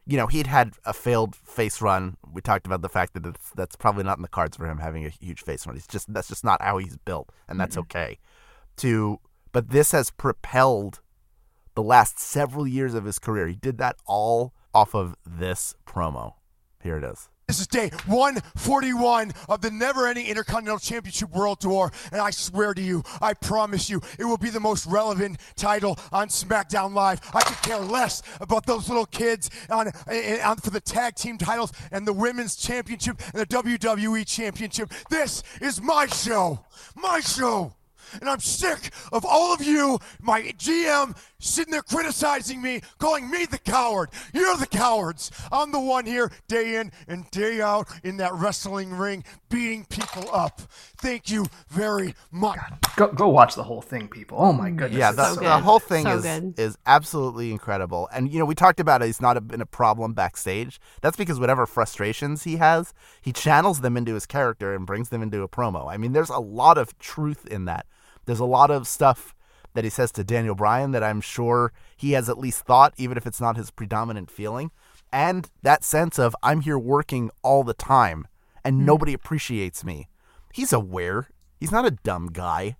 you 0.05 0.17
know, 0.17 0.27
he'd 0.27 0.47
had 0.47 0.73
a 0.85 0.93
failed 0.93 1.35
face 1.35 1.81
run. 1.81 2.17
We 2.31 2.41
talked 2.41 2.65
about 2.65 2.81
the 2.81 2.89
fact 2.89 3.13
that 3.13 3.25
it's, 3.25 3.49
that's 3.55 3.75
probably 3.75 4.03
not 4.03 4.17
in 4.17 4.21
the 4.21 4.27
cards 4.27 4.55
for 4.55 4.67
him 4.67 4.77
having 4.77 5.05
a 5.05 5.09
huge 5.09 5.41
face 5.41 5.65
run. 5.65 5.75
He's 5.75 5.87
just 5.87 6.13
that's 6.13 6.27
just 6.27 6.43
not 6.43 6.61
how 6.61 6.77
he's 6.77 6.97
built, 6.97 7.31
and 7.47 7.59
that's 7.59 7.77
okay. 7.77 8.19
To 8.77 9.19
but 9.51 9.69
this 9.69 9.91
has 9.93 10.11
propelled 10.11 10.99
the 11.75 11.83
last 11.83 12.19
several 12.19 12.67
years 12.67 12.93
of 12.93 13.05
his 13.05 13.19
career. 13.19 13.47
He 13.47 13.55
did 13.55 13.77
that 13.79 13.97
all 14.05 14.53
off 14.73 14.93
of 14.93 15.15
this 15.25 15.75
promo. 15.87 16.33
Here 16.83 16.97
it 16.97 17.03
is. 17.03 17.29
This 17.47 17.59
is 17.59 17.67
day 17.67 17.91
141 18.07 19.31
of 19.47 19.61
the 19.61 19.69
never 19.69 20.07
ending 20.07 20.25
Intercontinental 20.25 20.79
Championship 20.79 21.29
World 21.29 21.59
Tour. 21.59 21.91
And 22.11 22.19
I 22.19 22.31
swear 22.31 22.73
to 22.73 22.81
you, 22.81 23.03
I 23.21 23.35
promise 23.35 23.87
you, 23.87 24.01
it 24.17 24.25
will 24.25 24.39
be 24.39 24.49
the 24.49 24.59
most 24.59 24.87
relevant 24.87 25.37
title 25.55 25.99
on 26.11 26.29
SmackDown 26.29 26.95
Live. 26.95 27.21
I 27.35 27.41
could 27.43 27.61
care 27.61 27.77
less 27.77 28.23
about 28.41 28.65
those 28.65 28.89
little 28.89 29.05
kids 29.05 29.51
on, 29.69 29.91
eh, 30.07 30.41
on 30.43 30.57
for 30.57 30.71
the 30.71 30.81
tag 30.81 31.13
team 31.13 31.37
titles 31.37 31.71
and 31.91 32.07
the 32.07 32.13
women's 32.13 32.55
championship 32.55 33.21
and 33.31 33.39
the 33.39 33.45
WWE 33.45 34.25
championship. 34.25 34.91
This 35.11 35.43
is 35.61 35.79
my 35.79 36.07
show. 36.07 36.65
My 36.95 37.19
show. 37.19 37.75
And 38.19 38.29
I'm 38.29 38.39
sick 38.39 38.91
of 39.11 39.25
all 39.25 39.53
of 39.53 39.61
you, 39.61 39.99
my 40.19 40.41
GM, 40.41 41.15
sitting 41.45 41.71
there 41.71 41.81
criticizing 41.81 42.61
me, 42.61 42.81
calling 42.97 43.29
me 43.29 43.45
the 43.45 43.57
coward. 43.57 44.09
You're 44.33 44.57
the 44.57 44.67
cowards. 44.67 45.31
I'm 45.51 45.71
the 45.71 45.79
one 45.79 46.05
here 46.05 46.31
day 46.47 46.75
in 46.77 46.91
and 47.07 47.29
day 47.31 47.61
out 47.61 47.87
in 48.03 48.17
that 48.17 48.33
wrestling 48.33 48.91
ring, 48.91 49.23
beating 49.49 49.85
people 49.85 50.29
up. 50.33 50.61
Thank 50.97 51.29
you 51.29 51.45
very 51.69 52.15
much. 52.31 52.59
Go 52.95 53.07
go 53.07 53.27
watch 53.29 53.55
the 53.55 53.63
whole 53.63 53.81
thing, 53.81 54.07
people. 54.07 54.37
Oh 54.39 54.53
my 54.53 54.69
goodness. 54.71 54.97
Yeah, 54.99 55.11
the, 55.11 55.33
so 55.33 55.41
the 55.41 55.59
whole 55.59 55.79
thing 55.79 56.03
So 56.05 56.17
is 56.17 56.23
good. 56.23 56.59
is 56.59 56.77
absolutely 56.85 57.51
incredible. 57.51 58.09
And 58.13 58.31
you 58.31 58.39
know, 58.39 58.45
we 58.45 58.55
talked 58.55 58.79
about 58.79 59.01
it. 59.01 59.05
He's 59.05 59.21
not 59.21 59.37
a, 59.37 59.41
been 59.41 59.61
a 59.61 59.65
problem 59.65 60.13
backstage. 60.13 60.79
That's 61.01 61.17
because 61.17 61.39
whatever 61.39 61.65
frustrations 61.65 62.43
he 62.43 62.57
has, 62.57 62.93
he 63.21 63.31
channels 63.31 63.81
them 63.81 63.97
into 63.97 64.13
his 64.13 64.25
character 64.25 64.73
and 64.73 64.85
brings 64.85 65.09
them 65.09 65.21
into 65.21 65.41
a 65.41 65.47
promo. 65.47 65.87
I 65.91 65.97
mean, 65.97 66.13
there's 66.13 66.29
a 66.29 66.39
lot 66.39 66.77
of 66.77 66.97
truth 66.97 67.45
in 67.45 67.65
that. 67.65 67.85
There's 68.25 68.39
a 68.39 68.45
lot 68.45 68.71
of 68.71 68.87
stuff 68.87 69.34
that 69.75 69.83
he 69.83 69.89
says 69.89 70.11
to 70.13 70.23
Daniel 70.23 70.55
Bryan 70.55 70.91
that 70.91 71.03
I'm 71.03 71.21
sure 71.21 71.71
he 71.95 72.13
has 72.13 72.27
at 72.27 72.39
least 72.39 72.65
thought, 72.65 72.93
even 72.97 73.17
if 73.17 73.27
it's 73.27 73.41
not 73.41 73.57
his 73.57 73.69
predominant 73.69 74.31
feeling. 74.31 74.71
And 75.11 75.49
that 75.61 75.83
sense 75.83 76.17
of 76.17 76.35
I'm 76.41 76.61
here 76.61 76.79
working 76.79 77.29
all 77.43 77.63
the 77.63 77.73
time 77.73 78.27
and 78.63 78.79
hmm. 78.79 78.85
nobody 78.85 79.13
appreciates 79.13 79.85
me. 79.85 80.09
He's 80.51 80.73
aware. 80.73 81.29
He's 81.59 81.71
not 81.71 81.85
a 81.85 81.91
dumb 81.91 82.29
guy. 82.33 82.77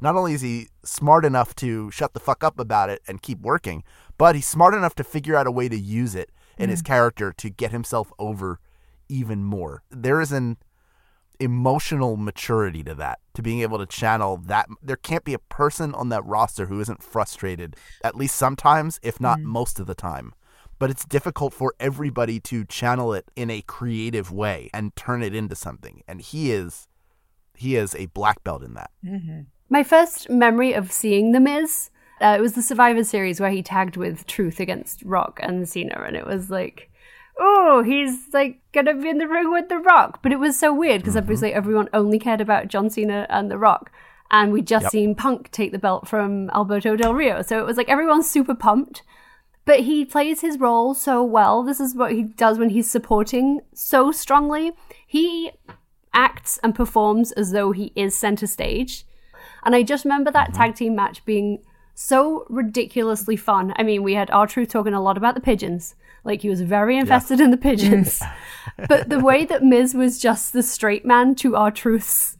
Not 0.00 0.16
only 0.16 0.32
is 0.32 0.40
he 0.40 0.68
smart 0.84 1.24
enough 1.24 1.54
to 1.56 1.90
shut 1.90 2.14
the 2.14 2.20
fuck 2.20 2.42
up 2.42 2.58
about 2.58 2.88
it 2.88 3.02
and 3.06 3.22
keep 3.22 3.40
working, 3.40 3.84
but 4.16 4.34
he's 4.34 4.46
smart 4.46 4.74
enough 4.74 4.94
to 4.96 5.04
figure 5.04 5.36
out 5.36 5.46
a 5.46 5.52
way 5.52 5.68
to 5.68 5.78
use 5.78 6.14
it 6.14 6.30
in 6.56 6.70
his 6.70 6.80
hmm. 6.80 6.86
character 6.86 7.32
to 7.32 7.50
get 7.50 7.72
himself 7.72 8.12
over 8.18 8.58
even 9.08 9.44
more. 9.44 9.82
There 9.90 10.20
is 10.20 10.32
an 10.32 10.56
emotional 11.40 12.16
maturity 12.16 12.82
to 12.84 12.94
that, 12.94 13.20
to 13.34 13.42
being 13.42 13.60
able 13.60 13.78
to 13.78 13.86
channel 13.86 14.36
that. 14.36 14.68
There 14.82 14.96
can't 14.96 15.24
be 15.24 15.34
a 15.34 15.38
person 15.38 15.94
on 15.94 16.08
that 16.08 16.24
roster 16.24 16.66
who 16.66 16.80
isn't 16.80 17.02
frustrated, 17.02 17.76
at 18.02 18.16
least 18.16 18.36
sometimes, 18.36 18.98
if 19.02 19.20
not 19.20 19.40
most 19.40 19.78
of 19.78 19.86
the 19.86 19.94
time. 19.94 20.34
But 20.78 20.90
it's 20.90 21.04
difficult 21.04 21.52
for 21.52 21.74
everybody 21.80 22.38
to 22.40 22.64
channel 22.64 23.12
it 23.12 23.30
in 23.34 23.50
a 23.50 23.62
creative 23.62 24.30
way 24.30 24.70
and 24.72 24.94
turn 24.94 25.22
it 25.22 25.34
into 25.34 25.56
something. 25.56 26.02
And 26.06 26.20
he 26.20 26.52
is, 26.52 26.86
he 27.54 27.76
is 27.76 27.94
a 27.94 28.06
black 28.06 28.44
belt 28.44 28.62
in 28.62 28.74
that. 28.74 28.90
My 29.68 29.82
first 29.82 30.30
memory 30.30 30.72
of 30.72 30.92
seeing 30.92 31.32
The 31.32 31.40
Miz 31.40 31.90
Uh, 32.20 32.34
it 32.36 32.40
was 32.40 32.54
the 32.54 32.62
Survivor 32.62 33.04
Series 33.04 33.40
where 33.40 33.50
he 33.50 33.62
tagged 33.62 33.96
with 33.96 34.26
Truth 34.26 34.58
against 34.58 35.02
Rock 35.02 35.38
and 35.40 35.68
Cena, 35.68 36.02
and 36.04 36.16
it 36.16 36.26
was 36.26 36.50
like, 36.50 36.90
oh, 37.38 37.82
he's 37.82 38.32
like 38.32 38.60
gonna 38.72 38.94
be 38.94 39.08
in 39.08 39.18
the 39.18 39.28
ring 39.28 39.50
with 39.50 39.68
The 39.68 39.78
Rock. 39.78 40.20
But 40.22 40.32
it 40.32 40.38
was 40.38 40.58
so 40.58 40.74
weird 40.74 41.00
because 41.00 41.14
mm-hmm. 41.14 41.24
obviously 41.24 41.52
everyone 41.52 41.88
only 41.92 42.18
cared 42.18 42.40
about 42.40 42.68
John 42.68 42.90
Cena 42.90 43.26
and 43.30 43.50
The 43.50 43.58
Rock. 43.58 43.92
And 44.30 44.52
we'd 44.52 44.66
just 44.66 44.84
Yep. 44.84 44.92
seen 44.92 45.14
Punk 45.14 45.50
take 45.50 45.72
the 45.72 45.78
belt 45.78 46.06
from 46.06 46.50
Alberto 46.50 46.96
Del 46.96 47.14
Rio. 47.14 47.40
So 47.42 47.60
it 47.60 47.66
was 47.66 47.76
like 47.76 47.88
everyone's 47.88 48.30
super 48.30 48.54
pumped. 48.54 49.02
But 49.64 49.80
he 49.80 50.04
plays 50.04 50.40
his 50.40 50.58
role 50.58 50.94
so 50.94 51.22
well. 51.22 51.62
This 51.62 51.78
is 51.78 51.94
what 51.94 52.12
he 52.12 52.22
does 52.22 52.58
when 52.58 52.70
he's 52.70 52.90
supporting 52.90 53.60
so 53.74 54.10
strongly. 54.12 54.72
He 55.06 55.50
acts 56.14 56.58
and 56.62 56.74
performs 56.74 57.32
as 57.32 57.52
though 57.52 57.72
he 57.72 57.92
is 57.94 58.16
center 58.16 58.46
stage. 58.46 59.04
And 59.64 59.74
I 59.74 59.82
just 59.82 60.04
remember 60.04 60.30
that 60.30 60.52
mm-hmm. 60.52 60.62
tag 60.62 60.74
team 60.74 60.94
match 60.94 61.24
being 61.24 61.58
so 61.94 62.46
ridiculously 62.48 63.36
fun. 63.36 63.74
I 63.76 63.82
mean, 63.82 64.02
we 64.02 64.14
had 64.14 64.30
R-Truth 64.30 64.68
talking 64.68 64.94
a 64.94 65.02
lot 65.02 65.18
about 65.18 65.34
the 65.34 65.40
pigeons. 65.40 65.94
Like 66.28 66.42
he 66.42 66.50
was 66.50 66.60
very 66.60 66.96
invested 66.96 67.40
in 67.40 67.50
the 67.50 67.56
pigeons. 67.56 68.22
but 68.88 69.08
the 69.08 69.18
way 69.18 69.44
that 69.46 69.64
Miz 69.64 69.94
was 69.94 70.20
just 70.20 70.52
the 70.52 70.62
straight 70.62 71.04
man 71.04 71.34
to 71.36 71.56
R-Truth's 71.56 72.36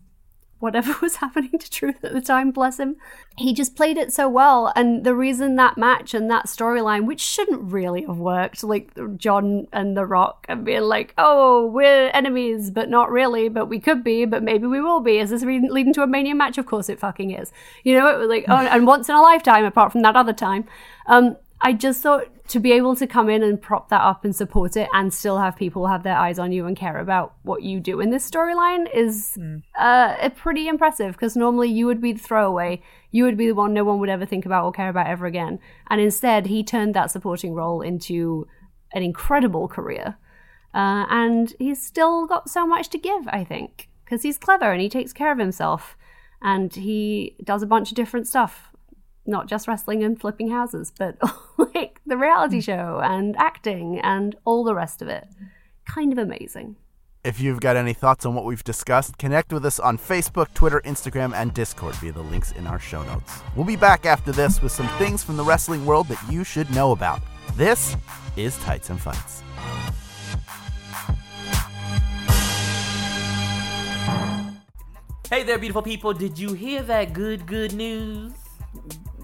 whatever 0.58 0.94
was 1.02 1.16
happening 1.16 1.58
to 1.58 1.70
Truth 1.70 2.04
at 2.04 2.12
the 2.12 2.20
time, 2.20 2.50
bless 2.50 2.78
him. 2.78 2.96
He 3.36 3.54
just 3.54 3.76
played 3.76 3.96
it 3.96 4.12
so 4.12 4.28
well. 4.28 4.72
And 4.74 5.04
the 5.04 5.14
reason 5.14 5.56
that 5.56 5.78
match 5.78 6.14
and 6.14 6.30
that 6.30 6.46
storyline, 6.46 7.06
which 7.06 7.20
shouldn't 7.20 7.72
really 7.72 8.02
have 8.02 8.18
worked, 8.18 8.62
like 8.62 8.92
John 9.16 9.68
and 9.72 9.96
The 9.96 10.04
Rock 10.04 10.44
and 10.48 10.64
being 10.64 10.82
like, 10.82 11.14
oh, 11.16 11.66
we're 11.66 12.10
enemies, 12.12 12.70
but 12.70 12.90
not 12.90 13.10
really, 13.10 13.48
but 13.48 13.66
we 13.66 13.78
could 13.78 14.02
be, 14.02 14.24
but 14.24 14.42
maybe 14.42 14.66
we 14.66 14.80
will 14.80 15.00
be. 15.00 15.18
Is 15.18 15.30
this 15.30 15.44
re- 15.44 15.68
leading 15.68 15.94
to 15.94 16.02
a 16.02 16.06
Mania 16.06 16.34
match? 16.34 16.58
Of 16.58 16.66
course 16.66 16.88
it 16.88 16.98
fucking 16.98 17.30
is. 17.30 17.52
You 17.84 17.96
know, 17.96 18.08
it 18.08 18.18
was 18.18 18.28
like, 18.28 18.44
oh, 18.48 18.56
and 18.56 18.86
once 18.86 19.08
in 19.08 19.14
a 19.14 19.22
lifetime, 19.22 19.64
apart 19.64 19.92
from 19.92 20.02
that 20.02 20.16
other 20.16 20.32
time. 20.32 20.66
Um, 21.06 21.36
I 21.60 21.72
just 21.72 22.02
thought 22.02 22.26
to 22.48 22.60
be 22.60 22.72
able 22.72 22.94
to 22.96 23.06
come 23.06 23.28
in 23.28 23.42
and 23.42 23.60
prop 23.60 23.88
that 23.88 24.00
up 24.00 24.24
and 24.24 24.34
support 24.34 24.76
it 24.76 24.88
and 24.92 25.12
still 25.12 25.38
have 25.38 25.56
people 25.56 25.86
have 25.86 26.02
their 26.02 26.16
eyes 26.16 26.38
on 26.38 26.52
you 26.52 26.66
and 26.66 26.76
care 26.76 26.98
about 26.98 27.34
what 27.42 27.62
you 27.62 27.80
do 27.80 28.00
in 28.00 28.10
this 28.10 28.28
storyline 28.28 28.86
is 28.94 29.36
uh, 29.78 30.16
a 30.20 30.30
pretty 30.30 30.68
impressive 30.68 31.12
because 31.12 31.36
normally 31.36 31.68
you 31.68 31.86
would 31.86 32.00
be 32.00 32.12
the 32.12 32.20
throwaway. 32.20 32.80
You 33.10 33.24
would 33.24 33.36
be 33.36 33.48
the 33.48 33.54
one 33.54 33.74
no 33.74 33.84
one 33.84 33.98
would 33.98 34.08
ever 34.08 34.24
think 34.24 34.46
about 34.46 34.64
or 34.64 34.72
care 34.72 34.88
about 34.88 35.08
ever 35.08 35.26
again. 35.26 35.58
And 35.90 36.00
instead, 36.00 36.46
he 36.46 36.62
turned 36.62 36.94
that 36.94 37.10
supporting 37.10 37.54
role 37.54 37.82
into 37.82 38.46
an 38.92 39.02
incredible 39.02 39.68
career. 39.68 40.16
Uh, 40.72 41.06
and 41.10 41.54
he's 41.58 41.82
still 41.84 42.26
got 42.26 42.48
so 42.48 42.66
much 42.66 42.88
to 42.90 42.98
give, 42.98 43.26
I 43.28 43.42
think, 43.42 43.88
because 44.04 44.22
he's 44.22 44.38
clever 44.38 44.70
and 44.70 44.80
he 44.80 44.88
takes 44.88 45.12
care 45.12 45.32
of 45.32 45.38
himself 45.38 45.96
and 46.40 46.72
he 46.74 47.36
does 47.42 47.62
a 47.62 47.66
bunch 47.66 47.90
of 47.90 47.96
different 47.96 48.28
stuff 48.28 48.72
not 49.28 49.46
just 49.46 49.68
wrestling 49.68 50.02
and 50.02 50.20
flipping 50.20 50.50
houses, 50.50 50.92
but 50.98 51.16
like 51.74 52.00
the 52.06 52.16
reality 52.16 52.58
mm. 52.58 52.64
show 52.64 53.00
and 53.04 53.36
acting 53.36 54.00
and 54.00 54.34
all 54.44 54.64
the 54.64 54.74
rest 54.74 55.02
of 55.02 55.08
it. 55.08 55.28
Kind 55.86 56.12
of 56.12 56.18
amazing. 56.18 56.76
If 57.24 57.40
you've 57.40 57.60
got 57.60 57.76
any 57.76 57.92
thoughts 57.92 58.24
on 58.24 58.34
what 58.34 58.44
we've 58.44 58.64
discussed, 58.64 59.18
connect 59.18 59.52
with 59.52 59.66
us 59.66 59.78
on 59.78 59.98
Facebook, 59.98 60.54
Twitter, 60.54 60.80
Instagram, 60.84 61.34
and 61.34 61.52
Discord 61.52 61.94
via 61.96 62.12
the 62.12 62.22
links 62.22 62.52
in 62.52 62.66
our 62.66 62.78
show 62.78 63.02
notes. 63.02 63.42
We'll 63.54 63.66
be 63.66 63.76
back 63.76 64.06
after 64.06 64.32
this 64.32 64.62
with 64.62 64.72
some 64.72 64.88
things 64.98 65.22
from 65.22 65.36
the 65.36 65.44
wrestling 65.44 65.84
world 65.84 66.08
that 66.08 66.32
you 66.32 66.44
should 66.44 66.70
know 66.70 66.92
about. 66.92 67.20
This 67.54 67.96
is 68.36 68.56
Tights 68.58 68.88
and 68.90 69.00
Fights. 69.00 69.42
Hey 75.28 75.42
there, 75.42 75.58
beautiful 75.58 75.82
people. 75.82 76.14
Did 76.14 76.38
you 76.38 76.54
hear 76.54 76.82
that 76.84 77.12
good, 77.12 77.46
good 77.46 77.74
news? 77.74 78.32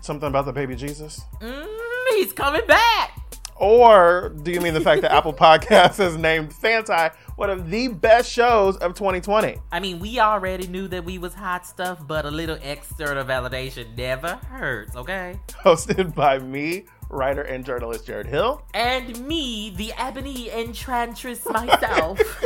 Something 0.05 0.29
about 0.29 0.45
the 0.45 0.53
baby 0.53 0.77
Jesus? 0.77 1.23
Mm, 1.41 1.67
he's 2.11 2.31
coming 2.31 2.67
back. 2.67 3.19
Or 3.57 4.35
do 4.43 4.51
you 4.51 4.61
mean 4.61 4.75
the 4.75 4.83
fact 4.83 5.01
that 5.01 5.13
Apple 5.17 5.33
Podcasts 5.33 5.97
has 5.97 6.19
named 6.19 6.53
Fanti 6.53 7.09
one 7.37 7.49
of 7.49 7.71
the 7.71 7.89
best 7.89 8.31
shows 8.31 8.77
of 8.77 8.93
2020? 8.93 9.57
I 9.73 9.81
mean, 9.81 10.01
we 10.01 10.21
already 10.21 10.67
knew 10.67 10.89
that 10.89 11.07
we 11.07 11.17
was 11.17 11.33
hot 11.33 11.67
stuff, 11.67 12.07
but 12.07 12.27
a 12.27 12.31
little 12.31 12.59
external 12.63 13.25
validation 13.25 13.97
never 13.97 14.35
hurts, 14.35 14.95
okay? 14.95 15.41
Hosted 15.63 16.15
by 16.15 16.39
me, 16.39 16.85
writer 17.09 17.41
and 17.41 17.65
journalist 17.65 18.05
Jarrett 18.05 18.27
Hill. 18.27 18.63
And 18.75 19.27
me, 19.27 19.71
the 19.75 19.95
ebony 19.97 20.51
enchantress 20.51 21.47
myself, 21.47 22.19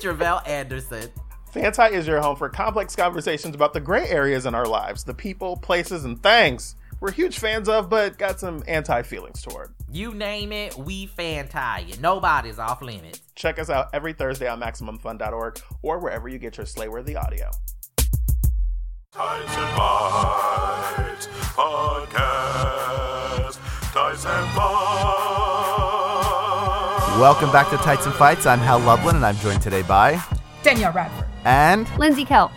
Tre'vell 0.00 0.44
Anderson. 0.48 1.08
Fanti 1.52 1.94
is 1.94 2.08
your 2.08 2.20
home 2.20 2.34
for 2.34 2.48
complex 2.48 2.96
conversations 2.96 3.54
about 3.54 3.74
the 3.74 3.80
gray 3.80 4.08
areas 4.08 4.44
in 4.44 4.56
our 4.56 4.66
lives, 4.66 5.04
the 5.04 5.14
people, 5.14 5.56
places, 5.56 6.04
and 6.04 6.20
things 6.20 6.74
we're 7.00 7.12
huge 7.12 7.38
fans 7.38 7.68
of, 7.68 7.88
but 7.90 8.18
got 8.18 8.40
some 8.40 8.62
anti 8.66 9.02
feelings 9.02 9.42
toward. 9.42 9.74
You 9.90 10.14
name 10.14 10.52
it, 10.52 10.76
we 10.76 11.06
fantie 11.06 11.90
it. 11.90 12.00
Nobody's 12.00 12.58
off 12.58 12.82
limits. 12.82 13.20
Check 13.34 13.58
us 13.58 13.70
out 13.70 13.88
every 13.92 14.12
Thursday 14.12 14.48
on 14.48 14.60
MaximumFun.org 14.60 15.60
or 15.82 15.98
wherever 15.98 16.28
you 16.28 16.38
get 16.38 16.56
your 16.56 16.66
Slayworthy 16.66 17.16
audio. 17.16 17.50
Tights 19.12 19.56
and 19.56 19.76
Fights 19.76 21.26
Podcast. 21.54 23.58
Tights 23.92 24.26
and 24.26 24.46
Fights. 24.54 25.26
Welcome 27.20 27.50
back 27.50 27.70
to 27.70 27.76
Tights 27.78 28.04
and 28.06 28.14
Fights. 28.14 28.44
I'm 28.46 28.58
Hal 28.58 28.78
Lublin, 28.80 29.16
and 29.16 29.24
I'm 29.24 29.36
joined 29.36 29.62
today 29.62 29.82
by 29.82 30.22
Danielle 30.62 30.92
Radford. 30.92 31.26
and 31.44 31.88
Lindsey 31.98 32.24
Kelk. 32.26 32.52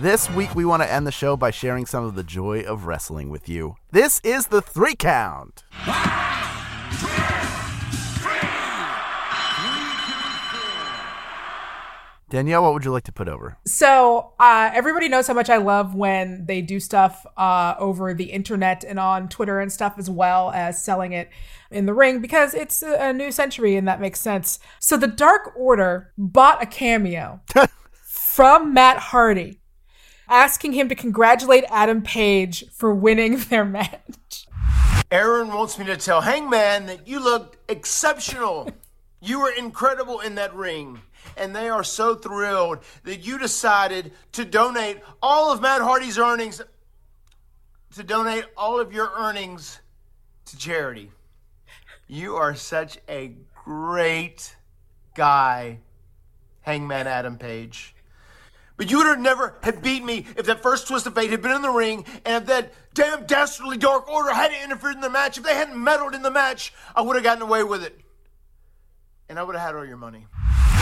This 0.00 0.30
week 0.30 0.54
we 0.54 0.64
want 0.64 0.80
to 0.84 0.92
end 0.92 1.08
the 1.08 1.10
show 1.10 1.36
by 1.36 1.50
sharing 1.50 1.84
some 1.84 2.04
of 2.04 2.14
the 2.14 2.22
joy 2.22 2.60
of 2.60 2.86
wrestling 2.86 3.30
with 3.30 3.48
you. 3.48 3.74
This 3.90 4.20
is 4.22 4.46
the 4.46 4.62
three 4.62 4.94
count. 4.94 5.64
Danielle, 12.30 12.62
what 12.62 12.74
would 12.74 12.84
you 12.84 12.92
like 12.92 13.02
to 13.04 13.12
put 13.12 13.26
over? 13.26 13.58
So 13.66 14.34
uh, 14.38 14.70
everybody 14.72 15.08
knows 15.08 15.26
how 15.26 15.34
much 15.34 15.50
I 15.50 15.56
love 15.56 15.96
when 15.96 16.46
they 16.46 16.62
do 16.62 16.78
stuff 16.78 17.26
uh, 17.36 17.74
over 17.80 18.14
the 18.14 18.30
internet 18.30 18.84
and 18.84 19.00
on 19.00 19.28
Twitter 19.28 19.58
and 19.58 19.72
stuff, 19.72 19.94
as 19.98 20.08
well 20.08 20.52
as 20.52 20.80
selling 20.80 21.10
it 21.10 21.28
in 21.72 21.86
the 21.86 21.94
ring 21.94 22.20
because 22.20 22.54
it's 22.54 22.84
a, 22.84 23.08
a 23.08 23.12
new 23.12 23.32
century 23.32 23.74
and 23.74 23.88
that 23.88 24.00
makes 24.00 24.20
sense. 24.20 24.60
So 24.78 24.96
the 24.96 25.08
Dark 25.08 25.54
Order 25.56 26.12
bought 26.16 26.62
a 26.62 26.66
cameo 26.66 27.40
from 28.04 28.72
Matt 28.72 28.98
Hardy, 28.98 29.60
asking 30.28 30.72
him 30.72 30.88
to 30.88 30.94
congratulate 30.94 31.64
Adam 31.70 32.02
Page 32.02 32.64
for 32.70 32.94
winning 32.94 33.36
their 33.50 33.64
match. 33.64 34.46
Aaron 35.10 35.48
wants 35.48 35.78
me 35.78 35.86
to 35.86 35.96
tell 35.96 36.20
Hangman 36.20 36.86
that 36.86 37.08
you 37.08 37.22
looked 37.22 37.56
exceptional. 37.70 38.70
You 39.20 39.40
were 39.40 39.50
incredible 39.50 40.20
in 40.20 40.34
that 40.34 40.54
ring. 40.54 41.00
And 41.36 41.54
they 41.54 41.68
are 41.68 41.84
so 41.84 42.14
thrilled 42.14 42.78
that 43.04 43.26
you 43.26 43.38
decided 43.38 44.12
to 44.32 44.44
donate 44.44 45.00
all 45.22 45.52
of 45.52 45.60
Matt 45.60 45.80
Hardy's 45.80 46.18
earnings, 46.18 46.60
to 47.94 48.02
donate 48.02 48.44
all 48.56 48.78
of 48.78 48.92
your 48.92 49.10
earnings 49.16 49.80
to 50.46 50.56
charity. 50.56 51.10
You 52.06 52.36
are 52.36 52.54
such 52.54 52.98
a 53.08 53.34
great 53.64 54.56
guy, 55.14 55.78
Hangman 56.62 57.06
Adam 57.06 57.36
Page. 57.36 57.94
But 58.78 58.90
you 58.90 58.96
would 58.98 59.06
have 59.06 59.18
never 59.18 59.56
have 59.64 59.82
beat 59.82 60.02
me 60.04 60.24
if 60.36 60.46
that 60.46 60.62
first 60.62 60.88
twist 60.88 61.06
of 61.06 61.14
fate 61.14 61.30
had 61.30 61.42
been 61.42 61.50
in 61.50 61.62
the 61.62 61.70
ring, 61.70 62.04
and 62.24 62.42
if 62.42 62.46
that 62.46 62.72
damn 62.94 63.26
dastardly 63.26 63.76
Dark 63.76 64.08
Order 64.08 64.32
hadn't 64.32 64.62
interfered 64.62 64.94
in 64.94 65.00
the 65.02 65.10
match. 65.10 65.36
If 65.36 65.44
they 65.44 65.54
hadn't 65.54 65.76
meddled 65.76 66.14
in 66.14 66.22
the 66.22 66.30
match, 66.30 66.72
I 66.96 67.02
would 67.02 67.16
have 67.16 67.24
gotten 67.24 67.42
away 67.42 67.64
with 67.64 67.82
it, 67.82 67.98
and 69.28 69.38
I 69.38 69.42
would 69.42 69.56
have 69.56 69.66
had 69.66 69.74
all 69.74 69.84
your 69.84 69.96
money. 69.96 70.26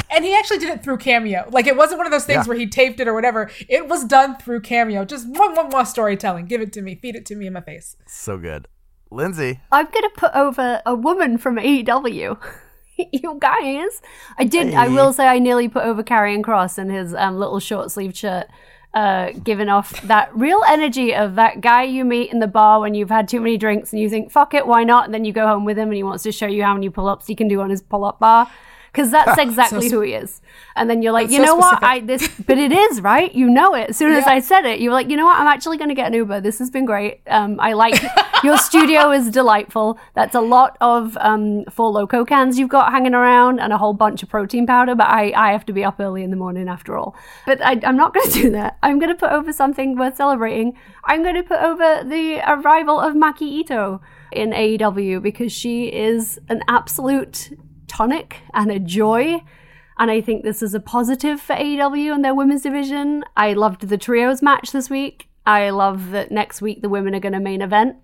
And 0.08 0.24
he 0.24 0.36
actually 0.36 0.58
did 0.58 0.68
it 0.70 0.84
through 0.84 0.98
Cameo. 0.98 1.48
Like 1.50 1.66
it 1.66 1.76
wasn't 1.76 1.98
one 1.98 2.06
of 2.06 2.12
those 2.12 2.24
things 2.26 2.44
Yeah. 2.46 2.48
where 2.50 2.56
he 2.58 2.66
taped 2.68 3.00
it 3.00 3.08
or 3.08 3.14
whatever. 3.14 3.50
It 3.68 3.88
was 3.88 4.04
done 4.04 4.36
through 4.36 4.60
Cameo. 4.60 5.04
Just 5.04 5.26
one, 5.28 5.54
one 5.56 5.68
more 5.70 5.84
storytelling. 5.84 6.46
Give 6.46 6.60
it 6.60 6.72
to 6.74 6.82
me. 6.82 6.94
Feed 6.94 7.16
it 7.16 7.26
to 7.26 7.34
me 7.34 7.46
in 7.48 7.54
my 7.54 7.60
face. 7.60 7.96
So 8.06 8.38
good. 8.38 8.68
Lindsey. 9.10 9.60
I'm 9.72 9.86
gonna 9.86 10.10
put 10.16 10.32
over 10.34 10.80
a 10.86 10.94
woman 10.94 11.38
from 11.38 11.56
AEW. 11.56 12.38
you 13.12 13.36
guys, 13.40 14.00
I 14.38 14.44
did. 14.44 14.74
I 14.74 14.88
will 14.88 15.12
say 15.12 15.26
I 15.26 15.38
nearly 15.38 15.68
put 15.68 15.84
over 15.84 16.02
Karrion 16.02 16.42
Kross 16.42 16.78
in 16.78 16.88
his 16.88 17.14
um, 17.14 17.38
little 17.38 17.60
short 17.60 17.90
sleeve 17.90 18.16
shirt, 18.16 18.46
uh, 18.94 19.32
giving 19.44 19.68
off 19.68 20.00
that 20.02 20.34
real 20.34 20.62
energy 20.66 21.14
of 21.14 21.34
that 21.34 21.60
guy 21.60 21.82
you 21.82 22.04
meet 22.04 22.32
in 22.32 22.38
the 22.38 22.46
bar 22.46 22.80
when 22.80 22.94
you've 22.94 23.10
had 23.10 23.28
too 23.28 23.40
many 23.40 23.56
drinks 23.58 23.92
and 23.92 24.00
you 24.00 24.08
think, 24.08 24.30
"Fuck 24.30 24.54
it, 24.54 24.66
why 24.66 24.84
not?" 24.84 25.04
And 25.04 25.14
then 25.14 25.24
you 25.24 25.32
go 25.32 25.46
home 25.46 25.64
with 25.64 25.78
him 25.78 25.88
and 25.88 25.96
he 25.96 26.02
wants 26.02 26.22
to 26.24 26.32
show 26.32 26.46
you 26.46 26.62
how 26.62 26.74
many 26.74 26.88
pull-ups 26.88 27.26
he 27.26 27.34
can 27.34 27.48
do 27.48 27.60
on 27.60 27.70
his 27.70 27.82
pull-up 27.82 28.18
bar 28.18 28.50
because 28.96 29.10
that's 29.10 29.38
exactly 29.48 29.86
s- 29.86 29.92
who 29.92 30.00
he 30.00 30.14
is. 30.14 30.40
And 30.74 30.88
then 30.88 31.02
you're 31.02 31.12
like, 31.12 31.30
you 31.30 31.38
so 31.38 31.44
know 31.44 31.56
what? 31.56 31.82
I 31.84 32.00
this, 32.00 32.26
but 32.46 32.56
it 32.58 32.72
is 32.72 33.00
right. 33.02 33.34
You 33.34 33.48
know 33.50 33.74
it. 33.74 33.90
As 33.90 33.96
soon 33.96 34.12
as 34.12 34.24
Yeah. 34.26 34.32
I 34.32 34.40
said 34.40 34.64
it, 34.64 34.80
you 34.80 34.88
were 34.90 34.94
like, 34.94 35.10
you 35.10 35.16
know 35.16 35.26
what? 35.26 35.38
I'm 35.38 35.46
actually 35.46 35.76
going 35.76 35.88
to 35.90 35.94
get 35.94 36.06
an 36.08 36.14
Uber. 36.14 36.40
This 36.40 36.58
has 36.58 36.70
been 36.70 36.86
great. 36.86 37.20
Um, 37.26 37.58
I 37.60 37.74
like 37.74 38.02
your 38.44 38.56
studio 38.58 39.10
is 39.12 39.30
delightful. 39.30 39.98
That's 40.14 40.34
a 40.34 40.40
lot 40.40 40.76
of 40.80 41.16
um 41.20 41.64
four 41.70 41.90
loco 41.90 42.24
cans 42.24 42.58
you've 42.58 42.70
got 42.70 42.90
hanging 42.92 43.14
around 43.14 43.60
and 43.60 43.72
a 43.72 43.78
whole 43.78 43.92
bunch 43.94 44.22
of 44.22 44.28
protein 44.30 44.66
powder. 44.66 44.94
But 44.94 45.08
I 45.08 45.32
I 45.36 45.52
have 45.52 45.66
to 45.66 45.72
be 45.74 45.84
up 45.84 46.00
early 46.00 46.22
in 46.22 46.30
the 46.30 46.36
morning 46.36 46.68
after 46.68 46.96
all. 46.96 47.14
But 47.46 47.62
I, 47.64 47.78
I'm 47.84 47.96
not 47.96 48.14
going 48.14 48.30
to 48.30 48.42
do 48.42 48.50
that. 48.52 48.78
I'm 48.82 48.98
going 48.98 49.10
to 49.10 49.14
put 49.24 49.30
over 49.32 49.52
something 49.52 49.96
worth 49.96 50.16
celebrating. 50.16 50.74
I'm 51.04 51.22
going 51.22 51.34
to 51.36 51.42
put 51.42 51.60
over 51.60 52.02
the 52.04 52.40
arrival 52.50 52.98
of 53.00 53.14
Maki 53.14 53.62
Itoh 53.62 54.00
in 54.32 54.50
AEW 54.50 55.22
because 55.22 55.52
she 55.52 55.86
is 55.92 56.38
an 56.48 56.62
absolute 56.68 57.52
tonic 57.88 58.38
and 58.54 58.70
a 58.70 58.78
joy. 58.78 59.42
And 59.98 60.10
I 60.10 60.20
think 60.20 60.42
this 60.42 60.62
is 60.62 60.74
a 60.74 60.80
positive 60.80 61.40
for 61.40 61.56
AEW 61.56 62.14
and 62.14 62.24
their 62.24 62.34
women's 62.34 62.62
division. 62.62 63.24
I 63.36 63.54
loved 63.54 63.88
the 63.88 63.98
trios 63.98 64.42
match 64.42 64.72
this 64.72 64.90
week. 64.90 65.28
I 65.46 65.70
love 65.70 66.10
that 66.10 66.30
next 66.30 66.60
week 66.60 66.82
the 66.82 66.88
women 66.88 67.14
are 67.14 67.20
going 67.20 67.32
to 67.32 67.40
main 67.40 67.62
event. 67.62 67.96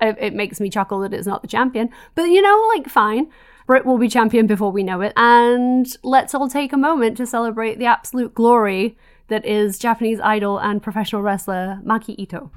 It, 0.00 0.16
it 0.18 0.34
makes 0.34 0.60
me 0.60 0.70
chuckle 0.70 1.00
that 1.00 1.14
it's 1.14 1.26
not 1.26 1.42
the 1.42 1.48
champion. 1.48 1.90
But 2.14 2.24
you 2.24 2.42
know, 2.42 2.70
like, 2.74 2.88
fine. 2.88 3.30
Britt 3.66 3.86
will 3.86 3.98
be 3.98 4.08
champion 4.08 4.46
before 4.46 4.72
we 4.72 4.82
know 4.82 5.00
it. 5.00 5.12
And 5.16 5.86
let's 6.02 6.34
all 6.34 6.48
take 6.48 6.72
a 6.72 6.76
moment 6.76 7.16
to 7.18 7.26
celebrate 7.26 7.78
the 7.78 7.86
absolute 7.86 8.34
glory 8.34 8.96
that 9.28 9.46
is 9.46 9.78
Japanese 9.78 10.20
idol 10.20 10.58
and 10.58 10.82
professional 10.82 11.22
wrestler 11.22 11.80
Maki 11.84 12.16
Itoh. 12.18 12.50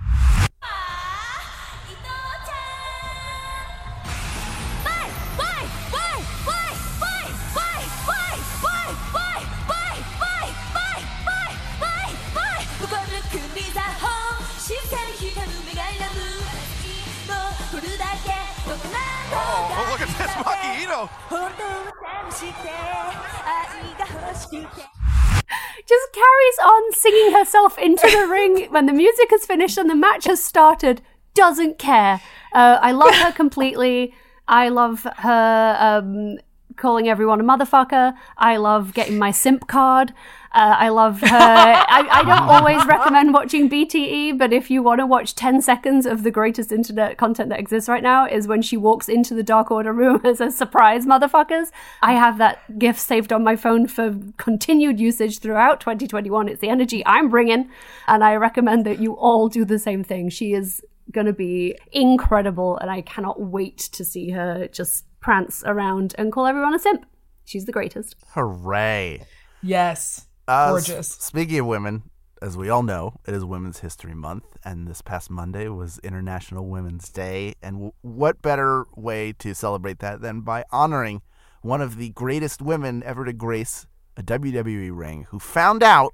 Just 25.85 26.13
carries 26.13 26.59
on 26.63 26.93
singing 26.93 27.33
herself 27.33 27.77
into 27.77 28.09
the 28.09 28.27
ring 28.27 28.67
when 28.71 28.85
the 28.85 28.93
music 28.93 29.29
has 29.31 29.45
finished 29.45 29.77
and 29.77 29.89
the 29.89 29.95
match 29.95 30.25
has 30.25 30.43
started. 30.43 31.01
Doesn't 31.33 31.77
care. 31.77 32.21
Uh, 32.53 32.79
I 32.81 32.91
love 32.91 33.13
her 33.15 33.31
completely. 33.31 34.13
I 34.47 34.69
love 34.69 35.05
her 35.17 35.77
um, 35.79 36.37
calling 36.75 37.09
everyone 37.09 37.41
a 37.41 37.43
motherfucker. 37.43 38.13
I 38.37 38.57
love 38.57 38.93
getting 38.93 39.17
my 39.17 39.31
simp 39.31 39.67
card. 39.67 40.13
Uh, 40.53 40.75
I 40.77 40.89
love 40.89 41.19
her. 41.21 41.27
I, 41.27 42.07
I 42.11 42.23
don't 42.23 42.49
always 42.49 42.85
recommend 42.85 43.33
watching 43.33 43.69
BTE, 43.69 44.37
but 44.37 44.53
if 44.53 44.69
you 44.69 44.83
want 44.83 44.99
to 44.99 45.05
watch 45.05 45.33
10 45.33 45.63
seconds 45.63 46.05
of 46.05 46.21
the 46.21 46.29
greatest 46.29 46.71
internet 46.71 47.17
content 47.17 47.49
that 47.49 47.59
exists 47.59 47.89
right 47.89 48.03
now, 48.03 48.27
is 48.27 48.47
when 48.47 48.61
she 48.61 48.77
walks 48.77 49.09
into 49.09 49.33
the 49.33 49.41
Dark 49.41 49.71
Order 49.71 49.91
room 49.91 50.21
as 50.25 50.39
a 50.39 50.51
surprise, 50.51 51.07
motherfuckers. 51.07 51.71
I 52.03 52.13
have 52.13 52.37
that 52.37 52.77
GIF 52.77 52.99
saved 52.99 53.33
on 53.33 53.43
my 53.43 53.55
phone 53.55 53.87
for 53.87 54.15
continued 54.37 54.99
usage 54.99 55.39
throughout 55.39 55.79
2021. 55.79 56.47
It's 56.47 56.61
the 56.61 56.69
energy 56.69 57.03
I'm 57.05 57.29
bringing, 57.29 57.69
and 58.07 58.23
I 58.23 58.35
recommend 58.35 58.85
that 58.85 58.99
you 58.99 59.13
all 59.13 59.49
do 59.49 59.65
the 59.65 59.79
same 59.79 60.03
thing. 60.03 60.29
She 60.29 60.53
is 60.53 60.83
going 61.11 61.25
to 61.25 61.33
be 61.33 61.77
incredible, 61.91 62.77
and 62.77 62.91
I 62.91 63.01
cannot 63.01 63.41
wait 63.41 63.77
to 63.77 64.05
see 64.05 64.29
her 64.29 64.67
just 64.67 65.05
prance 65.19 65.63
around 65.65 66.13
and 66.17 66.31
call 66.31 66.45
everyone 66.45 66.75
a 66.75 66.79
simp. 66.79 67.07
She's 67.43 67.65
the 67.65 67.71
greatest. 67.71 68.15
Hooray. 68.33 69.25
Yes. 69.63 70.27
Uh, 70.47 70.69
Gorgeous. 70.71 71.07
speaking 71.07 71.59
of 71.59 71.65
women, 71.65 72.03
as 72.41 72.57
we 72.57 72.69
all 72.69 72.83
know, 72.83 73.13
it 73.25 73.33
is 73.33 73.45
Women's 73.45 73.79
History 73.79 74.13
Month, 74.13 74.57
and 74.65 74.87
this 74.87 75.01
past 75.01 75.29
Monday 75.29 75.69
was 75.69 75.99
International 75.99 76.65
Women's 76.67 77.09
Day. 77.09 77.53
And 77.61 77.75
w- 77.75 77.93
what 78.01 78.41
better 78.41 78.85
way 78.95 79.33
to 79.39 79.53
celebrate 79.53 79.99
that 79.99 80.21
than 80.21 80.41
by 80.41 80.65
honoring 80.71 81.21
one 81.61 81.81
of 81.81 81.95
the 81.97 82.09
greatest 82.09 82.61
women 82.61 83.01
ever 83.03 83.23
to 83.23 83.31
grace 83.31 83.87
a 84.17 84.23
WWE 84.23 84.91
ring, 84.93 85.27
who 85.29 85.39
found 85.39 85.81
out 85.81 86.13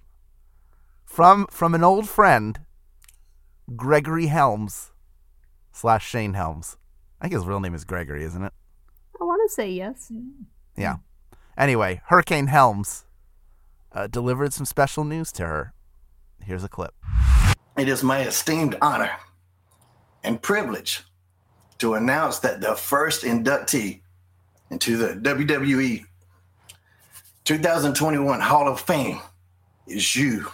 from 1.05 1.47
from 1.49 1.73
an 1.73 1.83
old 1.83 2.07
friend, 2.07 2.59
Gregory 3.75 4.27
Helms 4.27 4.91
slash 5.71 6.07
Shane 6.07 6.33
Helms. 6.35 6.77
I 7.19 7.25
think 7.25 7.33
his 7.33 7.45
real 7.45 7.59
name 7.59 7.73
is 7.73 7.83
Gregory, 7.83 8.23
isn't 8.23 8.43
it? 8.43 8.53
I 9.19 9.23
want 9.23 9.41
to 9.49 9.53
say 9.53 9.71
yes. 9.71 10.11
Yeah. 10.77 10.97
Anyway, 11.57 12.01
Hurricane 12.05 12.47
Helms 12.47 13.05
uh, 13.91 14.07
delivered 14.07 14.53
some 14.53 14.65
special 14.65 15.03
news 15.03 15.31
to 15.33 15.45
her. 15.45 15.73
Here's 16.43 16.63
a 16.63 16.69
clip. 16.69 16.93
It 17.77 17.87
is 17.87 18.03
my 18.03 18.21
esteemed 18.21 18.77
honor 18.81 19.11
and 20.23 20.41
privilege 20.41 21.03
to 21.79 21.93
announce 21.93 22.39
that 22.39 22.61
the 22.61 22.75
first 22.75 23.23
inductee 23.23 24.01
into 24.69 24.97
the 24.97 25.13
WWE 25.13 26.05
2021 27.45 28.39
Hall 28.41 28.67
of 28.67 28.79
Fame 28.79 29.19
is 29.87 30.15
you, 30.15 30.45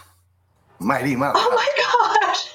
Mighty 0.78 1.14
Mouse. 1.16 1.36
Oh 1.36 1.50
my 1.50 1.68
gosh! 1.76 2.48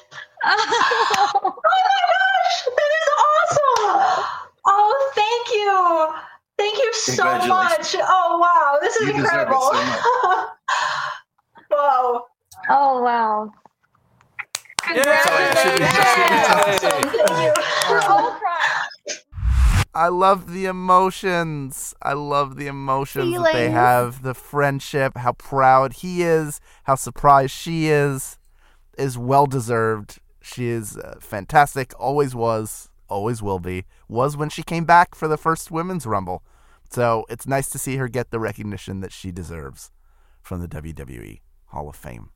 oh 0.46 1.40
my 1.44 1.50
gosh! 1.52 2.64
That 2.66 2.92
is 2.98 3.08
awesome! 3.20 4.26
Oh, 4.66 5.12
thank 5.16 5.48
you! 5.54 6.31
Thank 6.62 6.78
you 6.78 6.94
so 6.94 7.24
much! 7.48 7.96
Oh 8.00 8.38
wow, 8.40 8.78
this 8.82 8.96
is 8.98 9.08
You 9.08 9.16
incredible! 9.16 9.62
so 9.62 9.74
wow! 11.72 12.26
Oh 12.70 13.02
wow! 13.02 13.52
Congratulations! 14.84 15.90
Thank 16.82 17.14
you. 17.14 17.54
We're 17.90 18.02
all 18.02 18.38
crying. 18.38 19.18
I 19.96 20.10
love 20.10 20.54
the 20.54 20.68
emotions. 20.68 21.96
I 22.00 22.14
love 22.14 22.58
the 22.58 22.68
emotions 22.68 23.34
that 23.34 23.54
they 23.54 23.72
have, 23.72 24.22
the 24.22 24.36
friendship, 24.36 25.18
how 25.18 25.32
proud 25.34 25.94
he 25.94 26.22
is, 26.22 26.62
how 26.84 26.94
surprised 26.94 27.54
she 27.54 27.88
is, 27.88 28.38
is 29.00 29.18
well 29.18 29.48
deserved. 29.48 30.20
She 30.44 30.68
is 30.68 30.96
uh, 30.96 31.16
fantastic, 31.20 31.92
always 32.00 32.36
was, 32.36 32.92
always 33.10 33.42
will 33.42 33.60
be. 33.60 33.86
Was 34.08 34.38
when 34.38 34.50
she 34.50 34.62
came 34.62 34.86
back 34.86 35.16
for 35.16 35.28
the 35.28 35.38
first 35.38 35.72
Women's 35.72 36.06
Rumble. 36.06 36.44
So 36.92 37.26
it's 37.30 37.48
nice 37.48 37.70
to 37.70 37.80
see 37.80 37.96
her 37.96 38.10
get 38.10 38.32
the 38.32 38.40
recognition 38.40 39.00
that 39.00 39.14
she 39.14 39.32
deserves 39.32 39.92
from 40.42 40.60
the 40.60 40.68
WWE 40.68 41.40
Hall 41.68 41.88
of 41.88 41.96
Fame. 41.96 42.32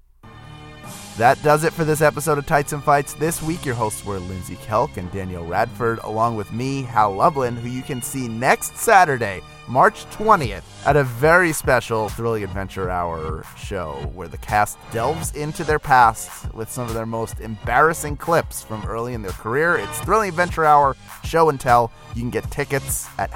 That 1.18 1.42
does 1.44 1.64
it 1.64 1.74
for 1.74 1.84
this 1.84 2.02
episode 2.02 2.38
of 2.38 2.46
Tights 2.46 2.72
and 2.72 2.84
Fights. 2.84 3.14
This 3.14 3.42
week, 3.42 3.66
your 3.66 3.76
hosts 3.76 4.06
were 4.06 4.20
Lindsey 4.20 4.56
Kelk 4.58 4.98
and 4.98 5.12
Danielle 5.12 5.46
Radford, 5.46 6.00
along 6.04 6.36
with 6.38 6.52
me, 6.54 6.84
Hal 6.84 7.16
Lublin, 7.16 7.56
who 7.56 7.68
you 7.68 7.82
can 7.82 8.02
see 8.02 8.28
next 8.28 8.78
Saturday, 8.78 9.42
March 9.68 10.06
20th, 10.06 10.64
at 10.86 10.96
a 10.96 11.04
very 11.04 11.52
special 11.52 12.08
Thrilling 12.10 12.44
Adventure 12.44 12.90
Hour 12.90 13.46
show 13.58 13.94
where 14.14 14.28
the 14.28 14.38
cast 14.38 14.78
delves 14.92 15.36
into 15.36 15.64
their 15.64 15.80
past 15.80 16.54
with 16.54 16.70
some 16.70 16.88
of 16.88 16.94
their 16.94 17.06
most 17.06 17.40
embarrassing 17.40 18.18
clips 18.18 18.64
from 18.64 18.86
early 18.86 19.14
in 19.14 19.22
their 19.22 19.32
career. 19.32 19.78
It's 19.78 20.00
Thrilling 20.02 20.30
Adventure 20.30 20.66
Hour 20.66 20.96
Show 21.24 21.50
and 21.50 21.60
Tell. 21.60 21.92
You 22.14 22.22
can 22.22 22.30
get 22.30 22.50
tickets 22.52 23.08
at 23.18 23.32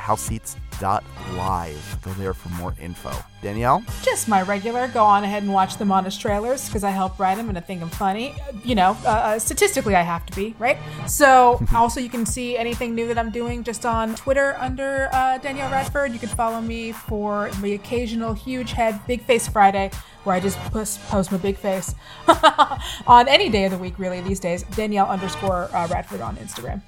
houseseats.live. 0.80 2.02
Go 2.02 2.14
there 2.14 2.34
for 2.34 2.50
more 2.50 2.74
info. 2.82 3.12
Danielle? 3.42 3.84
Just 4.02 4.28
my 4.28 4.42
regular. 4.42 4.88
Go 4.90 5.04
on 5.04 5.24
ahead 5.24 5.44
and 5.44 5.54
watch 5.54 5.78
the 5.78 5.86
honest 5.86 6.20
trailers 6.20 6.68
because 6.68 6.84
I 6.84 6.90
help 6.90 7.20
write 7.20 7.36
them 7.38 7.50
and 7.50 7.58
I 7.58 7.62
think 7.62 7.82
I'm 7.82 7.90
funny. 7.90 8.36
You 8.64 8.76
know, 8.76 8.98
uh, 9.06 9.10
uh, 9.10 9.40
statistically, 9.40 9.96
I 9.96 10.02
have 10.02 10.26
to 10.26 10.36
be, 10.36 10.56
right? 10.60 10.78
So, 11.08 11.62
also, 11.76 12.00
you 12.00 12.10
can 12.10 12.26
see 12.26 12.58
anything 12.58 12.96
new 12.96 13.08
that 13.08 13.18
I'm 13.18 13.32
doing 13.32 13.64
just 13.64 13.86
on 13.86 14.16
Twitter 14.16 14.56
under 14.60 15.10
uh, 15.14 15.38
Danielle 15.38 15.72
Radford. 15.72 16.14
You 16.14 16.20
can 16.20 16.30
follow 16.30 16.62
me 16.62 16.92
for 16.92 17.50
the 17.62 17.74
occasional 17.74 18.34
huge 18.34 18.72
head, 18.72 19.00
Big 19.08 19.22
Face 19.22 19.48
Friday, 19.48 19.92
where 20.24 20.36
I 20.36 20.40
just 20.40 20.58
post, 20.72 21.02
post 21.08 21.32
my 21.32 21.38
big 21.38 21.58
face 21.58 21.96
on 23.08 23.28
any 23.28 23.50
day 23.50 23.66
of 23.66 23.72
the 23.72 23.78
week, 23.78 23.98
really, 23.98 24.22
these 24.22 24.40
days. 24.40 24.64
Danielle 24.76 25.08
underscore 25.08 25.70
uh, 25.74 25.88
Radford 25.88 26.22
on 26.22 26.36
Instagram. 26.38 26.82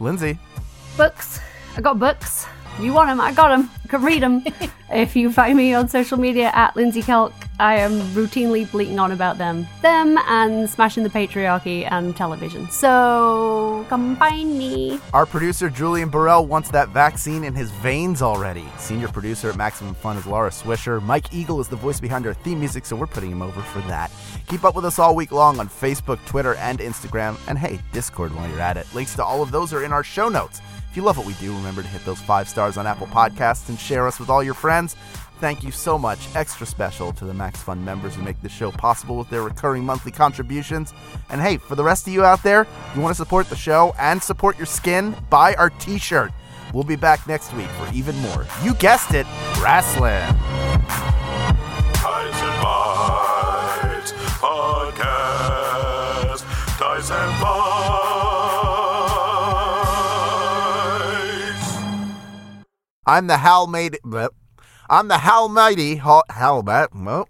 Lindsey? 0.00 0.38
Books. 0.96 1.40
I 1.76 1.80
got 1.80 1.98
books. 1.98 2.46
You 2.80 2.92
want 2.92 3.08
them? 3.08 3.20
I 3.20 3.32
got 3.32 3.48
them. 3.48 3.70
You 3.82 3.88
can 3.88 4.02
read 4.02 4.22
them. 4.22 4.44
if 4.92 5.16
you 5.16 5.32
find 5.32 5.56
me 5.56 5.74
on 5.74 5.88
social 5.88 6.16
media 6.16 6.52
at 6.54 6.76
Lindsey 6.76 7.02
Kelk, 7.02 7.32
I 7.60 7.74
am 7.78 8.00
routinely 8.14 8.70
bleating 8.70 9.00
on 9.00 9.10
about 9.10 9.36
them. 9.36 9.66
Them 9.82 10.16
and 10.28 10.70
smashing 10.70 11.02
the 11.02 11.10
patriarchy 11.10 11.88
and 11.90 12.16
television. 12.16 12.70
So 12.70 13.84
come 13.88 14.14
find 14.16 14.56
me. 14.56 15.00
Our 15.12 15.26
producer 15.26 15.68
Julian 15.68 16.08
Burrell 16.08 16.46
wants 16.46 16.70
that 16.70 16.90
vaccine 16.90 17.42
in 17.42 17.54
his 17.54 17.72
veins 17.72 18.22
already. 18.22 18.64
Senior 18.78 19.08
producer 19.08 19.50
at 19.50 19.56
Maximum 19.56 19.94
Fun 19.94 20.16
is 20.16 20.26
Laura 20.26 20.50
Swisher. 20.50 21.02
Mike 21.02 21.34
Eagle 21.34 21.60
is 21.60 21.66
the 21.66 21.76
voice 21.76 21.98
behind 21.98 22.26
our 22.28 22.34
theme 22.34 22.60
music, 22.60 22.86
so 22.86 22.94
we're 22.94 23.08
putting 23.08 23.32
him 23.32 23.42
over 23.42 23.60
for 23.60 23.80
that. 23.88 24.12
Keep 24.46 24.64
up 24.64 24.76
with 24.76 24.84
us 24.84 25.00
all 25.00 25.16
week 25.16 25.32
long 25.32 25.58
on 25.58 25.68
Facebook, 25.68 26.24
Twitter, 26.26 26.54
and 26.56 26.78
Instagram. 26.78 27.36
And 27.48 27.58
hey, 27.58 27.80
Discord 27.92 28.32
while 28.34 28.48
you're 28.48 28.60
at 28.60 28.76
it. 28.76 28.86
Links 28.94 29.16
to 29.16 29.24
all 29.24 29.42
of 29.42 29.50
those 29.50 29.72
are 29.72 29.82
in 29.82 29.92
our 29.92 30.04
show 30.04 30.28
notes. 30.28 30.60
If 30.90 30.96
you 30.96 31.02
love 31.02 31.18
what 31.18 31.26
we 31.26 31.34
do, 31.34 31.52
remember 31.52 31.82
to 31.82 31.88
hit 31.88 32.04
those 32.04 32.20
five 32.20 32.48
stars 32.48 32.76
on 32.78 32.86
Apple 32.86 33.08
Podcasts 33.08 33.68
and 33.68 33.78
share 33.78 34.06
us 34.06 34.18
with 34.18 34.30
all 34.30 34.42
your 34.42 34.54
friends. 34.54 34.96
Thank 35.40 35.62
you 35.62 35.70
so 35.70 35.96
much. 35.96 36.18
Extra 36.34 36.66
special 36.66 37.12
to 37.12 37.24
the 37.24 37.32
MaxFun 37.32 37.80
members 37.84 38.16
who 38.16 38.22
make 38.22 38.42
this 38.42 38.50
show 38.50 38.72
possible 38.72 39.16
with 39.16 39.30
their 39.30 39.42
recurring 39.42 39.84
monthly 39.84 40.10
contributions. 40.10 40.92
And 41.30 41.40
hey, 41.40 41.58
for 41.58 41.76
the 41.76 41.84
rest 41.84 42.08
of 42.08 42.12
you 42.12 42.24
out 42.24 42.42
there, 42.42 42.66
you 42.94 43.00
want 43.00 43.12
to 43.14 43.16
support 43.16 43.48
the 43.48 43.54
show 43.54 43.94
and 44.00 44.20
support 44.20 44.56
your 44.58 44.66
skin, 44.66 45.14
buy 45.30 45.54
our 45.54 45.70
t 45.70 45.96
shirt. 45.98 46.32
We'll 46.74 46.82
be 46.84 46.96
back 46.96 47.24
next 47.28 47.52
week 47.54 47.68
for 47.68 47.88
even 47.94 48.16
more. 48.18 48.46
You 48.64 48.74
guessed 48.74 49.14
it, 49.14 49.26
wrestling. 49.62 50.26
Ties 51.94 52.42
and 52.42 52.62
Bites 52.62 54.12
Podcast. 54.42 56.42
Ties 56.78 57.10
and 57.10 57.40
Bites. 57.40 57.48
I'm 63.06 63.28
the 63.28 63.38
Hal 63.38 63.68
made. 63.68 63.98
bleh. 64.04 64.28
I'm 64.90 65.08
the 65.08 65.18
Hal 65.18 65.48
Mighty. 65.48 65.96
Hal, 65.96 66.22
Hal 66.30 66.62
Bat. 66.62 66.90
Well, 66.94 67.28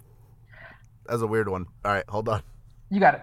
that's 1.06 1.22
a 1.22 1.26
weird 1.26 1.48
one. 1.48 1.66
All 1.84 1.92
right, 1.92 2.04
hold 2.08 2.28
on. 2.28 2.42
You 2.90 3.00
got 3.00 3.14
it. 3.14 3.22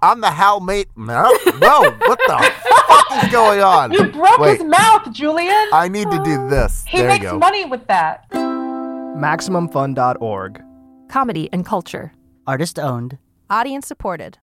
I'm 0.00 0.20
the 0.20 0.30
Hal 0.30 0.60
mate. 0.60 0.88
No, 0.96 1.24
whoa, 1.44 1.90
what 1.90 2.18
the 2.26 2.52
fuck 2.68 3.24
is 3.24 3.30
going 3.30 3.60
on? 3.60 3.92
You 3.92 4.06
broke 4.06 4.38
Wait, 4.38 4.58
his 4.58 4.66
mouth, 4.66 5.12
Julian. 5.12 5.68
I 5.72 5.88
need 5.88 6.10
to 6.10 6.22
do 6.24 6.48
this. 6.48 6.84
He 6.88 6.98
there 6.98 7.08
makes 7.08 7.24
you 7.24 7.30
go. 7.30 7.38
money 7.38 7.64
with 7.64 7.86
that. 7.86 8.28
MaximumFun.org. 8.32 10.62
Comedy 11.08 11.48
and 11.52 11.64
culture. 11.64 12.12
Artist 12.46 12.78
owned. 12.78 13.18
Audience 13.50 13.86
supported. 13.86 14.38